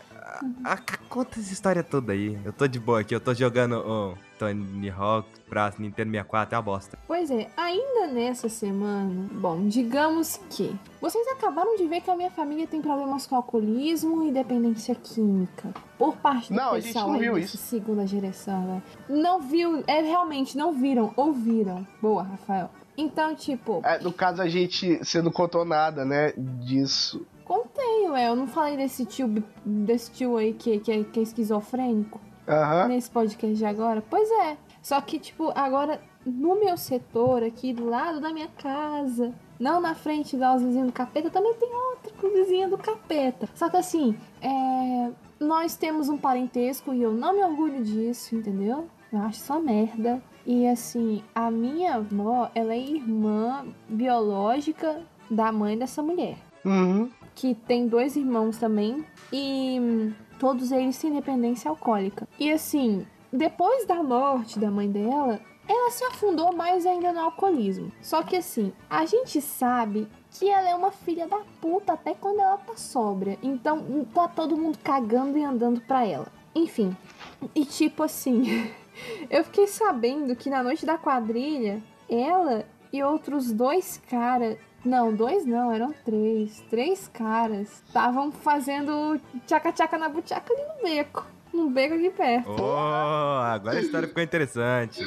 A, 0.63 0.73
a- 0.73 0.77
conta 1.09 1.39
essa 1.39 1.53
história 1.53 1.83
toda 1.83 2.11
aí. 2.13 2.37
Eu 2.43 2.51
tô 2.51 2.67
de 2.67 2.79
boa 2.79 2.99
aqui, 3.01 3.15
eu 3.15 3.19
tô 3.19 3.33
jogando 3.33 3.77
o 3.77 4.17
Tony 4.37 4.89
Hawk 4.89 5.27
pra 5.49 5.73
Nintendo 5.79 6.11
64, 6.11 6.53
é 6.53 6.57
uma 6.57 6.61
bosta. 6.61 6.99
Pois 7.07 7.31
é, 7.31 7.47
ainda 7.55 8.07
nessa 8.07 8.49
semana, 8.49 9.27
bom, 9.31 9.67
digamos 9.67 10.39
que 10.49 10.75
vocês 11.01 11.25
acabaram 11.29 11.75
de 11.77 11.87
ver 11.87 12.01
que 12.01 12.11
a 12.11 12.15
minha 12.15 12.29
família 12.29 12.67
tem 12.67 12.81
problemas 12.81 13.25
com 13.25 13.35
alcoolismo 13.35 14.23
e 14.27 14.31
dependência 14.31 14.93
química. 14.95 15.69
Por 15.97 16.17
parte 16.17 16.49
do 16.51 16.55
Não, 16.55 16.71
a 16.73 16.79
gente 16.79 16.87
pessoal 16.93 17.07
não 17.07 17.13
aí 17.15 17.21
viu 17.21 17.33
dessa 17.35 17.55
isso. 17.55 17.57
segunda 17.57 18.05
direção, 18.05 18.61
né? 18.65 18.81
Não 19.09 19.41
viu, 19.41 19.83
é 19.87 20.01
realmente, 20.01 20.57
não 20.57 20.73
viram, 20.73 21.13
ouviram. 21.15 21.87
Boa, 22.01 22.23
Rafael. 22.23 22.69
Então, 22.97 23.33
tipo, 23.35 23.81
É, 23.85 23.99
no 23.99 24.11
caso, 24.11 24.41
a 24.41 24.47
gente. 24.49 24.97
Você 24.97 25.21
não 25.21 25.31
contou 25.31 25.63
nada, 25.63 26.03
né? 26.03 26.33
Disso. 26.35 27.25
Contei, 27.47 28.09
ué, 28.09 28.27
eu 28.27 28.35
não 28.35 28.45
falei 28.45 28.75
desse 28.75 29.05
tio, 29.05 29.41
desse 29.65 30.11
tio 30.11 30.35
aí 30.35 30.53
que, 30.53 30.79
que, 30.79 30.91
é, 30.91 31.03
que 31.05 31.19
é 31.19 31.23
esquizofrênico 31.23 32.19
Aham. 32.45 32.89
nesse 32.89 33.09
podcast 33.09 33.55
de 33.55 33.65
agora? 33.65 34.03
Pois 34.07 34.29
é. 34.29 34.57
Só 34.81 34.99
que, 34.99 35.17
tipo, 35.17 35.51
agora 35.55 36.01
no 36.25 36.59
meu 36.59 36.75
setor 36.75 37.41
aqui 37.43 37.71
do 37.71 37.85
lado 37.85 38.19
da 38.19 38.33
minha 38.33 38.49
casa, 38.49 39.33
não 39.57 39.79
na 39.79 39.95
frente 39.95 40.35
da 40.35 40.57
vizinha 40.57 40.85
do 40.85 40.91
capeta, 40.91 41.29
também 41.29 41.53
tem 41.53 41.73
outra 41.73 42.11
com 42.19 42.29
vizinha 42.29 42.67
do 42.67 42.77
capeta. 42.77 43.47
Só 43.55 43.69
que 43.69 43.77
assim, 43.77 44.17
é. 44.41 45.11
Nós 45.39 45.75
temos 45.75 46.09
um 46.09 46.17
parentesco 46.17 46.93
e 46.93 47.01
eu 47.01 47.13
não 47.13 47.31
me 47.31 47.43
orgulho 47.43 47.83
disso, 47.83 48.35
entendeu? 48.35 48.87
Eu 49.13 49.19
acho 49.19 49.39
só 49.39 49.59
merda. 49.59 50.21
E 50.45 50.67
assim, 50.67 51.23
a 51.35 51.51
minha 51.51 51.95
avó, 51.95 52.49
ela 52.55 52.73
é 52.73 52.79
irmã 52.79 53.63
biológica 53.87 55.03
da 55.29 55.51
mãe 55.51 55.77
dessa 55.77 56.01
mulher 56.01 56.37
Uhum. 56.67 57.09
Que 57.37 57.53
tem 57.53 57.87
dois 57.87 58.15
irmãos 58.15 58.57
também 58.57 59.05
e 59.31 60.11
todos 60.39 60.71
eles 60.71 60.97
têm 60.97 61.13
dependência 61.13 61.69
alcoólica. 61.69 62.27
E 62.39 62.51
assim, 62.51 63.05
depois 63.31 63.85
da 63.85 64.01
morte 64.01 64.57
da 64.57 64.71
mãe 64.71 64.89
dela, 64.89 65.39
ela 65.69 65.91
se 65.91 66.03
afundou 66.05 66.51
mais 66.51 66.83
ainda 66.83 67.13
no 67.13 67.19
alcoolismo. 67.19 67.91
Só 68.01 68.23
que 68.23 68.35
assim, 68.35 68.73
a 68.89 69.05
gente 69.05 69.39
sabe 69.39 70.07
que 70.31 70.49
ela 70.49 70.67
é 70.67 70.73
uma 70.73 70.89
filha 70.89 71.27
da 71.27 71.39
puta 71.61 71.93
até 71.93 72.15
quando 72.15 72.39
ela 72.39 72.57
tá 72.57 72.75
sóbria. 72.75 73.37
Então, 73.43 73.85
tá 74.11 74.27
todo 74.27 74.57
mundo 74.57 74.79
cagando 74.83 75.37
e 75.37 75.43
andando 75.43 75.79
pra 75.81 76.07
ela. 76.07 76.27
Enfim, 76.55 76.97
e 77.53 77.63
tipo 77.65 78.01
assim, 78.01 78.71
eu 79.29 79.43
fiquei 79.43 79.67
sabendo 79.67 80.35
que 80.35 80.49
na 80.49 80.63
noite 80.63 80.87
da 80.87 80.97
quadrilha, 80.97 81.83
ela 82.09 82.65
e 82.91 83.03
outros 83.03 83.51
dois 83.51 84.01
caras. 84.09 84.57
Não, 84.87 85.13
dois 85.13 85.45
não, 85.45 85.71
eram 85.73 85.93
três. 86.05 86.61
Três 86.69 87.09
caras 87.09 87.83
estavam 87.85 88.31
fazendo 88.31 89.19
tchaca-tchaca 89.45 89.97
na 89.97 90.07
buchaca 90.07 90.53
ali 90.53 90.63
no 90.63 90.81
beco. 90.83 91.25
No 91.53 91.69
beco 91.69 91.95
aqui 91.95 92.09
perto. 92.09 92.55
Oh, 92.61 93.41
agora 93.43 93.77
a 93.77 93.81
história 93.81 94.07
ficou 94.07 94.23
interessante. 94.23 95.05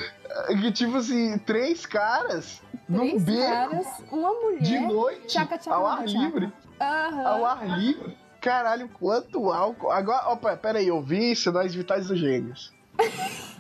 Que 0.49 0.71
tipo 0.73 0.99
assim, 0.99 1.39
três 1.39 1.87
caras 1.87 2.61
num 2.87 3.09
Três 3.09 3.25
beco 3.25 3.41
caras, 3.41 3.87
uma 4.13 4.33
mulher. 4.35 4.61
de 4.63 4.79
noite 4.81 5.27
tchaca-tchaca 5.29 5.77
ao 5.77 5.85
na 5.85 5.93
ar 5.95 6.05
livre. 6.07 6.53
Aham. 6.81 7.27
Ao 7.27 7.47
ar 7.47 7.79
livre. 7.79 8.17
Caralho, 8.41 8.89
quanto 8.89 9.51
álcool. 9.51 9.91
Agora, 9.91 10.29
opa, 10.31 10.57
pera 10.57 10.79
aí, 10.79 10.89
eu 10.89 11.01
vi 11.01 11.35
Sinais 11.35 11.75
Vitais 11.75 12.09
dos 12.09 12.19
Gênios. 12.19 12.73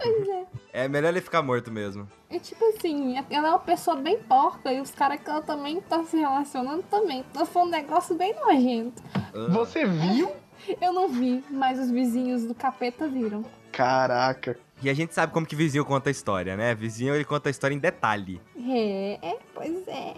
É 0.00 0.43
melhor 0.88 1.10
ele 1.10 1.20
ficar 1.20 1.40
morto 1.40 1.70
mesmo. 1.70 2.08
É 2.28 2.38
tipo 2.38 2.64
assim, 2.64 3.16
ela 3.30 3.48
é 3.48 3.50
uma 3.50 3.58
pessoa 3.60 3.96
bem 3.96 4.18
porca 4.18 4.72
e 4.72 4.80
os 4.80 4.90
caras 4.90 5.20
que 5.20 5.30
ela 5.30 5.40
também 5.40 5.80
tá 5.80 6.02
se 6.02 6.16
relacionando 6.16 6.82
também. 6.90 7.24
Então 7.30 7.46
foi 7.46 7.62
um 7.62 7.68
negócio 7.70 8.14
bem 8.16 8.34
nojento. 8.34 9.00
Ah, 9.14 9.46
Você 9.50 9.86
viu? 9.86 10.32
Eu 10.80 10.92
não 10.92 11.08
vi, 11.08 11.44
mas 11.50 11.78
os 11.78 11.90
vizinhos 11.90 12.44
do 12.44 12.54
capeta 12.54 13.06
viram. 13.06 13.44
Caraca. 13.70 14.58
E 14.82 14.90
a 14.90 14.94
gente 14.94 15.14
sabe 15.14 15.32
como 15.32 15.46
que 15.46 15.54
vizinho 15.56 15.84
conta 15.84 16.10
a 16.10 16.12
história, 16.12 16.56
né? 16.56 16.74
Vizinho 16.74 17.14
ele 17.14 17.24
conta 17.24 17.48
a 17.48 17.50
história 17.50 17.74
em 17.74 17.78
detalhe. 17.78 18.40
É, 18.56 19.18
é, 19.22 19.38
pois 19.54 19.86
é. 19.88 20.14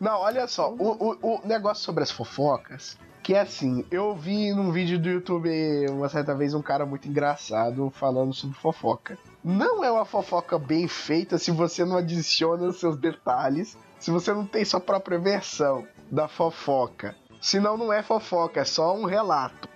Não, 0.00 0.20
olha 0.20 0.46
só, 0.46 0.70
o, 0.72 1.16
o, 1.22 1.36
o 1.36 1.40
negócio 1.46 1.82
sobre 1.82 2.02
as 2.02 2.10
fofocas, 2.10 2.98
que 3.22 3.34
é 3.34 3.40
assim, 3.40 3.84
eu 3.90 4.14
vi 4.14 4.52
num 4.52 4.70
vídeo 4.70 4.98
do 4.98 5.08
YouTube 5.08 5.48
uma 5.90 6.08
certa 6.08 6.34
vez 6.34 6.52
um 6.54 6.62
cara 6.62 6.84
muito 6.84 7.08
engraçado 7.08 7.90
falando 7.90 8.34
sobre 8.34 8.56
fofoca. 8.58 9.16
Não 9.44 9.84
é 9.84 9.90
uma 9.90 10.06
fofoca 10.06 10.58
bem 10.58 10.88
feita 10.88 11.36
se 11.36 11.50
você 11.50 11.84
não 11.84 11.98
adiciona 11.98 12.66
os 12.66 12.80
seus 12.80 12.96
detalhes, 12.96 13.76
se 14.00 14.10
você 14.10 14.32
não 14.32 14.46
tem 14.46 14.64
sua 14.64 14.80
própria 14.80 15.18
versão 15.18 15.86
da 16.10 16.26
fofoca. 16.26 17.14
Senão 17.42 17.76
não 17.76 17.92
é 17.92 18.02
fofoca, 18.02 18.60
é 18.60 18.64
só 18.64 18.96
um 18.96 19.04
relato. 19.04 19.68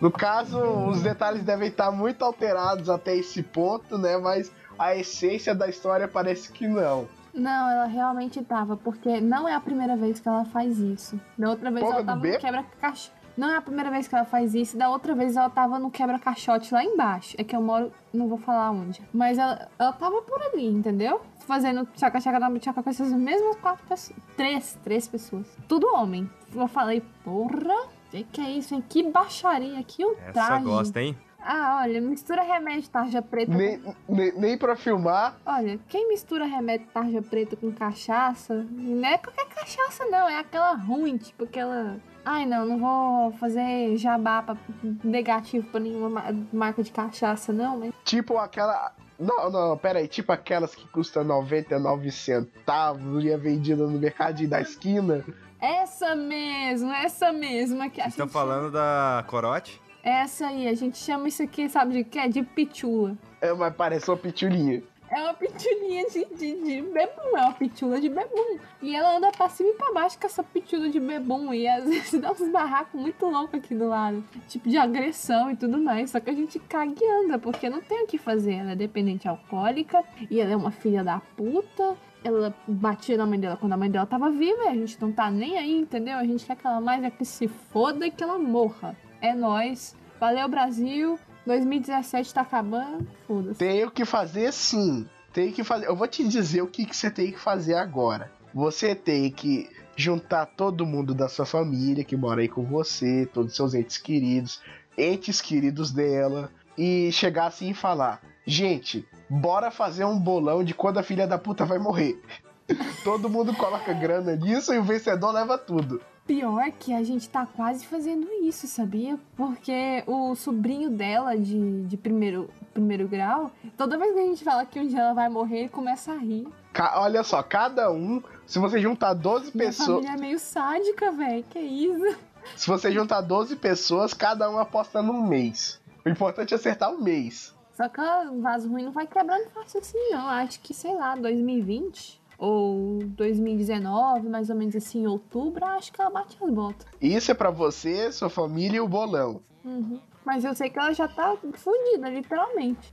No 0.00 0.10
caso, 0.10 0.58
os 0.58 1.02
detalhes 1.02 1.44
devem 1.44 1.68
estar 1.68 1.92
muito 1.92 2.24
alterados 2.24 2.88
até 2.88 3.14
esse 3.14 3.42
ponto, 3.42 3.98
né? 3.98 4.16
Mas 4.16 4.50
a 4.78 4.96
essência 4.96 5.54
da 5.54 5.68
história 5.68 6.08
parece 6.08 6.50
que 6.50 6.66
não. 6.66 7.06
Não, 7.34 7.70
ela 7.70 7.84
realmente 7.84 8.42
tava, 8.42 8.78
porque 8.78 9.20
não 9.20 9.46
é 9.46 9.54
a 9.54 9.60
primeira 9.60 9.94
vez 9.94 10.18
que 10.18 10.28
ela 10.28 10.46
faz 10.46 10.78
isso. 10.78 11.20
Da 11.36 11.50
outra 11.50 11.70
vez 11.70 11.84
Porra 11.84 11.98
ela 11.98 12.06
tava 12.06 12.38
quebra-caixote. 12.38 13.21
Não 13.36 13.50
é 13.50 13.56
a 13.56 13.62
primeira 13.62 13.90
vez 13.90 14.06
que 14.06 14.14
ela 14.14 14.24
faz 14.24 14.54
isso, 14.54 14.76
da 14.76 14.88
outra 14.90 15.14
vez 15.14 15.36
ela 15.36 15.48
tava 15.50 15.78
no 15.78 15.90
quebra-caixote 15.90 16.72
lá 16.72 16.84
embaixo. 16.84 17.34
É 17.38 17.44
que 17.44 17.56
eu 17.56 17.62
moro, 17.62 17.92
não 18.12 18.28
vou 18.28 18.38
falar 18.38 18.70
onde. 18.70 19.02
Mas 19.12 19.38
ela, 19.38 19.68
ela 19.78 19.92
tava 19.92 20.22
por 20.22 20.40
ali, 20.42 20.66
entendeu? 20.66 21.20
Fazendo 21.46 21.86
tchaca-tchaca 21.94 22.38
na 22.38 22.58
tchaca 22.58 22.82
com 22.82 22.90
essas 22.90 23.12
mesmas 23.12 23.56
quatro 23.56 23.84
pessoas. 23.86 24.18
Três, 24.36 24.78
três 24.84 25.08
pessoas. 25.08 25.46
Tudo 25.66 25.86
homem. 25.94 26.30
Eu 26.54 26.68
falei, 26.68 27.02
porra, 27.24 27.88
que 28.10 28.24
que 28.24 28.40
é 28.40 28.50
isso, 28.50 28.74
hein? 28.74 28.84
Que 28.86 29.02
baixaria, 29.02 29.82
que 29.82 30.02
Essa 30.04 30.28
ultraje. 30.28 30.64
gosta, 30.64 31.00
hein? 31.00 31.16
Ah, 31.44 31.80
olha, 31.82 32.00
mistura 32.00 32.42
remédio 32.42 32.88
tarja 32.88 33.20
preta 33.20 33.50
com 33.50 33.58
Nem, 33.58 33.82
nem, 34.08 34.32
nem 34.38 34.56
pra 34.58 34.76
filmar. 34.76 35.34
Olha, 35.44 35.78
quem 35.88 36.08
mistura 36.08 36.44
remédio 36.44 36.86
tarja 36.94 37.20
preta 37.20 37.56
com 37.56 37.72
cachaça, 37.72 38.64
não 38.70 39.08
é 39.08 39.18
qualquer 39.18 39.46
cachaça, 39.46 40.04
não, 40.06 40.28
é 40.28 40.38
aquela 40.38 40.74
ruim, 40.74 41.16
tipo 41.16 41.44
aquela. 41.44 41.96
Ai, 42.24 42.46
não, 42.46 42.64
não 42.64 42.78
vou 42.78 43.32
fazer 43.32 43.96
jabá 43.96 44.42
pra, 44.42 44.56
negativo 45.02 45.66
pra 45.68 45.80
nenhuma 45.80 46.08
ma- 46.08 46.34
marca 46.52 46.82
de 46.82 46.92
cachaça, 46.92 47.52
não, 47.52 47.78
mas. 47.78 47.92
Tipo 48.04 48.38
aquela. 48.38 48.92
Não, 49.18 49.50
não, 49.50 49.76
pera 49.76 49.98
aí. 49.98 50.08
Tipo 50.08 50.32
aquelas 50.32 50.74
que 50.74 50.86
custam 50.88 51.24
99 51.24 52.10
centavos 52.10 53.24
e 53.24 53.30
é 53.30 53.36
vendida 53.36 53.86
no 53.86 53.98
mercadinho 53.98 54.48
da 54.50 54.60
esquina. 54.60 55.24
Essa 55.60 56.14
mesmo, 56.16 56.90
essa 56.92 57.32
mesma 57.32 57.88
que 57.88 58.00
a 58.00 58.04
Vocês 58.04 58.14
estão 58.14 58.26
gente 58.26 58.32
falando 58.32 58.70
da 58.72 59.24
corote? 59.28 59.80
Essa 60.02 60.46
aí, 60.48 60.66
a 60.66 60.74
gente 60.74 60.98
chama 60.98 61.28
isso 61.28 61.42
aqui, 61.42 61.68
sabe 61.68 61.92
de 61.94 62.04
quê? 62.04 62.26
De 62.28 62.42
pitula. 62.42 63.16
É, 63.40 63.52
mas 63.52 63.72
parece 63.74 64.10
uma 64.10 64.16
pitulinha. 64.16 64.82
É 65.12 65.22
uma 65.22 65.34
pitulinha 65.34 66.06
de, 66.06 66.24
de, 66.34 66.64
de 66.64 66.80
bebum, 66.90 67.36
é 67.36 67.42
uma 67.42 67.52
pitula 67.52 68.00
de 68.00 68.08
bebum. 68.08 68.58
E 68.80 68.96
ela 68.96 69.18
anda 69.18 69.30
pra 69.30 69.46
cima 69.50 69.68
e 69.68 69.74
pra 69.74 69.92
baixo 69.92 70.18
com 70.18 70.26
essa 70.26 70.42
pitula 70.42 70.88
de 70.88 70.98
bebum. 70.98 71.52
E 71.52 71.68
às 71.68 71.84
vezes 71.86 72.18
dá 72.18 72.32
uns 72.32 72.50
barracos 72.50 72.98
muito 72.98 73.26
loucos 73.26 73.60
aqui 73.60 73.74
do 73.74 73.88
lado. 73.88 74.24
Tipo 74.48 74.70
de 74.70 74.78
agressão 74.78 75.50
e 75.50 75.56
tudo 75.56 75.76
mais. 75.76 76.10
Só 76.10 76.18
que 76.18 76.30
a 76.30 76.32
gente 76.32 76.58
caga 76.60 76.94
e 76.98 77.24
anda, 77.24 77.38
porque 77.38 77.68
não 77.68 77.82
tem 77.82 78.04
o 78.04 78.06
que 78.06 78.16
fazer. 78.16 78.54
Ela 78.54 78.72
é 78.72 78.76
dependente 78.76 79.28
alcoólica 79.28 80.02
e 80.30 80.40
ela 80.40 80.52
é 80.52 80.56
uma 80.56 80.70
filha 80.70 81.04
da 81.04 81.20
puta. 81.36 81.94
ela 82.24 82.54
batia 82.66 83.18
na 83.18 83.26
mãe 83.26 83.38
dela 83.38 83.58
quando 83.58 83.74
a 83.74 83.76
mãe 83.76 83.90
dela 83.90 84.06
tava 84.06 84.30
viva 84.30 84.62
a 84.62 84.74
gente 84.74 84.98
não 84.98 85.12
tá 85.12 85.30
nem 85.30 85.58
aí, 85.58 85.76
entendeu? 85.76 86.16
A 86.16 86.24
gente 86.24 86.46
quer 86.46 86.56
que 86.56 86.66
ela 86.66 86.80
mais 86.80 87.04
é 87.04 87.10
que 87.10 87.24
se 87.26 87.48
foda 87.48 88.06
e 88.06 88.10
que 88.10 88.24
ela 88.24 88.38
morra. 88.38 88.96
É 89.20 89.34
nós. 89.34 89.94
Valeu, 90.18 90.48
Brasil. 90.48 91.18
2017 91.46 92.34
tá 92.34 92.40
acabando. 92.42 93.06
Foda-se. 93.26 93.58
Tenho 93.58 93.90
que 93.90 94.04
fazer 94.04 94.52
sim. 94.52 95.06
Tem 95.32 95.50
que 95.50 95.64
fazer. 95.64 95.86
Eu 95.86 95.96
vou 95.96 96.06
te 96.06 96.26
dizer 96.26 96.62
o 96.62 96.66
que, 96.66 96.84
que 96.84 96.96
você 96.96 97.10
tem 97.10 97.32
que 97.32 97.38
fazer 97.38 97.74
agora. 97.74 98.30
Você 98.54 98.94
tem 98.94 99.30
que 99.30 99.68
juntar 99.96 100.46
todo 100.46 100.86
mundo 100.86 101.14
da 101.14 101.28
sua 101.28 101.46
família 101.46 102.04
que 102.04 102.16
mora 102.16 102.42
aí 102.42 102.48
com 102.48 102.64
você, 102.64 103.28
todos 103.32 103.52
os 103.52 103.56
seus 103.56 103.74
entes 103.74 103.98
queridos, 103.98 104.60
entes 104.96 105.40
queridos 105.40 105.90
dela, 105.90 106.50
e 106.76 107.10
chegar 107.12 107.46
assim 107.46 107.70
e 107.70 107.74
falar: 107.74 108.20
Gente, 108.46 109.06
bora 109.28 109.70
fazer 109.70 110.04
um 110.04 110.18
bolão 110.18 110.62
de 110.62 110.74
quando 110.74 110.98
a 110.98 111.02
filha 111.02 111.26
da 111.26 111.38
puta 111.38 111.64
vai 111.64 111.78
morrer. 111.78 112.20
Todo 113.04 113.28
mundo 113.28 113.54
coloca 113.54 113.92
grana 113.92 114.36
nisso 114.36 114.72
e 114.72 114.78
o 114.78 114.84
vencedor 114.84 115.32
leva 115.32 115.58
tudo. 115.58 116.00
Pior 116.26 116.70
que 116.78 116.94
a 116.94 117.02
gente 117.02 117.28
tá 117.28 117.44
quase 117.44 117.84
fazendo 117.84 118.28
isso, 118.44 118.66
sabia? 118.68 119.18
Porque 119.36 120.04
o 120.06 120.34
sobrinho 120.36 120.88
dela 120.88 121.36
de, 121.36 121.82
de 121.82 121.96
primeiro, 121.96 122.48
primeiro 122.72 123.08
grau, 123.08 123.50
toda 123.76 123.98
vez 123.98 124.14
que 124.14 124.20
a 124.20 124.26
gente 124.26 124.44
fala 124.44 124.64
que 124.64 124.78
um 124.78 124.86
dia 124.86 125.00
ela 125.00 125.14
vai 125.14 125.28
morrer, 125.28 125.60
ele 125.60 125.68
começa 125.68 126.12
a 126.12 126.16
rir. 126.16 126.46
Ca- 126.72 127.00
olha 127.00 127.24
só, 127.24 127.42
cada 127.42 127.90
um, 127.90 128.22
se 128.46 128.58
você 128.60 128.78
juntar 128.80 129.14
12 129.14 129.50
Minha 129.54 129.66
pessoas, 129.66 129.88
família 130.04 130.16
é 130.16 130.20
meio 130.20 130.38
sádica, 130.38 131.10
velho. 131.10 131.44
Que 131.50 131.58
isso? 131.58 132.16
se 132.56 132.68
você 132.68 132.92
juntar 132.92 133.20
12 133.20 133.56
pessoas, 133.56 134.14
cada 134.14 134.48
um 134.48 134.58
aposta 134.58 135.02
num 135.02 135.26
mês. 135.26 135.80
O 136.04 136.08
importante 136.08 136.54
é 136.54 136.56
acertar 136.56 136.94
o 136.94 137.02
mês. 137.02 137.52
Só 137.76 137.88
que 137.88 138.00
o 138.00 138.40
vaso 138.40 138.68
ruim 138.68 138.84
não 138.84 138.92
vai 138.92 139.06
quebrando 139.08 139.50
fácil 139.50 139.80
assim, 139.80 139.98
não. 140.10 140.28
Acho 140.28 140.60
que, 140.60 140.72
sei 140.72 140.94
lá, 140.94 141.16
2020 141.16 142.21
ou 142.42 142.98
2019, 143.04 144.28
mais 144.28 144.50
ou 144.50 144.56
menos 144.56 144.74
assim, 144.74 145.04
em 145.04 145.06
outubro, 145.06 145.64
acho 145.64 145.92
que 145.92 146.00
ela 146.00 146.10
bate 146.10 146.36
as 146.42 146.50
botas. 146.50 146.84
Isso 147.00 147.30
é 147.30 147.34
pra 147.34 147.50
você, 147.50 148.10
sua 148.10 148.28
família 148.28 148.78
e 148.78 148.80
o 148.80 148.88
bolão. 148.88 149.40
Uhum. 149.64 150.00
Mas 150.26 150.44
eu 150.44 150.52
sei 150.52 150.68
que 150.68 150.76
ela 150.76 150.92
já 150.92 151.06
tá 151.06 151.36
fudida, 151.54 152.10
literalmente. 152.10 152.92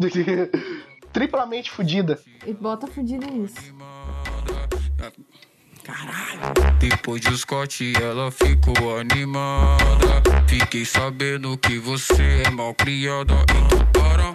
Triplamente 1.12 1.70
fodida. 1.70 2.20
E 2.44 2.52
bota 2.52 2.88
fudida 2.88 3.28
nisso. 3.28 3.54
Depois 6.80 7.20
de 7.20 7.38
Scott, 7.38 7.92
ela 7.96 8.32
ficou 8.32 8.98
animada. 8.98 10.20
Fiquei 10.48 10.84
sabendo 10.84 11.56
que 11.56 11.78
você 11.78 12.42
é 12.44 12.50
mal 12.50 12.74
criada. 12.74 13.34
Então 13.42 13.86
para. 13.92 14.34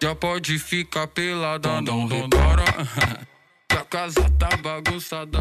Já 0.00 0.14
pode 0.14 0.60
ficar 0.60 1.08
pelada, 1.08 1.80
não 1.80 2.06
repara. 2.06 2.62
Que 2.64 3.28
a 3.78 3.84
casa 3.84 4.28
tá 4.38 4.56
bagunçada. 4.56 5.38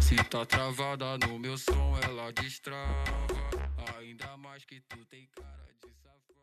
Se 0.00 0.16
tá 0.16 0.46
travada 0.46 1.18
no 1.18 1.38
meu 1.38 1.58
som, 1.58 1.98
ela 2.02 2.32
destrava. 2.32 3.04
Ainda 3.98 4.34
mais 4.38 4.64
que 4.64 4.80
tu 4.80 5.04
tem 5.04 5.28
cara 5.36 5.68
de 5.82 5.92
safado. 6.02 6.34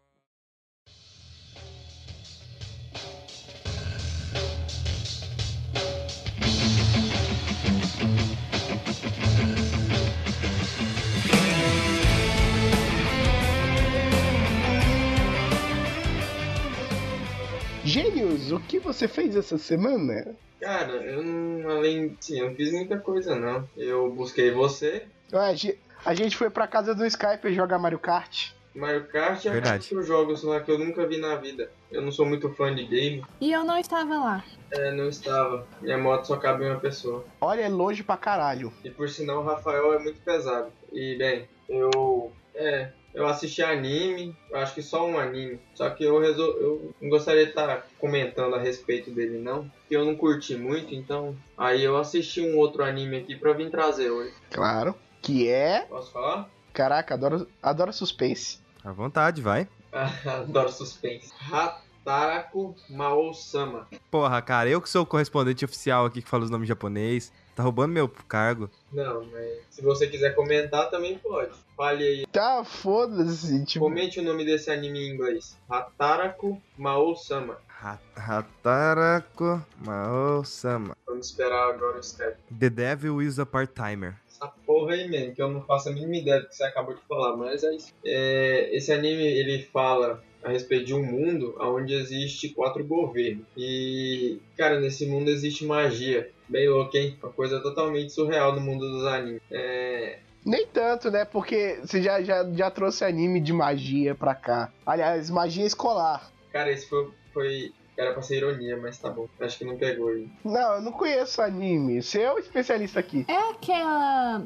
Gênios, 17.84 18.52
o 18.52 18.60
que 18.60 18.80
você 18.80 19.08
fez 19.08 19.36
essa 19.36 19.58
semana? 19.58 20.36
Cara, 20.60 20.92
eu 20.94 21.24
não. 21.24 21.70
Além. 21.70 22.16
Sim, 22.20 22.40
eu 22.40 22.50
não 22.50 22.56
fiz 22.56 22.72
muita 22.72 22.98
coisa 22.98 23.36
não. 23.36 23.68
Eu 23.78 24.10
busquei 24.12 24.52
você, 24.52 25.06
Ah, 25.34 25.48
a 25.48 25.54
ge- 25.54 25.78
a 26.06 26.14
gente 26.14 26.36
foi 26.38 26.50
pra 26.50 26.68
casa 26.68 26.96
do 26.96 27.06
Skype 27.06 27.54
jogar 27.54 27.78
Mario 27.78 28.00
Kart. 28.00 28.52
Mario 28.74 29.06
Kart 29.08 29.44
e 29.44 29.50
Verdade. 29.50 29.88
outros 29.92 30.08
jogos 30.08 30.44
lá 30.44 30.60
que 30.60 30.70
eu 30.72 30.78
nunca 30.78 31.06
vi 31.08 31.18
na 31.18 31.36
vida. 31.36 31.70
Eu 31.92 32.02
não 32.02 32.12
sou 32.12 32.26
muito 32.26 32.50
fã 32.54 32.74
de 32.74 32.86
game. 32.86 33.24
E 33.42 33.52
eu 33.52 33.64
não 33.64 33.78
estava 33.78 34.14
lá. 34.20 34.44
É, 34.72 34.92
não 34.92 35.10
estava. 35.10 35.66
Minha 35.82 35.98
moto 35.98 36.26
só 36.26 36.38
cabe 36.38 36.64
em 36.64 36.70
uma 36.70 36.80
pessoa. 36.80 37.26
Olha, 37.42 37.62
é 37.62 37.70
longe 37.70 38.04
pra 38.04 38.18
caralho. 38.18 38.72
E 38.84 38.90
por 38.92 39.10
sinal 39.10 39.40
o 39.40 39.44
Rafael 39.46 39.94
é 39.94 40.00
muito 40.00 40.22
pesado. 40.22 40.72
E 40.94 41.16
bem, 41.18 41.48
eu. 41.68 42.32
É. 42.54 42.90
Eu 43.18 43.26
assisti 43.26 43.64
anime, 43.64 44.38
eu 44.52 44.60
acho 44.60 44.76
que 44.76 44.82
só 44.84 45.04
um 45.08 45.18
anime. 45.18 45.60
Só 45.74 45.90
que 45.90 46.04
eu 46.04 46.20
resol... 46.20 46.56
eu 46.58 46.94
não 47.02 47.10
gostaria 47.10 47.46
de 47.46 47.50
estar 47.50 47.88
comentando 47.98 48.54
a 48.54 48.60
respeito 48.60 49.10
dele 49.10 49.40
não. 49.40 49.68
Porque 49.80 49.98
eu 49.98 50.06
não 50.06 50.16
curti 50.16 50.56
muito, 50.56 50.94
então. 50.94 51.36
Aí 51.58 51.84
eu 51.84 51.98
assisti 51.98 52.42
um 52.42 52.56
outro 52.58 52.84
anime 52.84 53.18
aqui 53.18 53.36
pra 53.36 53.54
vir 53.54 53.72
trazer 53.72 54.12
hoje. 54.12 54.36
Claro. 54.52 54.94
Que 55.20 55.50
é. 55.50 55.88
Posso 55.90 56.12
falar? 56.12 56.48
Caraca, 56.72 57.16
adoro, 57.16 57.48
adoro 57.60 57.92
suspense. 57.92 58.60
À 58.86 58.92
vontade, 58.92 59.42
vai. 59.42 59.68
Adoro 60.24 60.72
suspense. 60.72 61.34
Hataraku 61.52 62.76
Mao-sama. 62.88 63.88
Porra, 64.12 64.44
cara, 64.44 64.70
eu 64.70 64.80
que 64.80 64.88
sou 64.88 65.02
o 65.02 65.08
correspondente 65.08 65.66
oficial 65.66 66.06
aqui 66.06 66.22
que 66.22 66.30
fala 66.30 66.44
os 66.44 66.52
nomes 66.52 66.70
japonês. 66.70 67.34
Tá 67.58 67.64
roubando 67.64 67.92
meu 67.92 68.08
cargo. 68.08 68.70
Não, 68.94 69.26
mas 69.32 69.62
se 69.72 69.82
você 69.82 70.06
quiser 70.06 70.36
comentar 70.36 70.92
também 70.92 71.18
pode. 71.18 71.50
Fale 71.76 72.04
aí. 72.06 72.26
Tá, 72.32 72.64
foda-se. 72.64 73.66
Tipo, 73.66 73.86
Comente 73.86 74.20
o 74.20 74.24
nome 74.24 74.46
desse 74.46 74.70
anime 74.70 75.00
em 75.00 75.14
inglês. 75.16 75.58
Hataraku 75.68 76.62
Mao-sama. 76.78 77.58
Ha- 77.82 77.98
Hatarako 78.16 79.60
Mao-sama. 79.84 80.96
Vamos 81.08 81.28
esperar 81.30 81.70
agora 81.74 81.98
o 81.98 82.00
Skype. 82.00 82.38
The 82.60 82.70
Devil 82.70 83.22
is 83.24 83.40
a 83.40 83.46
Part-Timer. 83.46 84.16
Essa 84.30 84.48
porra 84.66 84.94
aí 84.94 85.10
mesmo, 85.10 85.34
que 85.34 85.42
eu 85.42 85.50
não 85.50 85.64
faço 85.64 85.90
a 85.90 85.92
mínima 85.92 86.18
ideia 86.18 86.42
do 86.42 86.48
que 86.50 86.56
você 86.56 86.64
acabou 86.64 86.94
de 86.94 87.02
falar, 87.08 87.36
mas 87.36 87.64
é 87.64 87.74
isso. 87.76 87.92
É, 88.06 88.70
esse 88.76 88.92
anime, 88.94 89.24
ele 89.24 89.64
fala 89.64 90.24
a 90.44 90.50
respeito 90.50 90.86
de 90.86 90.94
um 90.94 91.04
mundo 91.04 91.56
onde 91.60 91.94
existe 91.96 92.50
quatro 92.50 92.84
governos. 92.86 93.44
E, 93.58 94.40
cara, 94.56 94.80
nesse 94.80 95.08
mundo 95.08 95.30
existe 95.30 95.66
magia. 95.66 96.30
Bem 96.50 96.70
louco, 96.70 96.96
hein? 96.96 97.18
Uma 97.22 97.32
coisa 97.32 97.60
totalmente 97.60 98.12
surreal 98.14 98.54
no 98.54 98.62
mundo 98.62 98.90
dos 98.90 99.06
animes. 99.06 99.42
É, 99.52 100.20
nem 100.48 100.66
tanto, 100.66 101.12
né? 101.12 101.26
Porque 101.26 101.78
você 101.84 102.02
já, 102.02 102.22
já, 102.22 102.50
já 102.54 102.72
trouxe 102.72 103.04
anime 103.04 103.42
de 103.42 103.52
magia 103.52 104.16
pra 104.16 104.34
cá. 104.34 104.72
Aliás, 104.86 105.30
magia 105.30 105.66
escolar. 105.66 106.32
cara, 106.54 106.72
esse 106.72 106.88
foi, 106.88 107.10
foi... 107.34 107.74
Era 107.98 108.14
pra 108.14 108.22
ser 108.22 108.38
ironia, 108.38 108.78
mas 108.78 108.98
tá 109.00 109.10
bom. 109.10 109.28
Acho 109.42 109.58
que 109.58 109.66
não 109.66 109.76
pegou 109.76 110.10
aí. 110.10 110.30
Não, 110.46 110.76
eu 110.76 110.82
não 110.82 110.92
conheço 110.92 111.42
anime. 111.42 112.02
Você 112.02 112.22
é 112.22 112.32
o 112.32 112.38
especialista 112.38 113.00
aqui. 113.00 113.26
É 113.28 113.50
aquela. 113.50 114.40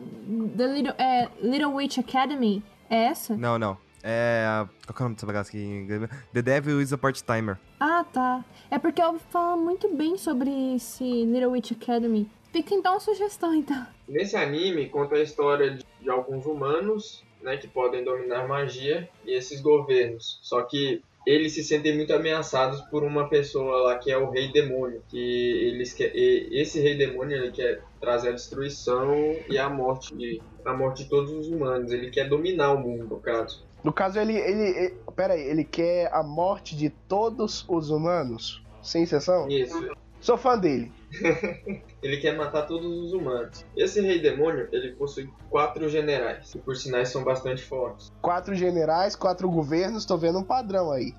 The 0.57 0.67
Little, 0.67 0.95
é, 0.97 1.27
Little 1.41 1.73
Witch 1.73 1.97
Academy? 1.97 2.63
É 2.89 3.07
essa? 3.07 3.35
Não, 3.35 3.59
não. 3.59 3.77
É. 4.03 4.65
Qual 4.85 4.95
que 4.95 5.01
é 5.01 5.03
o 5.03 5.03
nome 5.05 5.15
dessa 5.15 5.25
bagaça 5.25 5.49
aqui 5.49 5.59
em 5.59 5.81
inglês? 5.83 6.09
The 6.33 6.41
Devil 6.41 6.81
is 6.81 6.91
a 6.93 6.97
Part-Timer. 6.97 7.57
Ah, 7.79 8.03
tá. 8.03 8.43
É 8.69 8.79
porque 8.79 9.01
eu 9.01 9.07
ouvi 9.07 9.19
falar 9.29 9.55
muito 9.57 9.93
bem 9.95 10.17
sobre 10.17 10.49
esse 10.75 11.03
Little 11.03 11.51
Witch 11.51 11.71
Academy. 11.71 12.29
Fica 12.51 12.73
então 12.73 12.95
a 12.95 12.99
sugestão, 12.99 13.53
então. 13.55 13.85
Nesse 14.07 14.35
anime 14.35 14.89
conta 14.89 15.15
a 15.15 15.21
história 15.21 15.71
de, 15.71 15.85
de 16.01 16.09
alguns 16.09 16.45
humanos, 16.45 17.23
né, 17.41 17.57
que 17.57 17.67
podem 17.67 18.03
dominar 18.03 18.47
magia 18.47 19.07
e 19.25 19.33
esses 19.33 19.61
governos. 19.61 20.39
Só 20.41 20.61
que 20.63 21.01
eles 21.25 21.53
se 21.53 21.63
sentem 21.63 21.95
muito 21.95 22.13
ameaçados 22.13 22.81
por 22.89 23.03
uma 23.03 23.29
pessoa 23.29 23.83
lá 23.83 23.97
que 23.99 24.11
é 24.11 24.17
o 24.17 24.29
Rei 24.31 24.51
Demônio, 24.51 25.01
que 25.07 25.17
eles 25.17 25.93
quer, 25.93 26.11
e- 26.15 26.49
esse 26.51 26.79
Rei 26.81 26.97
Demônio 26.97 27.37
ele 27.37 27.51
quer 27.51 27.83
trazer 28.01 28.29
a 28.29 28.33
destruição 28.33 29.13
e 29.47 29.57
a 29.57 29.69
morte 29.69 30.13
de 30.15 30.41
a 30.65 30.73
morte 30.73 31.03
de 31.03 31.09
todos 31.09 31.31
os 31.31 31.47
humanos. 31.47 31.91
Ele 31.91 32.09
quer 32.11 32.27
dominar 32.27 32.73
o 32.73 32.79
mundo, 32.79 33.05
no 33.05 33.19
caso. 33.19 33.63
No 33.83 33.91
caso, 33.91 34.19
ele, 34.19 34.37
ele, 34.37 34.61
ele. 34.61 34.95
Pera 35.15 35.33
aí, 35.33 35.41
ele 35.41 35.63
quer 35.63 36.13
a 36.13 36.23
morte 36.23 36.75
de 36.75 36.89
todos 36.89 37.65
os 37.67 37.89
humanos? 37.89 38.63
Sem 38.81 39.03
exceção? 39.03 39.47
Isso. 39.47 39.91
Sou 40.21 40.37
fã 40.37 40.57
dele. 40.57 40.91
Ele 42.01 42.17
quer 42.17 42.37
matar 42.37 42.67
todos 42.67 42.85
os 42.85 43.11
humanos. 43.11 43.65
Esse 43.75 44.01
Rei 44.01 44.19
Demônio, 44.19 44.69
ele 44.71 44.93
possui 44.93 45.27
quatro 45.49 45.89
generais, 45.89 46.51
que 46.51 46.59
por 46.59 46.75
sinais 46.75 47.09
são 47.09 47.23
bastante 47.23 47.63
fortes. 47.63 48.11
Quatro 48.21 48.53
generais, 48.55 49.15
quatro 49.15 49.49
governos, 49.49 50.05
tô 50.05 50.17
vendo 50.17 50.37
um 50.39 50.43
padrão 50.43 50.91
aí. 50.91 51.13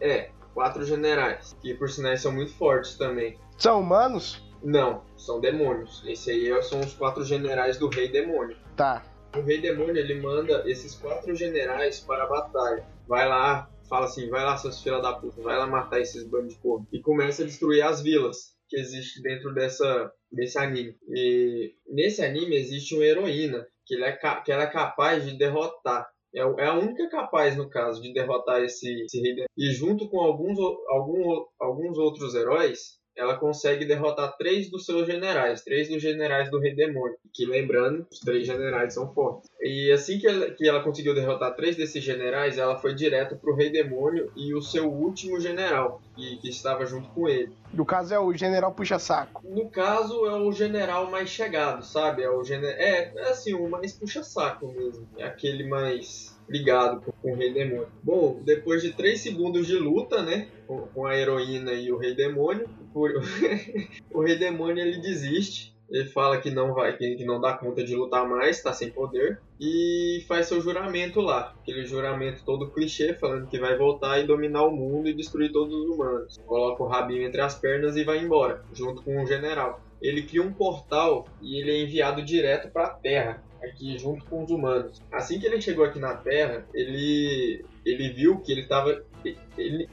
É, 0.00 0.30
quatro 0.54 0.84
generais, 0.84 1.56
que 1.60 1.74
por 1.74 1.90
sinais 1.90 2.22
são 2.22 2.32
muito 2.32 2.54
fortes 2.54 2.96
também. 2.96 3.36
São 3.58 3.80
humanos? 3.80 4.42
Não, 4.62 5.02
são 5.16 5.40
demônios. 5.40 6.02
Esse 6.06 6.30
aí 6.30 6.62
são 6.62 6.80
os 6.80 6.94
quatro 6.94 7.24
generais 7.24 7.78
do 7.78 7.88
Rei 7.88 8.08
Demônio. 8.08 8.56
Tá. 8.76 9.02
O 9.36 9.42
Rei 9.42 9.60
Demônio 9.60 9.98
ele 9.98 10.14
manda 10.14 10.62
esses 10.66 10.94
quatro 10.94 11.34
generais 11.34 12.00
para 12.00 12.24
a 12.24 12.28
batalha. 12.28 12.86
Vai 13.06 13.28
lá, 13.28 13.70
fala 13.88 14.06
assim: 14.06 14.28
vai 14.30 14.42
lá, 14.42 14.56
seus 14.56 14.82
filha 14.82 15.00
da 15.00 15.12
puta, 15.12 15.42
vai 15.42 15.56
lá 15.56 15.66
matar 15.66 16.00
esses 16.00 16.26
bandos 16.26 16.54
de 16.54 16.60
porco. 16.60 16.86
E 16.92 17.00
começa 17.00 17.42
a 17.42 17.46
destruir 17.46 17.82
as 17.82 18.02
vilas 18.02 18.56
que 18.68 18.78
existe 18.78 19.22
dentro 19.22 19.52
dessa, 19.54 20.10
desse 20.32 20.58
anime. 20.58 20.96
E 21.08 21.74
nesse 21.86 22.24
anime 22.24 22.56
existe 22.56 22.94
uma 22.94 23.04
heroína 23.04 23.66
que, 23.84 23.94
ele 23.94 24.04
é, 24.04 24.12
que 24.12 24.50
ela 24.50 24.64
é 24.64 24.70
capaz 24.70 25.24
de 25.24 25.36
derrotar. 25.36 26.08
É, 26.34 26.40
é 26.40 26.66
a 26.66 26.74
única 26.74 27.08
capaz, 27.08 27.56
no 27.56 27.68
caso, 27.68 28.02
de 28.02 28.12
derrotar 28.12 28.62
esse, 28.62 29.04
esse 29.04 29.20
rei. 29.20 29.44
E 29.56 29.70
junto 29.72 30.08
com 30.08 30.20
alguns, 30.20 30.58
algum, 30.88 31.44
alguns 31.60 31.98
outros 31.98 32.34
heróis, 32.34 32.98
ela 33.16 33.36
consegue 33.36 33.84
derrotar 33.84 34.36
três 34.36 34.70
dos 34.70 34.84
seus 34.84 35.06
generais, 35.06 35.62
três 35.62 35.88
dos 35.88 36.02
generais 36.02 36.50
do 36.50 36.58
Rei 36.58 36.74
Demônio. 36.74 37.16
Que 37.32 37.46
lembrando, 37.46 38.06
os 38.10 38.20
três 38.20 38.46
generais 38.46 38.94
são 38.94 39.12
fortes. 39.12 39.50
E 39.60 39.90
assim 39.92 40.18
que 40.18 40.26
ela, 40.26 40.50
que 40.50 40.68
ela 40.68 40.82
conseguiu 40.82 41.14
derrotar 41.14 41.54
três 41.54 41.76
desses 41.76 42.02
generais, 42.02 42.58
ela 42.58 42.78
foi 42.78 42.94
direto 42.94 43.36
pro 43.36 43.54
Rei 43.54 43.70
Demônio 43.70 44.30
e 44.36 44.54
o 44.54 44.62
seu 44.62 44.90
último 44.90 45.40
general, 45.40 46.00
que, 46.14 46.36
que 46.36 46.48
estava 46.48 46.84
junto 46.86 47.08
com 47.10 47.28
ele. 47.28 47.52
No 47.72 47.84
caso 47.84 48.14
é 48.14 48.18
o 48.18 48.32
General 48.32 48.72
Puxa-Saco. 48.72 49.42
No 49.44 49.68
caso, 49.68 50.26
é 50.26 50.34
o 50.34 50.52
general 50.52 51.10
mais 51.10 51.28
chegado, 51.28 51.84
sabe? 51.84 52.22
É 52.22 52.30
o 52.30 52.42
gener... 52.44 52.74
é, 52.78 53.12
é 53.16 53.30
assim, 53.30 53.54
o 53.54 53.68
mais 53.68 53.92
puxa-saco 53.92 54.72
mesmo. 54.72 55.06
É 55.16 55.24
aquele 55.24 55.64
mais 55.64 56.36
ligado 56.48 57.00
com, 57.00 57.12
Rei 57.36 57.52
Demônio. 57.52 57.88
Bom, 58.02 58.40
depois 58.44 58.82
de 58.82 58.92
3 58.92 59.20
segundos 59.20 59.66
de 59.66 59.76
luta, 59.76 60.22
né? 60.22 60.48
Com, 60.66 61.06
a 61.06 61.16
heroína 61.16 61.72
e 61.72 61.92
o 61.92 61.98
Rei 61.98 62.14
Demônio, 62.14 62.68
o 64.10 64.22
Rei 64.22 64.36
Demônio 64.36 64.82
ele 64.82 65.00
desiste. 65.00 65.76
Ele 65.88 66.06
fala 66.06 66.40
que 66.40 66.50
não 66.50 66.74
vai, 66.74 66.96
que 66.96 67.24
não 67.24 67.40
dá 67.40 67.52
conta 67.52 67.84
de 67.84 67.94
lutar 67.94 68.28
mais, 68.28 68.60
tá 68.60 68.72
sem 68.72 68.90
poder. 68.90 69.40
E 69.60 70.24
faz 70.26 70.46
seu 70.46 70.60
juramento 70.60 71.20
lá. 71.20 71.54
Aquele 71.60 71.86
juramento 71.86 72.44
todo 72.44 72.70
clichê, 72.72 73.14
falando 73.14 73.46
que 73.46 73.58
vai 73.58 73.76
voltar 73.76 74.18
e 74.18 74.26
dominar 74.26 74.64
o 74.64 74.74
mundo 74.74 75.08
e 75.08 75.14
destruir 75.14 75.52
todos 75.52 75.72
os 75.72 75.88
humanos. 75.90 76.38
Coloca 76.44 76.82
o 76.82 76.88
rabinho 76.88 77.22
entre 77.22 77.40
as 77.40 77.54
pernas 77.54 77.96
e 77.96 78.02
vai 78.02 78.18
embora, 78.18 78.64
junto 78.72 79.02
com 79.02 79.22
o 79.22 79.26
general. 79.26 79.80
Ele 80.02 80.22
cria 80.22 80.42
um 80.42 80.52
portal 80.52 81.26
e 81.40 81.60
ele 81.60 81.70
é 81.70 81.82
enviado 81.82 82.20
direto 82.20 82.68
para 82.70 82.86
a 82.86 82.90
Terra 82.90 83.42
aqui 83.66 83.98
junto 83.98 84.24
com 84.26 84.44
os 84.44 84.50
humanos. 84.50 85.02
Assim 85.12 85.38
que 85.38 85.46
ele 85.46 85.60
chegou 85.60 85.84
aqui 85.84 85.98
na 85.98 86.14
Terra, 86.14 86.66
ele 86.74 87.64
ele 87.84 88.12
viu 88.12 88.40
que 88.40 88.50
ele 88.50 88.62
estava 88.62 89.02
ele, 89.56 89.88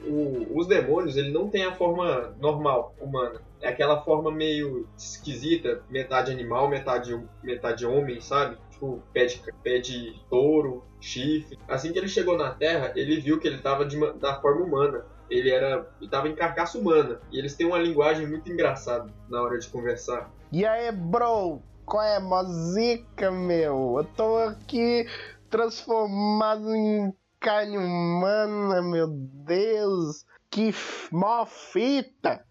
os 0.52 0.66
demônios 0.66 1.16
ele 1.16 1.30
não 1.30 1.48
tem 1.48 1.64
a 1.64 1.74
forma 1.74 2.34
normal 2.40 2.94
humana. 3.00 3.40
É 3.60 3.68
aquela 3.68 4.02
forma 4.02 4.30
meio 4.30 4.88
esquisita, 4.96 5.82
metade 5.88 6.30
animal, 6.30 6.68
metade 6.68 7.18
metade 7.42 7.86
homem, 7.86 8.20
sabe? 8.20 8.56
Tipo, 8.70 9.02
pé 9.12 9.26
de, 9.26 9.40
pé 9.62 9.78
de 9.78 10.14
touro, 10.28 10.84
chifre. 11.00 11.58
Assim 11.68 11.92
que 11.92 11.98
ele 11.98 12.08
chegou 12.08 12.36
na 12.36 12.50
Terra, 12.50 12.92
ele 12.96 13.20
viu 13.20 13.38
que 13.38 13.46
ele 13.46 13.56
estava 13.56 13.84
da 14.18 14.40
forma 14.40 14.64
humana. 14.64 15.06
Ele 15.30 15.50
era 15.50 15.88
estava 16.00 16.28
em 16.28 16.34
carcaça 16.34 16.78
humana. 16.78 17.20
E 17.32 17.38
eles 17.38 17.54
têm 17.54 17.66
uma 17.66 17.78
linguagem 17.78 18.26
muito 18.26 18.52
engraçada 18.52 19.10
na 19.28 19.40
hora 19.42 19.58
de 19.58 19.68
conversar. 19.68 20.30
E 20.52 20.66
aí, 20.66 20.92
bro? 20.92 21.62
Qual 21.86 22.02
é, 22.02 22.18
mozica, 22.18 23.30
meu? 23.30 23.96
Eu 23.98 24.04
tô 24.16 24.36
aqui 24.38 25.06
transformado 25.50 26.74
em 26.74 27.14
carne 27.38 27.76
humana, 27.76 28.80
meu 28.80 29.08
Deus. 29.08 30.24
Que 30.50 30.74
mó 31.12 31.44
fita. 31.44 32.44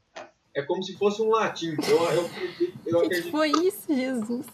É 0.56 0.62
como 0.62 0.84
se 0.84 0.96
fosse 0.98 1.22
um 1.22 1.30
latim. 1.30 1.76
Eu, 1.88 1.98
eu, 2.12 2.30
eu 2.86 3.00
acredito. 3.00 3.24
Que 3.24 3.32
foi 3.32 3.52
isso, 3.52 3.94
Jesus? 3.94 4.46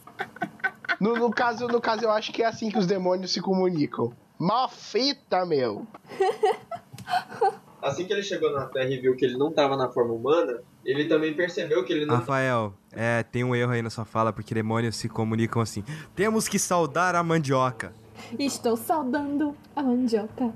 No, 1.00 1.16
no, 1.16 1.30
caso, 1.30 1.68
no 1.68 1.82
caso, 1.82 2.04
eu 2.04 2.12
acho 2.12 2.32
que 2.32 2.42
é 2.42 2.46
assim 2.46 2.70
que 2.70 2.78
os 2.78 2.88
demônios 2.88 3.32
se 3.32 3.42
comunicam. 3.42 4.14
Mó 4.40 4.68
fita, 4.68 5.46
meu. 5.46 5.86
Assim 7.82 8.06
que 8.06 8.14
ele 8.14 8.24
chegou 8.24 8.52
na 8.52 8.66
Terra 8.66 8.90
e 8.90 9.00
viu 9.00 9.16
que 9.16 9.26
ele 9.26 9.38
não 9.38 9.50
estava 9.50 9.78
na 9.78 9.90
forma 9.90 10.14
humana, 10.14 10.60
ele 10.86 11.06
também 11.06 11.34
percebeu 11.34 11.84
que 11.84 11.94
ele 11.94 12.06
não. 12.06 12.16
Rafael, 12.16 12.74
é, 12.92 13.24
tem 13.24 13.44
um 13.44 13.56
erro 13.56 13.72
aí 13.72 13.82
na 13.82 13.90
sua 13.90 14.06
fala, 14.06 14.34
porque 14.34 14.54
demônios 14.54 14.96
se 14.96 15.08
comunicam 15.08 15.62
assim. 15.62 15.84
Temos 16.16 16.48
que 16.48 16.60
saudar 16.60 17.16
a 17.16 17.24
mandioca. 17.24 17.94
Estou 18.38 18.76
saudando 18.76 19.56
a 19.76 19.82
mandioca. 19.82 20.54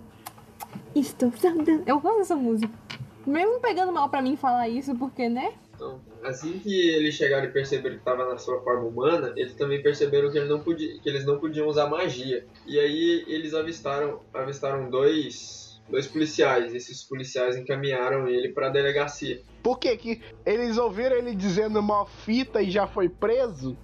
Estou 0.94 1.32
saudando. 1.32 1.84
Eu 1.86 2.00
gosto 2.00 2.20
dessa 2.20 2.36
música. 2.36 2.74
Mesmo 3.26 3.60
pegando 3.60 3.94
mal 3.94 4.10
para 4.10 4.22
mim 4.22 4.36
falar 4.36 4.68
isso, 4.68 4.94
porque, 4.96 5.30
né? 5.30 5.54
Então, 5.76 6.00
assim 6.24 6.60
que 6.60 6.90
eles 6.90 7.16
chegaram 7.16 7.46
e 7.46 7.52
perceberam 7.52 7.96
que 7.96 8.02
estava 8.02 8.26
na 8.26 8.38
sua 8.38 8.62
forma 8.62 8.88
humana, 8.88 9.34
eles 9.36 9.54
também 9.56 9.82
perceberam 9.82 10.32
que, 10.32 10.38
ele 10.38 10.50
não 10.50 10.60
podia, 10.60 11.00
que 11.00 11.10
eles 11.10 11.26
não 11.26 11.40
podiam 11.40 11.68
usar 11.68 11.88
magia. 11.88 12.46
E 12.68 12.80
aí 12.80 13.24
eles 13.28 13.54
avistaram, 13.54 14.20
avistaram 14.34 14.90
dois 14.90 15.73
dois 15.90 16.08
policiais. 16.08 16.74
Esses 16.74 17.04
policiais 17.04 17.56
encaminharam 17.58 18.28
ele 18.28 18.50
para 18.50 18.68
a 18.68 18.70
delegacia. 18.70 19.42
Por 19.62 19.80
quê? 19.80 19.96
Que 19.98 20.22
eles 20.46 20.78
ouviram 20.78 21.16
ele 21.16 21.36
dizendo 21.36 21.80
uma 21.80 22.06
fita 22.06 22.62
e 22.62 22.70
já 22.70 22.88
foi 22.88 23.10
preso? 23.10 23.78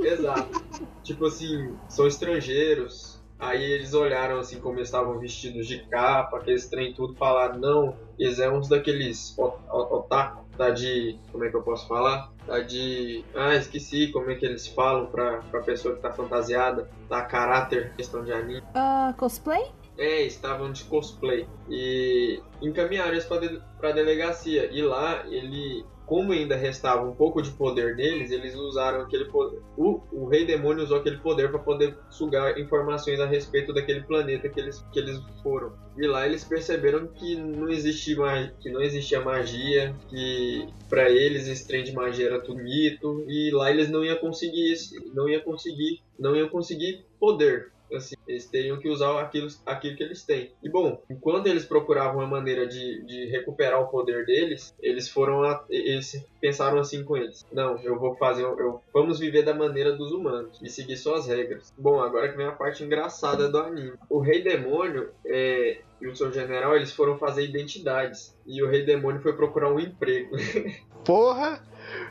Exato. 0.00 0.62
tipo 1.02 1.26
assim, 1.26 1.74
são 1.88 2.06
estrangeiros. 2.06 3.22
Aí 3.38 3.60
eles 3.60 3.92
olharam 3.92 4.38
assim 4.38 4.60
como 4.60 4.78
eles 4.78 4.86
estavam 4.86 5.18
vestidos 5.18 5.66
de 5.66 5.84
capa, 5.86 6.36
aqueles 6.36 6.68
trem 6.68 6.94
tudo, 6.94 7.14
falaram, 7.14 7.58
não, 7.58 7.96
eles 8.16 8.38
é 8.38 8.48
uns 8.48 8.68
daqueles 8.68 9.36
otaku, 9.36 10.44
tá 10.56 10.70
de. 10.70 11.18
Como 11.32 11.44
é 11.44 11.50
que 11.50 11.56
eu 11.56 11.62
posso 11.62 11.88
falar? 11.88 12.30
Tá 12.46 12.60
de. 12.60 13.24
Ah, 13.34 13.56
esqueci 13.56 14.12
como 14.12 14.30
é 14.30 14.36
que 14.36 14.46
eles 14.46 14.68
falam 14.68 15.06
pra, 15.06 15.38
pra 15.50 15.60
pessoa 15.60 15.96
que 15.96 16.00
tá 16.00 16.12
fantasiada, 16.12 16.88
da 17.08 17.22
caráter, 17.22 17.92
questão 17.96 18.22
de 18.22 18.32
anime. 18.32 18.60
Uh, 18.60 19.12
cosplay? 19.16 19.72
É, 19.98 20.22
estavam 20.22 20.72
de 20.72 20.84
cosplay. 20.84 21.46
E 21.68 22.40
encaminharam 22.60 23.12
eles 23.12 23.24
para 23.24 23.88
a 23.88 23.92
delegacia. 23.92 24.68
E 24.72 24.80
lá, 24.82 25.24
ele, 25.28 25.84
como 26.06 26.32
ainda 26.32 26.56
restava 26.56 27.06
um 27.08 27.14
pouco 27.14 27.42
de 27.42 27.50
poder 27.50 27.94
neles, 27.96 28.30
eles 28.30 28.54
usaram 28.54 29.02
aquele 29.02 29.26
poder. 29.26 29.60
O, 29.76 30.00
o 30.12 30.26
Rei 30.26 30.44
Demônio 30.44 30.84
usou 30.84 30.98
aquele 30.98 31.18
poder 31.18 31.50
para 31.50 31.58
poder 31.58 31.96
sugar 32.10 32.58
informações 32.58 33.20
a 33.20 33.26
respeito 33.26 33.72
daquele 33.72 34.02
planeta 34.02 34.48
que 34.48 34.60
eles, 34.60 34.84
que 34.92 34.98
eles 34.98 35.20
foram. 35.42 35.72
E 35.96 36.06
lá 36.06 36.26
eles 36.26 36.44
perceberam 36.44 37.06
que 37.08 37.36
não 37.36 37.68
existia, 37.68 38.54
que 38.60 38.70
não 38.70 38.80
existia 38.80 39.20
magia, 39.20 39.94
que 40.08 40.66
para 40.88 41.10
eles 41.10 41.46
esse 41.46 41.66
trem 41.66 41.84
de 41.84 41.92
magia 41.92 42.26
era 42.26 42.40
tudo 42.40 42.62
mito. 42.62 43.24
E 43.28 43.50
lá 43.50 43.70
eles 43.70 43.90
não 43.90 44.04
iam 44.04 44.16
conseguir, 44.16 44.74
não 45.14 45.28
ia 45.28 45.40
conseguir, 45.40 46.02
não 46.18 46.34
iam 46.34 46.48
conseguir 46.48 47.04
poder 47.20 47.70
assim, 47.94 48.14
eles 48.26 48.46
teriam 48.46 48.78
que 48.78 48.88
usar 48.88 49.20
aquilo, 49.20 49.48
aquilo 49.66 49.96
que 49.96 50.02
eles 50.02 50.24
têm. 50.24 50.52
E 50.62 50.68
bom, 50.68 51.02
enquanto 51.10 51.46
eles 51.46 51.64
procuravam 51.64 52.20
uma 52.20 52.26
maneira 52.26 52.66
de, 52.66 53.02
de 53.04 53.26
recuperar 53.26 53.80
o 53.80 53.88
poder 53.88 54.24
deles, 54.24 54.74
eles 54.80 55.08
foram 55.08 55.42
a, 55.42 55.64
eles 55.68 56.24
pensaram 56.40 56.78
assim 56.78 57.04
com 57.04 57.16
eles: 57.16 57.46
não, 57.52 57.78
eu 57.78 57.98
vou 57.98 58.14
fazer, 58.16 58.42
eu, 58.42 58.80
vamos 58.92 59.18
viver 59.18 59.42
da 59.42 59.54
maneira 59.54 59.92
dos 59.92 60.12
humanos 60.12 60.58
e 60.62 60.68
seguir 60.68 60.96
suas 60.96 61.26
regras. 61.26 61.72
Bom, 61.78 62.00
agora 62.00 62.28
que 62.28 62.36
vem 62.36 62.46
a 62.46 62.52
parte 62.52 62.82
engraçada 62.82 63.48
do 63.48 63.58
anime. 63.58 63.92
O 64.08 64.20
Rei 64.20 64.42
Demônio 64.42 65.10
é, 65.24 65.80
e 66.00 66.06
o 66.06 66.16
seu 66.16 66.32
general 66.32 66.74
eles 66.76 66.92
foram 66.92 67.16
fazer 67.18 67.44
identidades 67.44 68.36
e 68.44 68.62
o 68.62 68.68
Rei 68.68 68.84
Demônio 68.84 69.22
foi 69.22 69.34
procurar 69.34 69.72
um 69.72 69.78
emprego. 69.78 70.36
Porra! 71.04 71.62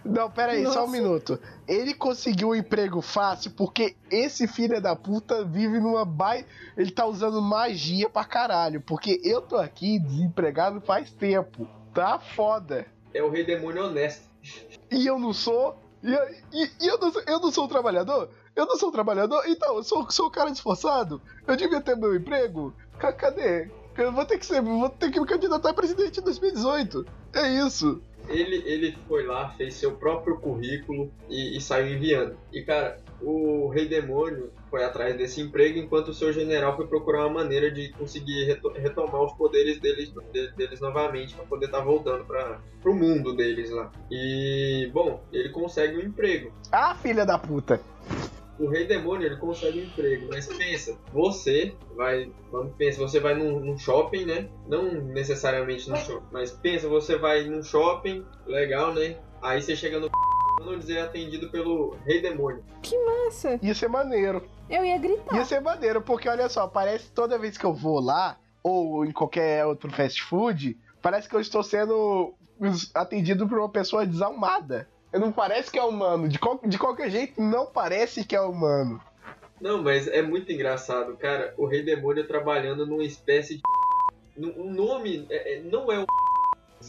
Não, 0.03 0.29
pera 0.29 0.53
aí, 0.53 0.63
Nossa. 0.63 0.79
só 0.79 0.85
um 0.85 0.89
minuto. 0.89 1.39
Ele 1.67 1.93
conseguiu 1.93 2.49
um 2.49 2.55
emprego 2.55 3.01
fácil 3.01 3.51
porque 3.51 3.95
esse 4.09 4.47
filho 4.47 4.81
da 4.81 4.95
puta 4.95 5.43
vive 5.45 5.79
numa 5.79 6.05
baia. 6.05 6.45
Ele 6.75 6.91
tá 6.91 7.05
usando 7.05 7.41
magia 7.41 8.09
pra 8.09 8.25
caralho. 8.25 8.81
Porque 8.81 9.21
eu 9.23 9.41
tô 9.41 9.57
aqui 9.57 9.99
desempregado 9.99 10.81
faz 10.81 11.11
tempo. 11.11 11.67
Tá 11.93 12.19
foda. 12.19 12.85
É 13.13 13.21
o 13.21 13.29
rei 13.29 13.45
demônio 13.45 13.85
honesto. 13.85 14.23
E 14.89 15.05
eu 15.05 15.19
não 15.19 15.33
sou. 15.33 15.77
E, 16.03 16.11
e, 16.51 16.69
e 16.81 16.87
eu, 16.87 16.97
não, 16.97 17.11
eu 17.27 17.39
não 17.39 17.51
sou 17.51 17.65
um 17.65 17.67
trabalhador? 17.67 18.29
Eu 18.55 18.65
não 18.65 18.75
sou 18.77 18.89
um 18.89 18.91
trabalhador? 18.91 19.43
Então, 19.47 19.77
eu 19.77 19.83
sou, 19.83 20.09
sou 20.09 20.27
um 20.27 20.31
cara 20.31 20.49
esforçado? 20.49 21.21
Eu 21.45 21.55
devia 21.55 21.79
ter 21.79 21.95
meu 21.95 22.15
emprego? 22.15 22.73
Cadê? 22.97 23.69
Eu 23.97 24.11
vou 24.11 24.25
ter 24.25 24.37
que 24.37 24.45
ser. 24.45 24.61
Vou 24.61 24.89
ter 24.89 25.11
que 25.11 25.19
me 25.19 25.27
candidatar 25.27 25.69
a 25.69 25.73
presidente 25.73 26.19
em 26.19 26.23
2018. 26.23 27.05
É 27.33 27.47
isso 27.65 28.01
ele, 28.33 28.63
ele 28.65 28.97
foi 29.07 29.25
lá, 29.25 29.49
fez 29.49 29.75
seu 29.75 29.93
próprio 29.93 30.37
currículo 30.37 31.11
e, 31.29 31.57
e 31.57 31.61
saiu 31.61 31.95
enviando. 31.95 32.37
E, 32.51 32.61
cara, 32.61 32.97
o 33.21 33.69
Rei 33.69 33.87
Demônio 33.87 34.51
foi 34.69 34.83
atrás 34.83 35.15
desse 35.17 35.41
emprego, 35.41 35.77
enquanto 35.77 36.09
o 36.09 36.13
seu 36.13 36.31
general 36.31 36.75
foi 36.75 36.87
procurar 36.87 37.27
uma 37.27 37.43
maneira 37.43 37.69
de 37.69 37.89
conseguir 37.93 38.45
retomar 38.75 39.21
os 39.21 39.33
poderes 39.33 39.79
deles, 39.79 40.11
deles 40.55 40.79
novamente, 40.79 41.35
para 41.35 41.45
poder 41.45 41.65
estar 41.65 41.79
tá 41.79 41.83
voltando 41.83 42.25
para 42.25 42.59
o 42.85 42.93
mundo 42.93 43.35
deles 43.35 43.69
lá. 43.69 43.91
E, 44.09 44.89
bom, 44.93 45.23
ele 45.31 45.49
consegue 45.49 45.97
um 45.97 46.01
emprego. 46.01 46.51
Ah, 46.71 46.95
filha 46.95 47.25
da 47.25 47.37
puta! 47.37 47.79
O 48.59 48.67
rei 48.67 48.85
demônio 48.85 49.25
ele 49.25 49.37
consegue 49.37 49.79
um 49.79 49.83
emprego, 49.83 50.27
mas 50.29 50.45
pensa, 50.47 50.97
você 51.11 51.75
vai, 51.95 52.31
vamos 52.51 52.73
pensa, 52.75 52.99
você 52.99 53.19
vai 53.19 53.33
num, 53.35 53.59
num, 53.59 53.77
shopping, 53.77 54.25
né? 54.25 54.49
Não 54.67 54.91
necessariamente 54.91 55.89
no 55.89 55.97
shopping, 55.97 56.27
mas 56.31 56.51
pensa, 56.51 56.87
você 56.87 57.17
vai 57.17 57.45
num 57.45 57.63
shopping, 57.63 58.25
legal, 58.45 58.93
né? 58.93 59.17
Aí 59.41 59.61
você 59.61 59.75
chega 59.75 59.99
no 59.99 60.09
não 60.65 60.77
dizer 60.77 60.99
atendido 60.99 61.49
pelo 61.49 61.95
rei 62.05 62.21
demônio. 62.21 62.63
Que 62.83 62.95
massa! 63.03 63.59
Ia 63.61 63.73
ser 63.73 63.89
maneiro. 63.89 64.43
Eu 64.69 64.85
ia 64.85 64.97
gritar. 64.97 65.35
Ia 65.35 65.43
ser 65.43 65.59
maneiro, 65.59 66.01
porque 66.01 66.29
olha 66.29 66.47
só, 66.47 66.67
parece 66.67 67.11
toda 67.11 67.39
vez 67.39 67.57
que 67.57 67.65
eu 67.65 67.73
vou 67.73 67.99
lá, 67.99 68.37
ou 68.63 69.05
em 69.05 69.11
qualquer 69.11 69.65
outro 69.65 69.91
fast 69.91 70.21
food, 70.23 70.77
parece 71.01 71.27
que 71.27 71.35
eu 71.35 71.39
estou 71.39 71.63
sendo 71.63 72.35
atendido 72.93 73.47
por 73.47 73.57
uma 73.57 73.69
pessoa 73.69 74.05
desalmada. 74.05 74.87
Não 75.13 75.31
parece 75.31 75.69
que 75.69 75.77
é 75.77 75.83
humano. 75.83 76.27
De, 76.29 76.39
qual, 76.39 76.59
de 76.63 76.77
qualquer 76.77 77.09
jeito, 77.09 77.41
não 77.41 77.65
parece 77.65 78.23
que 78.23 78.35
é 78.35 78.41
humano. 78.41 79.01
Não, 79.59 79.83
mas 79.83 80.07
é 80.07 80.21
muito 80.21 80.51
engraçado, 80.51 81.15
cara. 81.17 81.53
O 81.57 81.65
Rei 81.65 81.83
Demônio 81.83 82.27
trabalhando 82.27 82.85
numa 82.85 83.03
espécie 83.03 83.55
de. 83.55 83.61
O 84.37 84.63
nome 84.63 85.27
é, 85.29 85.55
é, 85.55 85.61
não 85.61 85.91
é 85.91 85.99
um. 85.99 86.05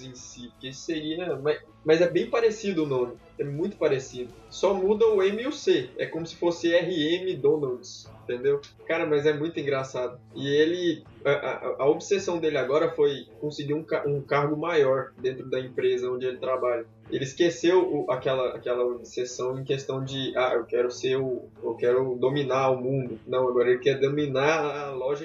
Em 0.01 0.15
si, 0.15 0.49
porque 0.53 0.73
seria. 0.73 1.37
Mas, 1.37 1.61
mas 1.85 2.01
é 2.01 2.09
bem 2.09 2.31
parecido 2.31 2.85
o 2.85 2.87
nome. 2.87 3.15
É 3.39 3.45
muito 3.45 3.77
parecido. 3.77 4.31
Só 4.49 4.73
muda 4.73 5.07
o 5.07 5.23
M 5.23 5.43
e 5.43 5.47
o 5.47 5.53
C. 5.53 5.91
É 5.99 6.07
como 6.07 6.27
se 6.27 6.37
fosse 6.37 6.73
RM 6.73 7.41
Donalds. 7.41 8.09
Entendeu? 8.23 8.61
Cara, 8.87 9.05
mas 9.05 9.27
é 9.27 9.33
muito 9.33 9.59
engraçado. 9.59 10.19
E 10.35 10.47
ele. 10.47 11.03
A, 11.25 11.31
a, 11.31 11.77
a 11.81 11.87
obsessão 11.89 12.39
dele 12.39 12.57
agora 12.57 12.91
foi 12.91 13.27
conseguir 13.41 13.75
um, 13.75 13.85
um 14.07 14.21
cargo 14.23 14.57
maior 14.57 15.13
dentro 15.19 15.49
da 15.49 15.59
empresa 15.59 16.11
onde 16.11 16.27
ele 16.27 16.39
trabalha. 16.39 16.87
Ele 17.11 17.25
esqueceu 17.25 17.83
o, 17.83 18.11
aquela, 18.11 18.57
aquela 18.57 18.85
obsessão 18.85 19.59
em 19.59 19.65
questão 19.65 20.05
de, 20.05 20.33
ah, 20.37 20.55
eu 20.55 20.65
quero 20.65 20.91
ser 20.91 21.17
o. 21.17 21.49
Eu 21.63 21.75
quero 21.75 22.15
dominar 22.15 22.71
o 22.71 22.81
mundo. 22.81 23.19
Não, 23.27 23.49
agora 23.49 23.71
ele 23.71 23.81
quer 23.81 23.99
dominar 23.99 24.61
a 24.61 24.91
loja 24.93 25.25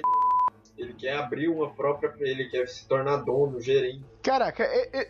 ele 0.78 0.94
quer 0.94 1.16
abrir 1.16 1.48
uma 1.48 1.70
própria 1.70 2.08
pra 2.08 2.26
ele, 2.26 2.48
quer 2.48 2.68
se 2.68 2.86
tornar 2.86 3.16
dono, 3.16 3.60
gerente. 3.60 4.04
Caraca, 4.22 4.64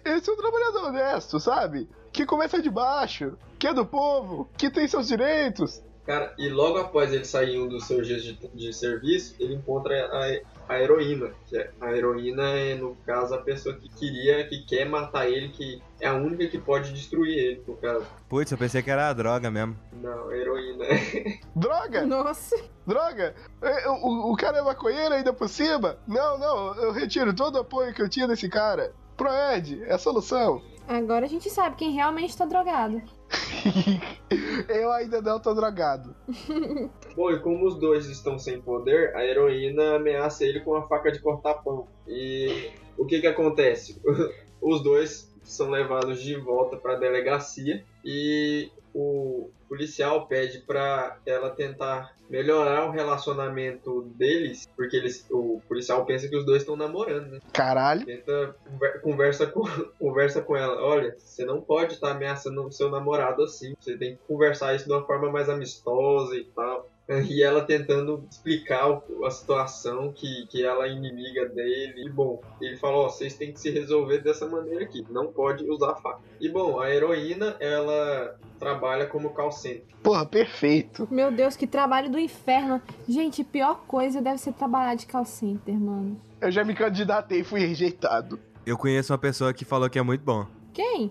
esse 0.04 0.30
é 0.30 0.32
um 0.32 0.36
trabalhador 0.36 0.84
honesto, 0.86 1.38
sabe? 1.38 1.88
Que 2.10 2.24
começa 2.24 2.60
de 2.60 2.70
baixo, 2.70 3.36
que 3.58 3.66
é 3.66 3.74
do 3.74 3.84
povo, 3.84 4.48
que 4.56 4.70
tem 4.70 4.88
seus 4.88 5.06
direitos. 5.06 5.82
Cara, 6.06 6.34
e 6.38 6.48
logo 6.48 6.78
após 6.78 7.12
ele 7.12 7.26
sair 7.26 7.60
um 7.60 7.68
dos 7.68 7.86
seus 7.86 8.06
dias 8.06 8.24
de, 8.24 8.32
de 8.54 8.72
serviço, 8.72 9.36
ele 9.38 9.54
encontra 9.54 9.94
a, 9.94 10.40
a 10.68 10.78
heroína, 10.78 11.30
que 11.46 11.56
é, 11.56 11.70
a 11.80 11.92
heroína 11.92 12.42
é, 12.42 12.74
no 12.74 12.94
caso, 13.06 13.34
a 13.34 13.38
pessoa 13.38 13.74
que 13.74 13.88
queria, 13.88 14.46
que 14.46 14.64
quer 14.66 14.84
matar 14.84 15.28
ele, 15.28 15.48
que 15.48 15.82
é 16.00 16.06
a 16.06 16.14
única 16.14 16.46
que 16.46 16.58
pode 16.58 16.92
destruir 16.92 17.38
ele, 17.38 17.62
no 17.66 17.76
caso. 17.76 18.06
Putz, 18.28 18.52
eu 18.52 18.58
pensei 18.58 18.82
que 18.82 18.90
era 18.90 19.08
a 19.08 19.12
droga 19.12 19.50
mesmo. 19.50 19.76
Não, 19.92 20.28
a 20.28 20.36
heroína. 20.36 20.84
droga? 21.56 22.04
Nossa. 22.04 22.56
Droga? 22.86 23.34
É, 23.62 23.88
o, 23.88 24.32
o 24.32 24.36
cara 24.36 24.58
é 24.58 24.62
maconheiro 24.62 25.14
ainda 25.14 25.32
por 25.32 25.48
cima? 25.48 25.98
Não, 26.06 26.38
não, 26.38 26.74
eu 26.74 26.92
retiro 26.92 27.34
todo 27.34 27.56
o 27.56 27.60
apoio 27.60 27.94
que 27.94 28.02
eu 28.02 28.08
tinha 28.08 28.28
desse 28.28 28.48
cara. 28.48 28.92
Proed, 29.16 29.82
é 29.84 29.94
a 29.94 29.98
solução. 29.98 30.62
Agora 30.86 31.26
a 31.26 31.28
gente 31.28 31.50
sabe 31.50 31.76
quem 31.76 31.92
realmente 31.92 32.36
tá 32.36 32.46
drogado. 32.46 33.02
eu 34.68 34.90
ainda 34.90 35.20
não 35.20 35.38
tô 35.38 35.52
drogado. 35.52 36.16
Bom, 37.18 37.32
e 37.32 37.40
como 37.40 37.66
os 37.66 37.74
dois 37.74 38.06
estão 38.06 38.38
sem 38.38 38.60
poder, 38.60 39.12
a 39.16 39.24
heroína 39.24 39.96
ameaça 39.96 40.44
ele 40.44 40.60
com 40.60 40.70
uma 40.70 40.86
faca 40.86 41.10
de 41.10 41.18
cortar 41.18 41.54
pão. 41.54 41.88
E 42.06 42.70
o 42.96 43.04
que 43.04 43.20
que 43.20 43.26
acontece? 43.26 44.00
Os 44.62 44.84
dois 44.84 45.28
são 45.42 45.68
levados 45.68 46.22
de 46.22 46.36
volta 46.36 46.76
para 46.76 46.92
a 46.92 46.98
delegacia 46.98 47.84
e 48.04 48.70
o 48.94 49.50
policial 49.68 50.28
pede 50.28 50.60
para 50.60 51.18
ela 51.26 51.50
tentar 51.50 52.14
melhorar 52.30 52.86
o 52.86 52.92
relacionamento 52.92 54.02
deles, 54.16 54.68
porque 54.76 54.96
eles, 54.96 55.26
o 55.28 55.60
policial 55.66 56.06
pensa 56.06 56.28
que 56.28 56.36
os 56.36 56.46
dois 56.46 56.62
estão 56.62 56.76
namorando, 56.76 57.32
né? 57.32 57.38
Caralho. 57.52 58.06
Tenta 58.06 58.54
conversa 59.02 59.46
com 59.46 59.62
conversa 59.98 60.40
com 60.40 60.56
ela. 60.56 60.80
Olha, 60.82 61.16
você 61.18 61.44
não 61.44 61.60
pode 61.60 61.94
estar 61.94 62.10
tá 62.10 62.14
ameaçando 62.14 62.64
o 62.64 62.70
seu 62.70 62.88
namorado 62.88 63.42
assim. 63.42 63.74
Você 63.80 63.96
tem 63.96 64.14
que 64.14 64.22
conversar 64.28 64.74
isso 64.76 64.86
de 64.86 64.92
uma 64.92 65.04
forma 65.04 65.32
mais 65.32 65.48
amistosa 65.48 66.36
e 66.36 66.44
tal. 66.44 66.88
E 67.08 67.42
ela 67.42 67.62
tentando 67.62 68.26
explicar 68.30 69.00
a 69.24 69.30
situação, 69.30 70.12
que, 70.12 70.46
que 70.48 70.62
ela 70.62 70.86
é 70.86 70.92
inimiga 70.92 71.48
dele. 71.48 72.04
E 72.04 72.10
bom, 72.10 72.42
ele 72.60 72.76
falou: 72.76 73.06
ó, 73.06 73.08
vocês 73.08 73.34
têm 73.34 73.50
que 73.50 73.58
se 73.58 73.70
resolver 73.70 74.18
dessa 74.18 74.46
maneira 74.46 74.84
aqui, 74.84 75.04
não 75.08 75.32
pode 75.32 75.64
usar 75.70 75.94
faca. 75.96 76.20
E 76.38 76.50
bom, 76.50 76.78
a 76.78 76.90
heroína, 76.90 77.56
ela 77.60 78.38
trabalha 78.58 79.06
como 79.06 79.30
call 79.30 79.50
center. 79.50 79.84
Porra, 80.02 80.26
perfeito. 80.26 81.08
Meu 81.10 81.32
Deus, 81.32 81.56
que 81.56 81.66
trabalho 81.66 82.10
do 82.10 82.18
inferno. 82.18 82.82
Gente, 83.08 83.42
pior 83.42 83.86
coisa 83.86 84.20
deve 84.20 84.38
ser 84.38 84.52
trabalhar 84.52 84.94
de 84.94 85.06
call 85.06 85.24
center, 85.24 85.74
mano. 85.74 86.20
Eu 86.40 86.52
já 86.52 86.62
me 86.62 86.74
candidatei 86.74 87.40
e 87.40 87.44
fui 87.44 87.60
rejeitado. 87.60 88.38
Eu 88.66 88.76
conheço 88.76 89.12
uma 89.12 89.18
pessoa 89.18 89.54
que 89.54 89.64
falou 89.64 89.88
que 89.88 89.98
é 89.98 90.02
muito 90.02 90.22
bom. 90.22 90.46
Quem? 90.74 91.10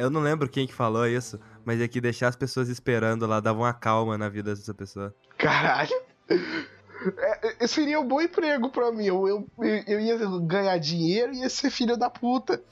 eu 0.00 0.08
não 0.08 0.20
lembro 0.20 0.48
quem 0.48 0.66
que 0.66 0.74
falou 0.74 1.06
isso, 1.06 1.38
mas 1.64 1.80
é 1.80 1.86
que 1.86 2.00
deixar 2.00 2.28
as 2.28 2.36
pessoas 2.36 2.68
esperando 2.68 3.26
lá 3.26 3.40
dava 3.40 3.58
uma 3.58 3.72
calma 3.72 4.16
na 4.16 4.28
vida 4.28 4.54
dessa 4.54 4.72
pessoa. 4.72 5.14
Caralho. 5.38 5.94
É, 7.18 7.64
é, 7.64 7.66
seria 7.66 8.00
um 8.00 8.06
bom 8.06 8.20
emprego 8.20 8.70
pra 8.70 8.90
mim. 8.90 9.06
Eu, 9.06 9.28
eu, 9.28 9.46
eu 9.86 10.00
ia 10.00 10.16
ganhar 10.40 10.78
dinheiro 10.78 11.32
e 11.32 11.40
ia 11.40 11.48
ser 11.48 11.70
filho 11.70 11.96
da 11.96 12.08
puta. 12.08 12.62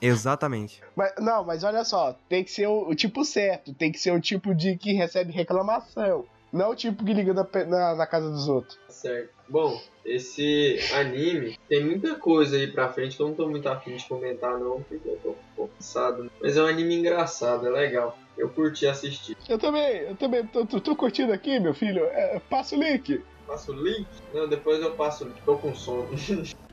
Exatamente. 0.00 0.82
Mas, 0.94 1.12
não, 1.18 1.44
mas 1.44 1.64
olha 1.64 1.84
só, 1.84 2.16
tem 2.28 2.44
que 2.44 2.50
ser 2.50 2.66
o, 2.66 2.88
o, 2.88 2.94
tipo 2.94 3.24
certo, 3.24 3.74
tem 3.74 3.90
que 3.90 3.98
ser 3.98 4.12
o 4.12 4.20
tipo 4.20 4.54
de 4.54 4.76
que 4.76 4.92
recebe 4.92 5.32
reclamação. 5.32 6.24
Não 6.52 6.70
o 6.70 6.76
tipo 6.76 7.04
que 7.04 7.12
liga 7.12 7.34
na, 7.34 7.46
na, 7.66 7.94
na 7.96 8.06
casa 8.06 8.30
dos 8.30 8.48
outros. 8.48 8.78
Certo. 8.88 9.30
Bom, 9.48 9.80
esse 10.04 10.78
anime 10.94 11.58
tem 11.68 11.84
muita 11.84 12.14
coisa 12.14 12.56
aí 12.56 12.70
pra 12.70 12.92
frente 12.92 13.16
que 13.16 13.22
eu 13.22 13.28
não 13.28 13.34
tô 13.34 13.48
muito 13.48 13.68
afim 13.68 13.96
de 13.96 14.06
comentar, 14.06 14.58
não, 14.58 14.82
porque 14.82 15.08
eu 15.08 15.18
tô 15.18 15.30
um 15.30 15.54
pouco 15.56 15.74
cansado. 15.74 16.30
Mas 16.40 16.56
é 16.56 16.62
um 16.62 16.66
anime 16.66 16.94
engraçado, 16.94 17.66
é 17.66 17.70
legal. 17.70 18.16
Eu 18.36 18.50
curti 18.50 18.86
assistir. 18.86 19.36
Eu 19.48 19.58
também, 19.58 19.96
eu 19.98 20.16
também 20.16 20.46
tô, 20.46 20.66
tô, 20.66 20.80
tô 20.80 20.96
curtindo 20.96 21.32
aqui, 21.32 21.60
meu 21.60 21.74
filho. 21.74 22.04
É, 22.04 22.40
passa 22.50 22.76
o 22.76 22.82
link. 22.82 23.22
Passa 23.46 23.70
o 23.70 23.74
link? 23.74 24.06
Não, 24.32 24.48
depois 24.48 24.80
eu 24.80 24.94
passo. 24.96 25.30
Tô 25.44 25.56
com 25.58 25.74
sono. 25.74 26.08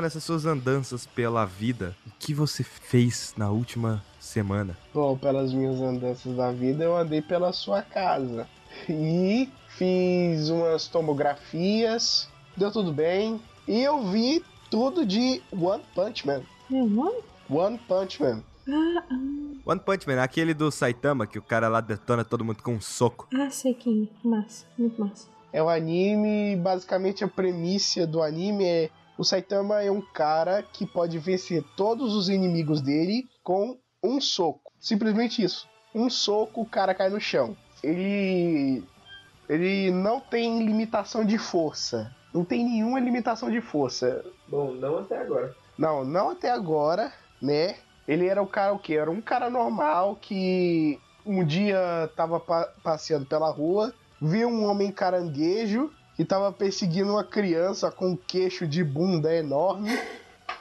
Nessas 0.00 0.24
suas 0.24 0.46
andanças 0.46 1.06
pela 1.06 1.44
vida, 1.44 1.94
o 2.06 2.10
que 2.18 2.32
você 2.32 2.64
fez 2.64 3.34
na 3.36 3.50
última 3.50 4.02
semana? 4.18 4.74
Bom, 4.94 5.14
pelas 5.14 5.52
minhas 5.52 5.78
andanças 5.78 6.34
da 6.34 6.50
vida, 6.50 6.82
eu 6.82 6.96
andei 6.96 7.20
pela 7.20 7.52
sua 7.52 7.82
casa. 7.82 8.48
E 8.88 9.46
fiz 9.68 10.48
umas 10.48 10.88
tomografias, 10.88 12.30
deu 12.56 12.72
tudo 12.72 12.94
bem. 12.94 13.42
E 13.68 13.82
eu 13.82 14.02
vi 14.04 14.42
tudo 14.70 15.04
de 15.04 15.42
One 15.52 15.84
Punch 15.94 16.26
Man. 16.26 16.40
Uhum. 16.70 17.20
One 17.50 17.78
Punch 17.86 18.22
Man. 18.22 18.42
Ah. 18.66 19.02
One 19.66 19.80
Punch 19.80 20.08
Man, 20.08 20.22
aquele 20.22 20.54
do 20.54 20.70
Saitama, 20.70 21.26
que 21.26 21.38
o 21.38 21.42
cara 21.42 21.68
lá 21.68 21.82
detona 21.82 22.24
todo 22.24 22.42
mundo 22.42 22.62
com 22.62 22.72
um 22.72 22.80
soco. 22.80 23.28
Ah, 23.34 23.50
sei 23.50 23.74
quem. 23.74 24.08
Massa, 24.24 24.64
muito 24.78 24.98
massa. 24.98 25.28
É 25.52 25.62
um 25.62 25.68
anime, 25.68 26.56
basicamente 26.56 27.22
a 27.22 27.28
premissa 27.28 28.06
do 28.06 28.22
anime 28.22 28.64
é 28.64 28.90
o 29.20 29.24
Saitama 29.24 29.82
é 29.82 29.90
um 29.90 30.00
cara 30.00 30.62
que 30.62 30.86
pode 30.86 31.18
vencer 31.18 31.62
todos 31.76 32.14
os 32.14 32.30
inimigos 32.30 32.80
dele 32.80 33.28
com 33.44 33.78
um 34.02 34.18
soco. 34.18 34.72
Simplesmente 34.80 35.42
isso. 35.42 35.68
Um 35.94 36.08
soco, 36.08 36.62
o 36.62 36.66
cara 36.66 36.94
cai 36.94 37.10
no 37.10 37.20
chão. 37.20 37.54
Ele. 37.84 38.82
Ele 39.46 39.90
não 39.90 40.20
tem 40.20 40.64
limitação 40.64 41.22
de 41.22 41.36
força. 41.36 42.10
Não 42.32 42.46
tem 42.46 42.64
nenhuma 42.64 42.98
limitação 42.98 43.50
de 43.50 43.60
força. 43.60 44.24
Bom, 44.48 44.72
não 44.72 45.00
até 45.00 45.18
agora. 45.18 45.54
Não, 45.76 46.02
não 46.02 46.30
até 46.30 46.50
agora, 46.50 47.12
né? 47.42 47.76
Ele 48.08 48.26
era 48.26 48.42
o 48.42 48.46
cara 48.46 48.72
o 48.72 48.78
quê? 48.78 48.94
Era 48.94 49.10
um 49.10 49.20
cara 49.20 49.50
normal 49.50 50.16
que 50.16 50.98
um 51.26 51.44
dia 51.44 52.10
tava 52.16 52.40
pa 52.40 52.72
passeando 52.82 53.26
pela 53.26 53.50
rua, 53.50 53.92
viu 54.18 54.48
um 54.48 54.64
homem 54.64 54.90
caranguejo 54.90 55.90
e 56.20 56.24
tava 56.26 56.52
perseguindo 56.52 57.12
uma 57.12 57.24
criança 57.24 57.90
com 57.90 58.10
um 58.10 58.16
queixo 58.16 58.68
de 58.68 58.84
bunda 58.84 59.34
enorme. 59.34 59.98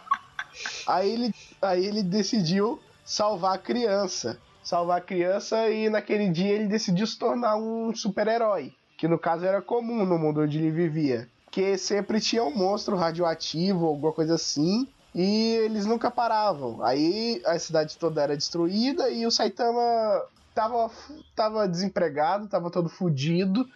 Aí 0.87 1.11
ele, 1.11 1.35
aí 1.61 1.85
ele 1.85 2.01
decidiu 2.01 2.79
salvar 3.03 3.55
a 3.55 3.57
criança. 3.57 4.39
Salvar 4.63 4.99
a 4.99 5.01
criança 5.01 5.69
e 5.69 5.89
naquele 5.89 6.29
dia 6.29 6.53
ele 6.53 6.65
decidiu 6.65 7.05
se 7.05 7.19
tornar 7.19 7.57
um 7.57 7.93
super-herói. 7.93 8.73
Que 8.97 9.05
no 9.05 9.19
caso 9.19 9.45
era 9.45 9.61
comum 9.61 10.05
no 10.05 10.17
mundo 10.17 10.41
onde 10.41 10.57
ele 10.57 10.71
vivia. 10.71 11.27
Que 11.51 11.77
sempre 11.77 12.21
tinha 12.21 12.43
um 12.43 12.55
monstro 12.55 12.95
radioativo, 12.95 13.85
alguma 13.85 14.13
coisa 14.13 14.35
assim. 14.35 14.87
E 15.13 15.55
eles 15.55 15.85
nunca 15.85 16.09
paravam. 16.09 16.81
Aí 16.81 17.41
a 17.45 17.59
cidade 17.59 17.97
toda 17.97 18.23
era 18.23 18.37
destruída 18.37 19.09
e 19.09 19.25
o 19.25 19.31
Saitama 19.31 20.23
tava, 20.55 20.89
tava 21.35 21.67
desempregado, 21.67 22.47
tava 22.47 22.71
todo 22.71 22.87
fudido 22.87 23.67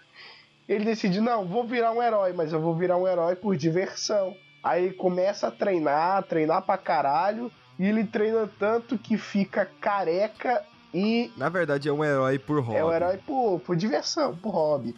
ele 0.67 0.85
decide, 0.85 1.19
não, 1.19 1.45
vou 1.45 1.65
virar 1.65 1.91
um 1.91 2.01
herói, 2.01 2.33
mas 2.33 2.53
eu 2.53 2.61
vou 2.61 2.75
virar 2.75 2.97
um 2.97 3.07
herói 3.07 3.35
por 3.35 3.55
diversão. 3.55 4.35
Aí 4.63 4.91
começa 4.91 5.47
a 5.47 5.51
treinar, 5.51 6.23
treinar 6.23 6.61
pra 6.61 6.77
caralho, 6.77 7.51
e 7.77 7.85
ele 7.85 8.05
treina 8.05 8.49
tanto 8.59 8.97
que 8.97 9.17
fica 9.17 9.69
careca 9.81 10.63
e. 10.93 11.31
Na 11.35 11.49
verdade, 11.49 11.89
é 11.89 11.91
um 11.91 12.03
herói 12.03 12.39
por 12.39 12.59
hobby. 12.59 12.77
É 12.77 12.85
um 12.85 12.93
herói 12.93 13.17
por, 13.17 13.59
por 13.59 13.75
diversão, 13.75 14.35
por 14.37 14.51
hobby, 14.51 14.95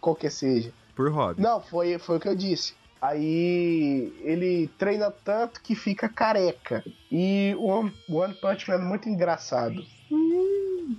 qualquer 0.00 0.30
seja. 0.30 0.72
por 0.94 1.10
hobby. 1.10 1.42
Não, 1.42 1.60
foi, 1.60 1.98
foi 1.98 2.18
o 2.18 2.20
que 2.20 2.28
eu 2.28 2.36
disse. 2.36 2.74
Aí 3.02 4.12
ele 4.20 4.68
treina 4.78 5.10
tanto 5.10 5.62
que 5.62 5.74
fica 5.74 6.08
careca. 6.08 6.84
E 7.10 7.56
o 7.58 7.64
One, 7.64 7.92
One 8.08 8.34
Punch 8.34 8.68
Man 8.68 8.76
é 8.76 8.78
muito 8.78 9.08
engraçado. 9.08 9.82
Hum, 10.12 10.96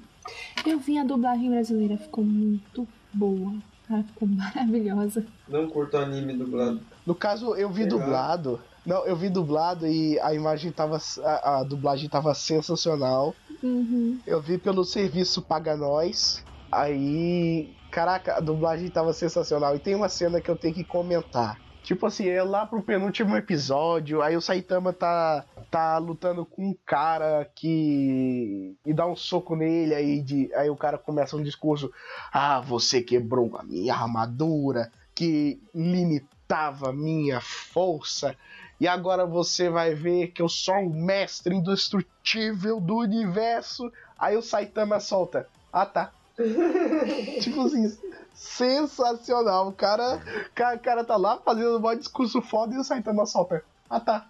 eu 0.66 0.80
vi 0.80 0.98
a 0.98 1.04
dublagem 1.04 1.52
brasileira, 1.52 1.98
ficou 1.98 2.24
muito 2.24 2.88
boa. 3.14 3.54
Cara, 3.92 4.04
ficou 4.04 4.26
maravilhosa. 4.26 5.26
Não 5.50 5.68
curto 5.68 5.98
anime 5.98 6.34
dublado. 6.34 6.80
No 7.06 7.14
caso, 7.14 7.56
eu 7.56 7.70
vi 7.70 7.84
Legal. 7.84 8.00
dublado. 8.00 8.60
Não, 8.86 9.06
eu 9.06 9.18
vi 9.18 9.30
dublado 9.30 9.86
e 9.86 10.18
a 10.22 10.34
imagem 10.34 10.72
tava. 10.72 10.98
A, 11.24 11.60
a 11.60 11.64
dublagem 11.64 12.08
tava 12.08 12.34
sensacional. 12.34 13.36
Uhum. 13.62 14.18
Eu 14.26 14.42
vi 14.42 14.58
pelo 14.58 14.86
serviço 14.86 15.42
Paga 15.42 15.76
Nós. 15.76 16.42
Aí. 16.72 17.70
Caraca, 17.92 18.38
a 18.38 18.40
dublagem 18.40 18.90
tava 18.90 19.12
sensacional. 19.12 19.76
E 19.76 19.80
tem 19.80 19.94
uma 19.94 20.08
cena 20.08 20.40
que 20.40 20.50
eu 20.50 20.56
tenho 20.56 20.74
que 20.74 20.86
comentar. 20.86 21.60
Tipo 21.84 22.06
assim, 22.06 22.28
é 22.28 22.44
lá 22.44 22.66
pro 22.66 22.82
penúltimo 22.82 23.36
episódio, 23.36 24.22
aí 24.22 24.38
o 24.38 24.42
Saitama 24.42 24.94
tá, 24.94 25.44
tá 25.70 25.98
lutando 25.98 26.46
com 26.46 26.70
um 26.70 26.76
cara 26.86 27.50
que. 27.56 28.76
e 28.86 28.94
dá 28.94 29.08
um 29.08 29.16
soco 29.16 29.56
nele, 29.56 29.96
aí, 29.96 30.22
de, 30.22 30.54
aí 30.54 30.70
o 30.70 30.76
cara 30.76 30.98
começa 30.98 31.36
um 31.36 31.44
discurso. 31.44 31.92
Ah, 32.32 32.62
você 32.62 33.02
quebrou 33.02 33.58
a 33.58 33.64
minha 33.64 33.96
armadura, 33.96 34.92
que 35.16 35.60
limitava 35.74 36.94
minha 36.94 37.42
força. 37.42 38.36
E 38.80 38.88
agora 38.88 39.26
você 39.26 39.70
vai 39.70 39.94
ver 39.94 40.28
que 40.28 40.42
eu 40.42 40.50
sou 40.50 40.76
o 40.76 40.90
mestre 40.94 41.56
indestrutível 41.56 42.80
do 42.80 42.98
universo. 42.98 43.92
Aí 44.18 44.38
o 44.38 44.42
Saitama 44.42 45.00
solta. 45.00 45.48
Ah 45.74 45.86
tá. 45.86 46.12
tipo 47.42 47.62
assim, 47.62 47.98
sensacional. 48.34 49.68
O 49.68 49.74
cara, 49.74 50.16
o 50.16 50.54
cara, 50.54 50.78
cara 50.78 51.04
tá 51.04 51.18
lá 51.18 51.38
fazendo 51.38 51.78
um 51.78 51.96
discurso 51.96 52.42
foda 52.42 52.76
e 52.76 52.78
o 52.78 52.84
Saitama 52.84 53.26
solta. 53.26 53.64
Ah 53.90 54.00
tá. 54.00 54.28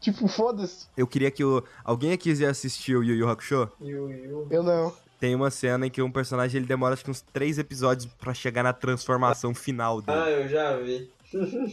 Tipo, 0.00 0.26
foda-se. 0.26 0.86
Eu 0.96 1.06
queria 1.06 1.30
que 1.30 1.44
o... 1.44 1.62
alguém 1.84 2.12
aqui 2.12 2.24
quisesse 2.24 2.66
assistir 2.66 2.96
o 2.96 3.04
Yu 3.04 3.14
Yu 3.14 3.28
Hakusho. 3.28 3.70
Yu 3.80 4.10
Yu. 4.10 4.46
Eu 4.50 4.62
não. 4.62 4.92
Tem 5.20 5.36
uma 5.36 5.50
cena 5.52 5.86
em 5.86 5.90
que 5.90 6.02
um 6.02 6.10
personagem 6.10 6.58
ele 6.58 6.66
demora 6.66 6.94
acho 6.94 7.04
que 7.04 7.10
uns 7.10 7.20
três 7.20 7.56
episódios 7.56 8.06
pra 8.18 8.34
chegar 8.34 8.64
na 8.64 8.72
transformação 8.72 9.54
final 9.54 10.02
dele. 10.02 10.18
Ah, 10.18 10.28
eu 10.28 10.48
já 10.48 10.76
vi. 10.78 11.08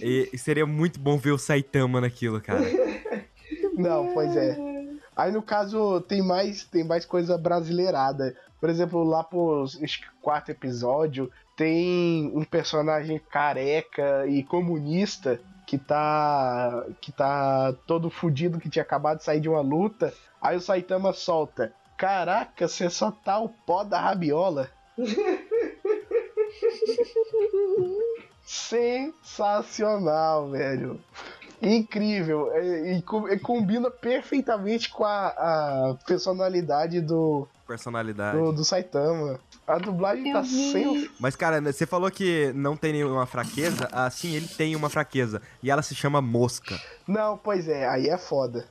E, 0.01 0.37
seria 0.37 0.67
muito 0.67 0.99
bom 0.99 1.17
ver 1.17 1.31
o 1.31 1.37
Saitama 1.37 1.99
naquilo, 1.99 2.39
cara. 2.39 2.61
Não, 3.75 4.13
pois 4.13 4.35
é. 4.35 4.55
Aí 5.15 5.31
no 5.31 5.41
caso 5.41 5.99
tem 6.01 6.21
mais 6.21 6.63
tem 6.63 6.83
mais 6.83 7.05
coisa 7.05 7.37
brasileirada. 7.37 8.35
Por 8.59 8.69
exemplo, 8.69 9.03
lá 9.03 9.23
pro 9.23 9.65
quarto 10.21 10.51
episódio 10.51 11.31
tem 11.59 12.31
um 12.33 12.45
personagem 12.45 13.19
careca 13.29 14.25
e 14.27 14.41
comunista 14.43 15.41
que 15.67 15.77
tá 15.77 16.85
que 17.01 17.11
tá 17.11 17.73
todo 17.85 18.09
fudido 18.09 18.57
que 18.61 18.69
tinha 18.69 18.81
acabado 18.81 19.17
de 19.17 19.25
sair 19.25 19.41
de 19.41 19.49
uma 19.49 19.59
luta. 19.59 20.13
Aí 20.41 20.55
o 20.55 20.61
Saitama 20.61 21.11
solta: 21.11 21.73
"Caraca, 21.97 22.65
você 22.65 22.89
só 22.89 23.11
tá 23.11 23.37
o 23.39 23.49
pó 23.49 23.83
da 23.83 23.99
rabiola". 23.99 24.69
Sensacional, 28.45 30.49
velho. 30.49 30.97
Incrível. 31.61 32.49
E, 32.55 32.97
e 32.97 33.01
co- 33.01 33.27
e 33.27 33.37
combina 33.37 33.91
perfeitamente 33.91 34.89
com 34.89 35.03
a, 35.03 35.27
a 35.27 35.95
personalidade 36.07 37.01
do, 37.01 37.45
Personalidade. 37.67 38.37
do, 38.37 38.53
do 38.53 38.63
Saitama. 38.63 39.41
A 39.69 39.77
dublagem 39.77 40.27
Eu 40.29 40.33
tá 40.33 40.41
vi. 40.41 40.71
sem. 40.71 41.09
Mas, 41.19 41.35
cara, 41.35 41.61
você 41.61 41.85
falou 41.85 42.09
que 42.09 42.51
não 42.55 42.75
tem 42.75 42.93
nenhuma 42.93 43.25
fraqueza. 43.27 43.87
Assim, 43.91 44.33
ele 44.35 44.47
tem 44.47 44.75
uma 44.75 44.89
fraqueza. 44.89 45.41
E 45.61 45.69
ela 45.69 45.81
se 45.83 45.93
chama 45.93 46.21
mosca. 46.21 46.79
Não, 47.07 47.37
pois 47.37 47.67
é, 47.67 47.87
aí 47.87 48.07
é 48.09 48.17
foda. 48.17 48.65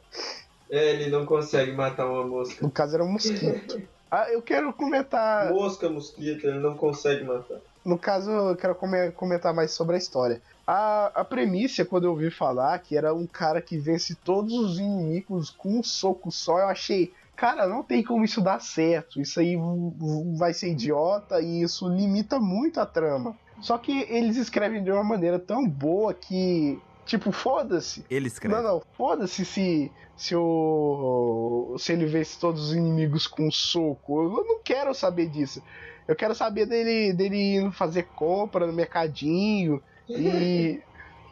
É, 0.70 0.90
ele 0.90 1.08
não 1.08 1.24
consegue 1.24 1.72
matar 1.72 2.06
uma 2.06 2.26
mosca. 2.26 2.58
No 2.60 2.70
caso 2.70 2.94
era 2.96 3.04
um 3.04 3.12
mosquito. 3.12 3.80
Ah, 4.10 4.32
eu 4.32 4.40
quero 4.40 4.72
comentar. 4.72 5.52
Mosca, 5.52 5.86
mosquito, 5.90 6.46
ele 6.46 6.60
não 6.60 6.74
consegue 6.74 7.24
matar. 7.24 7.58
No 7.84 7.98
caso, 7.98 8.30
eu 8.30 8.56
quero 8.56 8.74
come- 8.74 9.10
comentar 9.10 9.52
mais 9.52 9.72
sobre 9.72 9.96
a 9.96 9.98
história. 9.98 10.40
A, 10.66 11.12
a 11.14 11.22
premissa, 11.26 11.84
quando 11.84 12.04
eu 12.04 12.12
ouvi 12.12 12.30
falar 12.30 12.78
que 12.78 12.96
era 12.96 13.12
um 13.12 13.26
cara 13.26 13.60
que 13.60 13.76
vence 13.76 14.14
todos 14.14 14.54
os 14.54 14.78
inimigos 14.78 15.50
com 15.50 15.78
um 15.78 15.82
soco 15.82 16.32
só, 16.32 16.58
eu 16.58 16.68
achei, 16.68 17.12
cara, 17.38 17.68
não 17.68 17.84
tem 17.84 18.02
como 18.02 18.24
isso 18.24 18.40
dar 18.40 18.60
certo. 18.60 19.20
Isso 19.20 19.38
aí 19.38 19.56
vai 20.36 20.52
ser 20.52 20.72
idiota 20.72 21.40
e 21.40 21.62
isso 21.62 21.88
limita 21.88 22.40
muito 22.40 22.80
a 22.80 22.84
trama. 22.84 23.38
Só 23.60 23.78
que 23.78 24.06
eles 24.10 24.36
escrevem 24.36 24.82
de 24.82 24.90
uma 24.90 25.04
maneira 25.04 25.38
tão 25.38 25.66
boa 25.66 26.12
que, 26.12 26.80
tipo, 27.06 27.30
foda-se. 27.30 28.04
Ele 28.10 28.26
escreve. 28.26 28.56
Não, 28.56 28.62
não, 28.62 28.82
foda-se 28.96 29.44
se, 29.44 29.92
se, 30.16 30.34
o, 30.34 31.76
se 31.78 31.92
ele 31.92 32.06
vence 32.06 32.38
todos 32.40 32.70
os 32.70 32.74
inimigos 32.74 33.28
com 33.28 33.46
um 33.46 33.52
soco. 33.52 34.20
Eu 34.20 34.44
não 34.44 34.60
quero 34.60 34.92
saber 34.92 35.28
disso. 35.28 35.62
Eu 36.08 36.16
quero 36.16 36.34
saber 36.34 36.66
dele, 36.66 37.12
dele 37.12 37.56
indo 37.56 37.70
fazer 37.70 38.04
compra 38.16 38.66
no 38.66 38.72
mercadinho 38.72 39.80
e. 40.10 40.82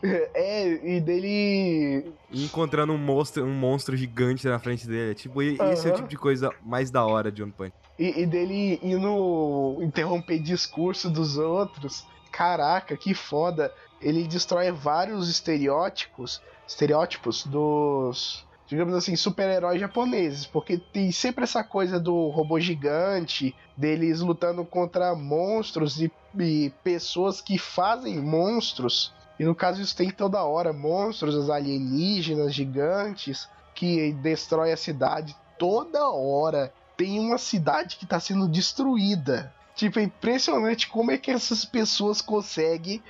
É, 0.35 0.97
e 0.97 1.01
dele. 1.01 2.15
Encontrando 2.31 2.93
um 2.93 2.99
monstro, 2.99 3.45
um 3.45 3.55
monstro 3.55 3.97
gigante 3.97 4.47
na 4.47 4.59
frente 4.59 4.87
dele. 4.87 5.15
Tipo, 5.15 5.43
e- 5.43 5.55
esse 5.55 5.89
é 5.89 5.91
o 5.91 5.95
tipo 5.95 6.09
de 6.09 6.17
coisa 6.17 6.53
mais 6.63 6.91
da 6.91 7.05
hora 7.05 7.31
de 7.31 7.43
One 7.43 7.53
Punch. 7.53 7.73
E, 7.99 8.23
e 8.23 8.27
dele 8.27 8.79
indo 8.83 9.79
interromper 9.83 10.39
discurso 10.39 11.11
dos 11.11 11.37
outros. 11.39 12.05
Caraca, 12.31 12.97
que 12.97 13.15
foda. 13.15 13.73
Ele 14.01 14.27
destrói 14.29 14.71
vários 14.71 15.29
estereótipos, 15.29 16.41
estereótipos 16.69 17.47
dos, 17.47 18.45
digamos 18.67 18.95
assim, 18.95 19.17
super-heróis 19.17 19.81
japoneses, 19.81 20.47
porque 20.47 20.77
tem 20.77 21.11
sempre 21.11 21.45
essa 21.45 21.65
coisa 21.65 21.99
do 21.99 22.29
robô 22.29 22.61
gigante, 22.61 23.55
deles 23.75 24.21
lutando 24.21 24.67
contra 24.67 25.15
monstros 25.15 25.99
e, 25.99 26.13
e 26.39 26.71
pessoas 26.85 27.41
que 27.41 27.57
fazem 27.59 28.21
monstros. 28.21 29.16
E 29.39 29.45
no 29.45 29.55
caso 29.55 29.81
isso 29.83 29.95
tem 29.95 30.11
toda 30.11 30.43
hora, 30.45 30.73
monstros 30.73 31.51
alienígenas 31.51 32.55
gigantes 32.55 33.49
que 33.75 34.13
destrói 34.23 34.73
a 34.73 34.77
cidade 34.77 35.35
toda 35.59 36.09
hora 36.11 36.73
tem 36.97 37.19
uma 37.21 37.39
cidade 37.39 37.97
que 37.97 38.05
está 38.05 38.19
sendo 38.19 38.49
destruída. 38.49 39.53
Tipo, 39.75 39.99
é 39.99 40.05
impressionante 40.05 40.89
como 40.89 41.11
é 41.11 41.19
que 41.19 41.31
essas 41.31 41.65
pessoas 41.65 42.23
conseguem 42.23 43.03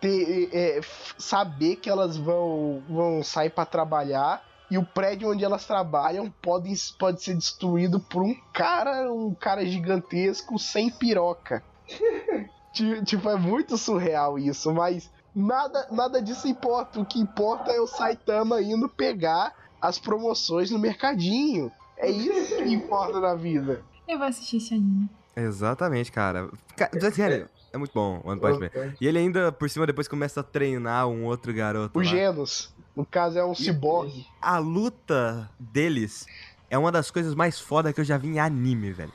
ter, 0.00 0.48
é, 0.52 0.78
f- 0.78 1.14
saber 1.18 1.76
que 1.76 1.88
elas 1.88 2.16
vão, 2.16 2.82
vão 2.88 3.22
sair 3.22 3.50
para 3.50 3.64
trabalhar 3.64 4.42
e 4.70 4.76
o 4.76 4.84
prédio 4.84 5.30
onde 5.30 5.44
elas 5.44 5.64
trabalham 5.66 6.32
pode, 6.42 6.72
pode 6.98 7.22
ser 7.22 7.34
destruído 7.34 8.00
por 8.00 8.22
um 8.22 8.34
cara, 8.52 9.12
um 9.12 9.34
cara 9.34 9.64
gigantesco 9.64 10.58
sem 10.58 10.90
piroca. 10.90 11.62
Ti- 12.72 13.04
tipo, 13.04 13.28
é 13.30 13.36
muito 13.36 13.78
surreal 13.78 14.38
isso, 14.38 14.72
mas 14.72 15.10
nada, 15.38 15.86
nada 15.90 16.20
disso 16.22 16.46
importa. 16.48 17.00
O 17.00 17.04
que 17.06 17.18
importa 17.18 17.70
é 17.72 17.80
o 17.80 17.86
Saitama 17.86 18.60
indo 18.60 18.88
pegar 18.88 19.54
as 19.80 19.98
promoções 19.98 20.70
no 20.70 20.78
mercadinho. 20.78 21.70
É 21.96 22.10
isso 22.10 22.56
que 22.56 22.72
importa 22.72 23.20
na 23.20 23.34
vida. 23.34 23.82
Eu 24.06 24.18
vou 24.18 24.26
assistir 24.26 24.56
esse 24.58 24.74
anime. 24.74 25.08
Exatamente, 25.36 26.10
cara. 26.10 26.48
Ca- 26.76 26.90
Sério, 27.12 27.48
é 27.72 27.78
muito 27.78 27.92
bom 27.92 28.20
One 28.24 28.40
Punch 28.40 28.58
Man. 28.60 28.70
E 29.00 29.06
ele 29.06 29.18
ainda, 29.18 29.52
por 29.52 29.68
cima, 29.70 29.86
depois 29.86 30.08
começa 30.08 30.40
a 30.40 30.42
treinar 30.42 31.06
um 31.08 31.24
outro 31.24 31.52
garoto. 31.52 31.96
O 31.98 32.02
lá. 32.02 32.08
Genos, 32.08 32.74
no 32.96 33.04
caso, 33.06 33.38
é 33.38 33.44
um 33.44 33.54
ciborgue. 33.54 34.26
A 34.42 34.58
luta 34.58 35.48
deles 35.58 36.26
é 36.70 36.76
uma 36.76 36.90
das 36.90 37.10
coisas 37.10 37.34
mais 37.34 37.60
foda 37.60 37.92
que 37.92 38.00
eu 38.00 38.04
já 38.04 38.16
vi 38.18 38.28
em 38.28 38.40
anime, 38.40 38.90
velho. 38.92 39.12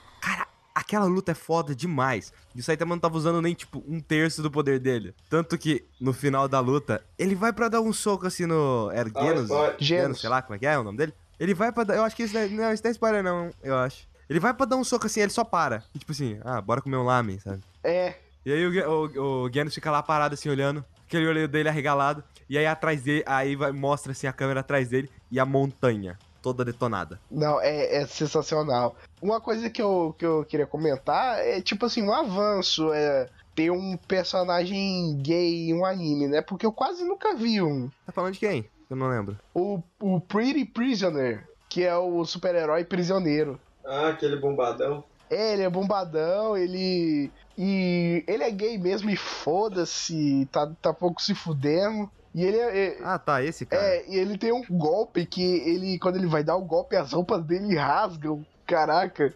Aquela 0.76 1.06
luta 1.06 1.32
é 1.32 1.36
foda 1.36 1.76
demais. 1.76 2.34
E 2.56 2.60
o 2.60 2.64
Saitama 2.64 2.96
não 2.96 3.00
tava 3.00 3.16
usando 3.18 3.42
nem, 3.42 3.54
tipo, 3.54 3.84
um 3.88 4.00
terço 4.00 4.42
do 4.42 4.50
poder 4.50 4.80
dele. 4.80 5.14
Tanto 5.30 5.58
que, 5.58 5.86
no 6.02 6.14
final 6.14 6.48
da 6.48 6.60
luta, 6.60 7.04
ele 7.18 7.36
vai 7.36 7.54
pra 7.54 7.68
dar 7.70 7.82
um 7.82 7.94
soco 7.94 8.26
assim 8.26 8.46
no... 8.46 8.90
Era 8.92 9.10
Ah, 9.16 9.22
Genos? 9.24 9.44
spoiler. 9.44 9.76
Genos, 9.80 10.22
sei 10.22 10.30
lá 10.30 10.42
como 10.42 10.56
é 10.56 10.60
que 10.60 10.66
é 10.66 10.78
o 10.78 10.84
nome 10.84 10.98
dele. 10.98 11.14
Ele 11.40 11.54
vai 11.54 11.72
pra 11.72 11.84
dar... 11.84 11.96
Eu 11.96 12.04
acho 12.04 12.16
que 12.16 12.24
isso 12.24 12.34
daí... 12.34 12.50
Não, 12.50 12.74
isso 12.74 12.82
não 12.84 12.90
é 12.90 12.92
spoiler 12.92 13.24
não, 13.24 13.52
eu 13.64 13.76
acho. 13.78 14.08
Ele 14.30 14.40
vai 14.40 14.54
pra 14.54 14.66
dar 14.66 14.76
um 14.78 14.84
soco 14.84 15.06
assim, 15.06 15.20
ele 15.22 15.32
só 15.32 15.44
para. 15.44 15.84
E, 15.94 16.00
tipo 16.00 16.12
assim, 16.12 16.40
ah, 16.44 16.60
bora 16.62 16.82
comer 16.82 16.98
um 16.98 17.04
lamen, 17.04 17.38
sabe? 17.40 17.62
É, 17.84 18.16
E 18.46 18.52
aí 18.52 18.66
o, 18.66 18.90
o, 18.90 19.44
o 19.46 19.52
Genos 19.54 19.76
fica 19.76 19.92
lá 19.92 20.02
parado 20.02 20.34
assim, 20.34 20.50
olhando. 20.50 20.84
Aquele 21.06 21.28
olho 21.28 21.48
dele 21.48 21.70
arregalado. 21.70 22.24
E 22.50 22.58
aí 22.58 22.66
atrás 22.66 23.02
dele, 23.04 23.24
aí 23.28 23.56
vai, 23.56 23.72
mostra 23.72 24.12
assim 24.12 24.26
a 24.26 24.34
câmera 24.34 24.62
atrás 24.62 24.88
dele 24.90 25.10
e 25.30 25.40
a 25.40 25.46
montanha 25.46 26.18
toda 26.44 26.66
detonada. 26.66 27.20
não, 27.32 27.60
é, 27.62 27.96
é 27.96 28.06
sensacional. 28.06 28.96
Uma 29.22 29.40
coisa 29.40 29.70
que 29.70 29.82
eu, 29.82 30.14
que 30.20 30.26
eu 30.26 30.44
queria 30.44 30.68
comentar 30.68 31.40
é 31.40 31.62
tipo 31.62 31.86
assim, 31.86 32.04
um 32.04 32.14
avanço 32.14 32.92
é 32.94 33.30
ter 33.56 33.72
um 33.72 33.96
personagem 33.96 35.18
gay 35.22 35.70
em 35.70 35.74
um 35.74 35.86
anime, 35.86 36.28
né? 36.28 36.42
Porque 36.42 36.66
eu 36.66 36.72
quase 36.72 37.04
nunca 37.06 37.34
vi 37.34 37.62
um. 37.62 37.90
Tá 38.06 38.12
falando 38.12 38.34
de 38.34 38.40
quem? 38.40 38.70
Eu 38.90 38.98
não 38.98 39.08
lembro. 39.08 39.38
O, 39.54 39.82
o 40.02 40.20
Pretty 40.20 40.66
Prisoner, 40.66 41.48
que 41.70 41.84
é 41.84 41.96
o 41.96 42.26
super-herói 42.26 42.84
prisioneiro. 42.84 43.60
Ah, 43.86 44.10
aquele 44.10 44.36
bombadão. 44.36 45.04
É, 45.30 45.54
ele 45.54 45.64
é 45.64 45.70
bombadão, 45.70 46.58
ele. 46.58 47.32
E 47.58 48.24
ele 48.28 48.44
é 48.44 48.52
gay 48.52 48.78
mesmo 48.78 49.10
e 49.10 49.16
foda-se, 49.16 50.48
tá, 50.52 50.70
tá 50.82 50.94
pouco 50.94 51.22
se 51.22 51.34
fudendo. 51.34 52.10
E 52.34 52.44
ele 52.44 52.58
é, 52.58 52.86
é- 52.86 52.98
Ah, 53.04 53.20
tá, 53.20 53.44
esse 53.44 53.66
cara. 53.66 53.82
é, 53.84 54.06
e 54.10 54.16
ele 54.18 54.38
tem 54.38 54.52
um 54.52 54.64
golpe 54.70 55.26
que 55.26 55.42
ele, 55.44 56.00
quando 56.00 56.16
ele 56.18 56.26
vai 56.28 56.44
dar 56.44 56.56
o 56.56 56.64
golpe, 56.64 56.96
as 56.96 57.12
roupas 57.14 57.44
dele 57.44 57.76
rasgam. 57.76 58.44
Caraca. 58.66 59.34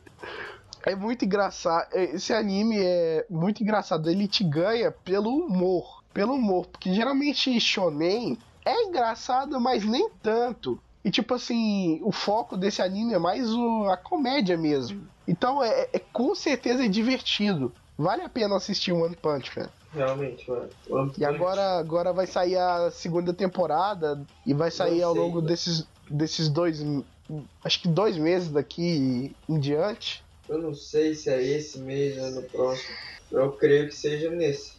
É 0.86 0.96
muito 0.96 1.26
engraçado. 1.26 1.88
É, 1.94 2.16
Esse 2.16 2.34
anime 2.34 2.78
é 2.80 3.26
muito 3.30 3.62
engraçado. 3.62 4.10
Ele 4.10 4.28
te 4.28 4.44
ganha 4.44 4.92
pelo 4.92 5.30
humor. 5.30 6.02
Pelo 6.14 6.34
humor. 6.34 6.66
Porque 6.68 6.94
geralmente 6.94 7.60
shonen 7.60 8.38
é 8.66 8.84
engraçado, 8.86 9.60
mas 9.60 9.84
nem 9.86 10.10
tanto. 10.24 10.80
E 11.04 11.12
tipo 11.12 11.34
assim, 11.36 12.00
o 12.04 12.12
foco 12.12 12.58
desse 12.58 12.82
anime 12.82 13.14
é 13.14 13.20
mais 13.20 13.50
o- 13.54 13.86
a 13.90 13.96
comédia 13.98 14.58
mesmo. 14.58 15.08
Então 15.28 15.62
é, 15.64 15.88
é- 15.94 16.00
com 16.12 16.34
certeza 16.34 16.84
é 16.86 16.88
divertido. 16.88 17.72
Vale 17.98 18.24
a 18.24 18.30
pena 18.30 18.56
assistir 18.56 18.92
One 18.92 19.16
Punch 19.16 19.52
Man. 19.60 19.70
Realmente, 19.94 20.50
mano. 20.50 20.70
E 21.18 21.26
agora, 21.26 21.80
agora 21.80 22.14
vai 22.14 22.28
sair 22.28 22.58
a 22.58 22.92
segunda 22.92 23.34
temporada 23.34 24.22
e 24.46 24.54
vai 24.54 24.70
sair 24.70 25.00
Não 25.02 25.08
ao 25.08 25.14
sei, 25.14 25.22
longo 25.22 25.36
mano. 25.36 25.48
desses, 25.48 25.88
desses 26.10 26.50
dois. 26.50 26.84
Acho 27.64 27.82
que 27.82 27.88
dois 27.88 28.18
meses 28.18 28.50
daqui 28.50 29.36
em 29.48 29.60
diante. 29.60 30.24
Eu 30.48 30.60
não 30.60 30.74
sei 30.74 31.14
se 31.14 31.30
é 31.30 31.42
esse 31.42 31.80
mês 31.80 32.18
ou 32.18 32.32
no 32.32 32.44
próximo. 32.44 32.96
Eu 33.32 33.52
creio 33.52 33.88
que 33.88 33.96
seja 33.96 34.30
nesse. 34.30 34.74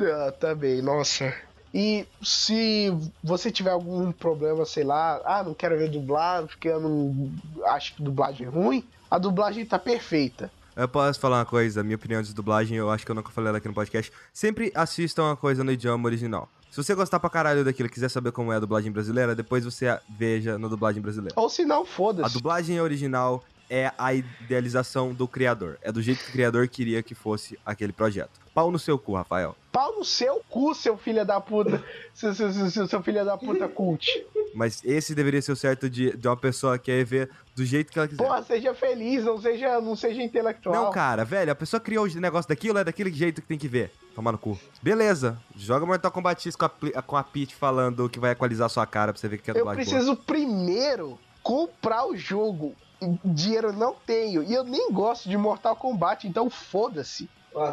Ah, 0.00 0.32
também, 0.32 0.80
nossa. 0.80 1.34
E 1.72 2.06
se 2.22 2.92
você 3.22 3.50
tiver 3.50 3.70
algum 3.70 4.10
problema, 4.10 4.64
sei 4.64 4.82
lá, 4.82 5.20
ah, 5.24 5.42
não 5.44 5.54
quero 5.54 5.78
ver 5.78 5.88
dublado 5.88 6.48
porque 6.48 6.68
eu 6.68 6.80
não 6.80 7.30
acho 7.66 7.94
que 7.94 8.02
dublagem 8.02 8.46
é 8.46 8.50
ruim, 8.50 8.84
a 9.10 9.18
dublagem 9.18 9.64
tá 9.64 9.78
perfeita. 9.78 10.50
Eu 10.76 10.88
posso 10.88 11.18
falar 11.20 11.38
uma 11.38 11.44
coisa, 11.46 11.82
minha 11.82 11.96
opinião 11.96 12.22
de 12.22 12.32
dublagem, 12.32 12.76
eu 12.76 12.90
acho 12.90 13.04
que 13.04 13.10
eu 13.10 13.14
nunca 13.14 13.30
falei 13.30 13.48
ela 13.48 13.58
aqui 13.58 13.68
no 13.68 13.74
podcast. 13.74 14.12
Sempre 14.32 14.70
assistam 14.74 15.24
uma 15.24 15.36
coisa 15.36 15.62
no 15.64 15.72
idioma 15.72 16.06
original. 16.06 16.48
Se 16.70 16.76
você 16.76 16.94
gostar 16.94 17.18
pra 17.18 17.28
caralho 17.28 17.64
daquilo 17.64 17.88
e 17.88 17.90
quiser 17.90 18.08
saber 18.08 18.30
como 18.30 18.52
é 18.52 18.56
a 18.56 18.60
dublagem 18.60 18.92
brasileira, 18.92 19.34
depois 19.34 19.64
você 19.64 19.88
a- 19.88 20.00
veja 20.08 20.56
na 20.56 20.68
dublagem 20.68 21.02
brasileira. 21.02 21.34
Ou 21.36 21.48
se 21.50 21.64
não, 21.64 21.82
A 21.82 21.86
foda-se. 21.86 22.32
dublagem 22.32 22.80
original 22.80 23.42
é 23.70 23.92
a 23.96 24.12
idealização 24.12 25.14
do 25.14 25.28
criador. 25.28 25.78
É 25.80 25.92
do 25.92 26.02
jeito 26.02 26.24
que 26.24 26.30
o 26.30 26.32
criador 26.32 26.66
queria 26.66 27.02
que 27.02 27.14
fosse 27.14 27.56
aquele 27.64 27.92
projeto. 27.92 28.40
Pau 28.52 28.68
no 28.72 28.78
seu 28.80 28.98
cu, 28.98 29.14
Rafael. 29.14 29.56
Pau 29.70 29.96
no 29.96 30.04
seu 30.04 30.42
cu, 30.48 30.74
seu 30.74 30.98
filho 30.98 31.24
da 31.24 31.40
puta. 31.40 31.82
seu, 32.12 32.34
seu, 32.34 32.52
seu, 32.52 32.88
seu, 32.88 33.02
filho 33.02 33.24
da 33.24 33.38
puta 33.38 33.68
cult. 33.68 34.26
Mas 34.52 34.84
esse 34.84 35.14
deveria 35.14 35.40
ser 35.40 35.52
o 35.52 35.56
certo 35.56 35.88
de, 35.88 36.16
de 36.16 36.26
uma 36.26 36.36
pessoa 36.36 36.76
que 36.76 36.86
quer 36.86 37.04
ver 37.04 37.30
do 37.54 37.64
jeito 37.64 37.92
que 37.92 37.98
ela 37.98 38.08
quiser. 38.08 38.22
Porra, 38.22 38.42
seja 38.42 38.74
feliz, 38.74 39.24
não 39.24 39.40
seja, 39.40 39.80
não 39.80 39.94
seja 39.94 40.20
intelectual. 40.20 40.74
Não, 40.74 40.90
cara, 40.90 41.24
velho, 41.24 41.52
a 41.52 41.54
pessoa 41.54 41.78
criou 41.78 42.06
o 42.06 42.20
negócio 42.20 42.48
daquilo, 42.48 42.78
é 42.78 42.82
daquele 42.82 43.12
jeito 43.12 43.40
que 43.40 43.46
tem 43.46 43.58
que 43.58 43.68
ver. 43.68 43.92
Tomar 44.16 44.32
no 44.32 44.38
cu. 44.38 44.58
Beleza, 44.82 45.40
joga 45.54 45.86
Mortal 45.86 46.10
Kombat 46.10 46.42
X 46.42 46.56
com 46.56 46.64
a, 46.64 46.68
com 47.02 47.16
a 47.16 47.22
Peach 47.22 47.54
falando 47.54 48.08
que 48.08 48.18
vai 48.18 48.32
equalizar 48.32 48.68
sua 48.68 48.84
cara 48.84 49.12
pra 49.12 49.20
você 49.20 49.28
ver 49.28 49.38
que 49.38 49.48
é 49.48 49.54
Eu 49.54 49.58
dublagem 49.58 49.84
boa. 49.84 49.94
preciso 49.96 50.16
primeiro 50.16 51.16
comprar 51.42 52.06
o 52.06 52.16
jogo. 52.16 52.74
Dinheiro 53.24 53.68
eu 53.68 53.72
não 53.72 53.94
tenho. 53.94 54.42
E 54.42 54.52
eu 54.52 54.64
nem 54.64 54.92
gosto 54.92 55.28
de 55.28 55.36
Mortal 55.36 55.74
Kombat, 55.76 56.26
então 56.26 56.50
foda-se. 56.50 57.28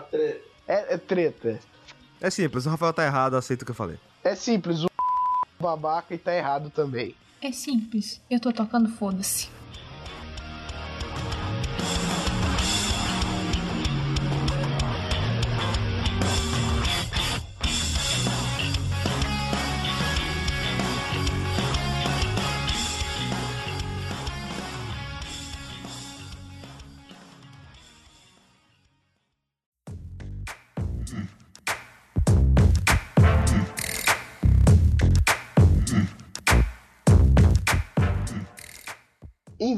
Tre... 0.10 0.42
É, 0.68 0.94
é 0.96 0.98
treta. 0.98 1.60
É 2.20 2.30
simples, 2.30 2.66
o 2.66 2.70
Rafael 2.70 2.94
tá 2.94 3.06
errado, 3.06 3.36
aceita 3.36 3.64
o 3.64 3.66
que 3.66 3.72
eu 3.72 3.76
falei. 3.76 4.00
É 4.24 4.34
simples, 4.36 4.84
o 4.84 4.88
babaca 5.60 6.14
e 6.16 6.18
tá 6.18 6.36
errado 6.36 6.70
também. 6.70 7.16
É 7.42 7.52
simples. 7.52 8.20
Eu 8.30 8.40
tô 8.40 8.52
tocando 8.52 8.90
foda-se. 8.90 9.50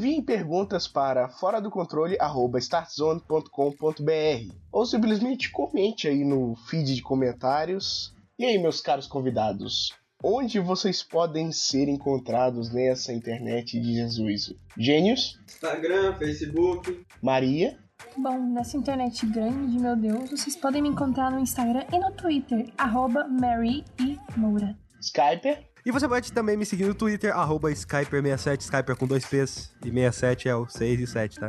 Enviem 0.00 0.22
perguntas 0.22 0.88
para 0.88 1.28
fora 1.28 1.60
do 1.60 1.70
controle 1.70 2.16
startzone.com.br 2.58 4.54
ou 4.72 4.86
simplesmente 4.86 5.50
comente 5.50 6.08
aí 6.08 6.24
no 6.24 6.56
feed 6.56 6.94
de 6.94 7.02
comentários. 7.02 8.14
E 8.38 8.46
aí, 8.46 8.56
meus 8.56 8.80
caros 8.80 9.06
convidados, 9.06 9.92
onde 10.24 10.58
vocês 10.58 11.02
podem 11.02 11.52
ser 11.52 11.86
encontrados 11.86 12.72
nessa 12.72 13.12
internet 13.12 13.78
de 13.78 13.92
Jesus? 13.92 14.54
Gênios, 14.74 15.38
Instagram, 15.46 16.16
Facebook. 16.16 17.04
Maria, 17.20 17.78
Bom, 18.16 18.38
nessa 18.54 18.78
internet 18.78 19.26
grande, 19.26 19.78
meu 19.78 19.94
Deus, 19.94 20.30
vocês 20.30 20.56
podem 20.56 20.80
me 20.80 20.88
encontrar 20.88 21.30
no 21.30 21.38
Instagram 21.38 21.84
e 21.92 21.98
no 21.98 22.10
Twitter, 22.12 22.72
arroba 22.78 23.28
Mary 23.28 23.84
e 24.00 24.18
Moura. 24.34 24.74
Skyper, 24.98 25.69
E 25.84 25.90
você 25.90 26.08
pode 26.08 26.32
também 26.32 26.56
me 26.56 26.66
seguir 26.66 26.84
no 26.84 26.94
Twitter, 26.94 27.36
arroba 27.36 27.70
Skyper67, 27.70 28.60
Skyper 28.60 28.96
com 28.96 29.06
dois 29.06 29.24
P's, 29.24 29.72
e 29.84 29.90
67 29.90 30.48
é 30.48 30.56
o 30.56 30.68
6 30.68 31.00
e 31.00 31.06
7, 31.06 31.40
tá? 31.40 31.48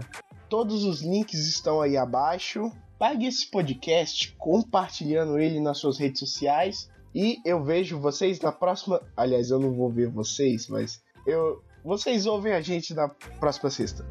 todos 0.51 0.83
os 0.83 1.01
links 1.01 1.47
estão 1.47 1.81
aí 1.81 1.95
abaixo. 1.95 2.69
Pague 2.99 3.25
esse 3.25 3.49
podcast 3.49 4.35
compartilhando 4.37 5.39
ele 5.39 5.61
nas 5.61 5.77
suas 5.77 5.97
redes 5.97 6.19
sociais. 6.19 6.89
E 7.15 7.39
eu 7.45 7.63
vejo 7.63 7.97
vocês 7.97 8.41
na 8.41 8.51
próxima. 8.51 9.01
Aliás, 9.15 9.49
eu 9.49 9.59
não 9.59 9.73
vou 9.73 9.89
ver 9.89 10.09
vocês, 10.09 10.67
mas 10.67 11.01
eu. 11.25 11.63
Vocês 11.83 12.27
ouvem 12.27 12.53
a 12.53 12.61
gente 12.61 12.93
na 12.93 13.07
próxima 13.07 13.69
sexta. 13.71 14.05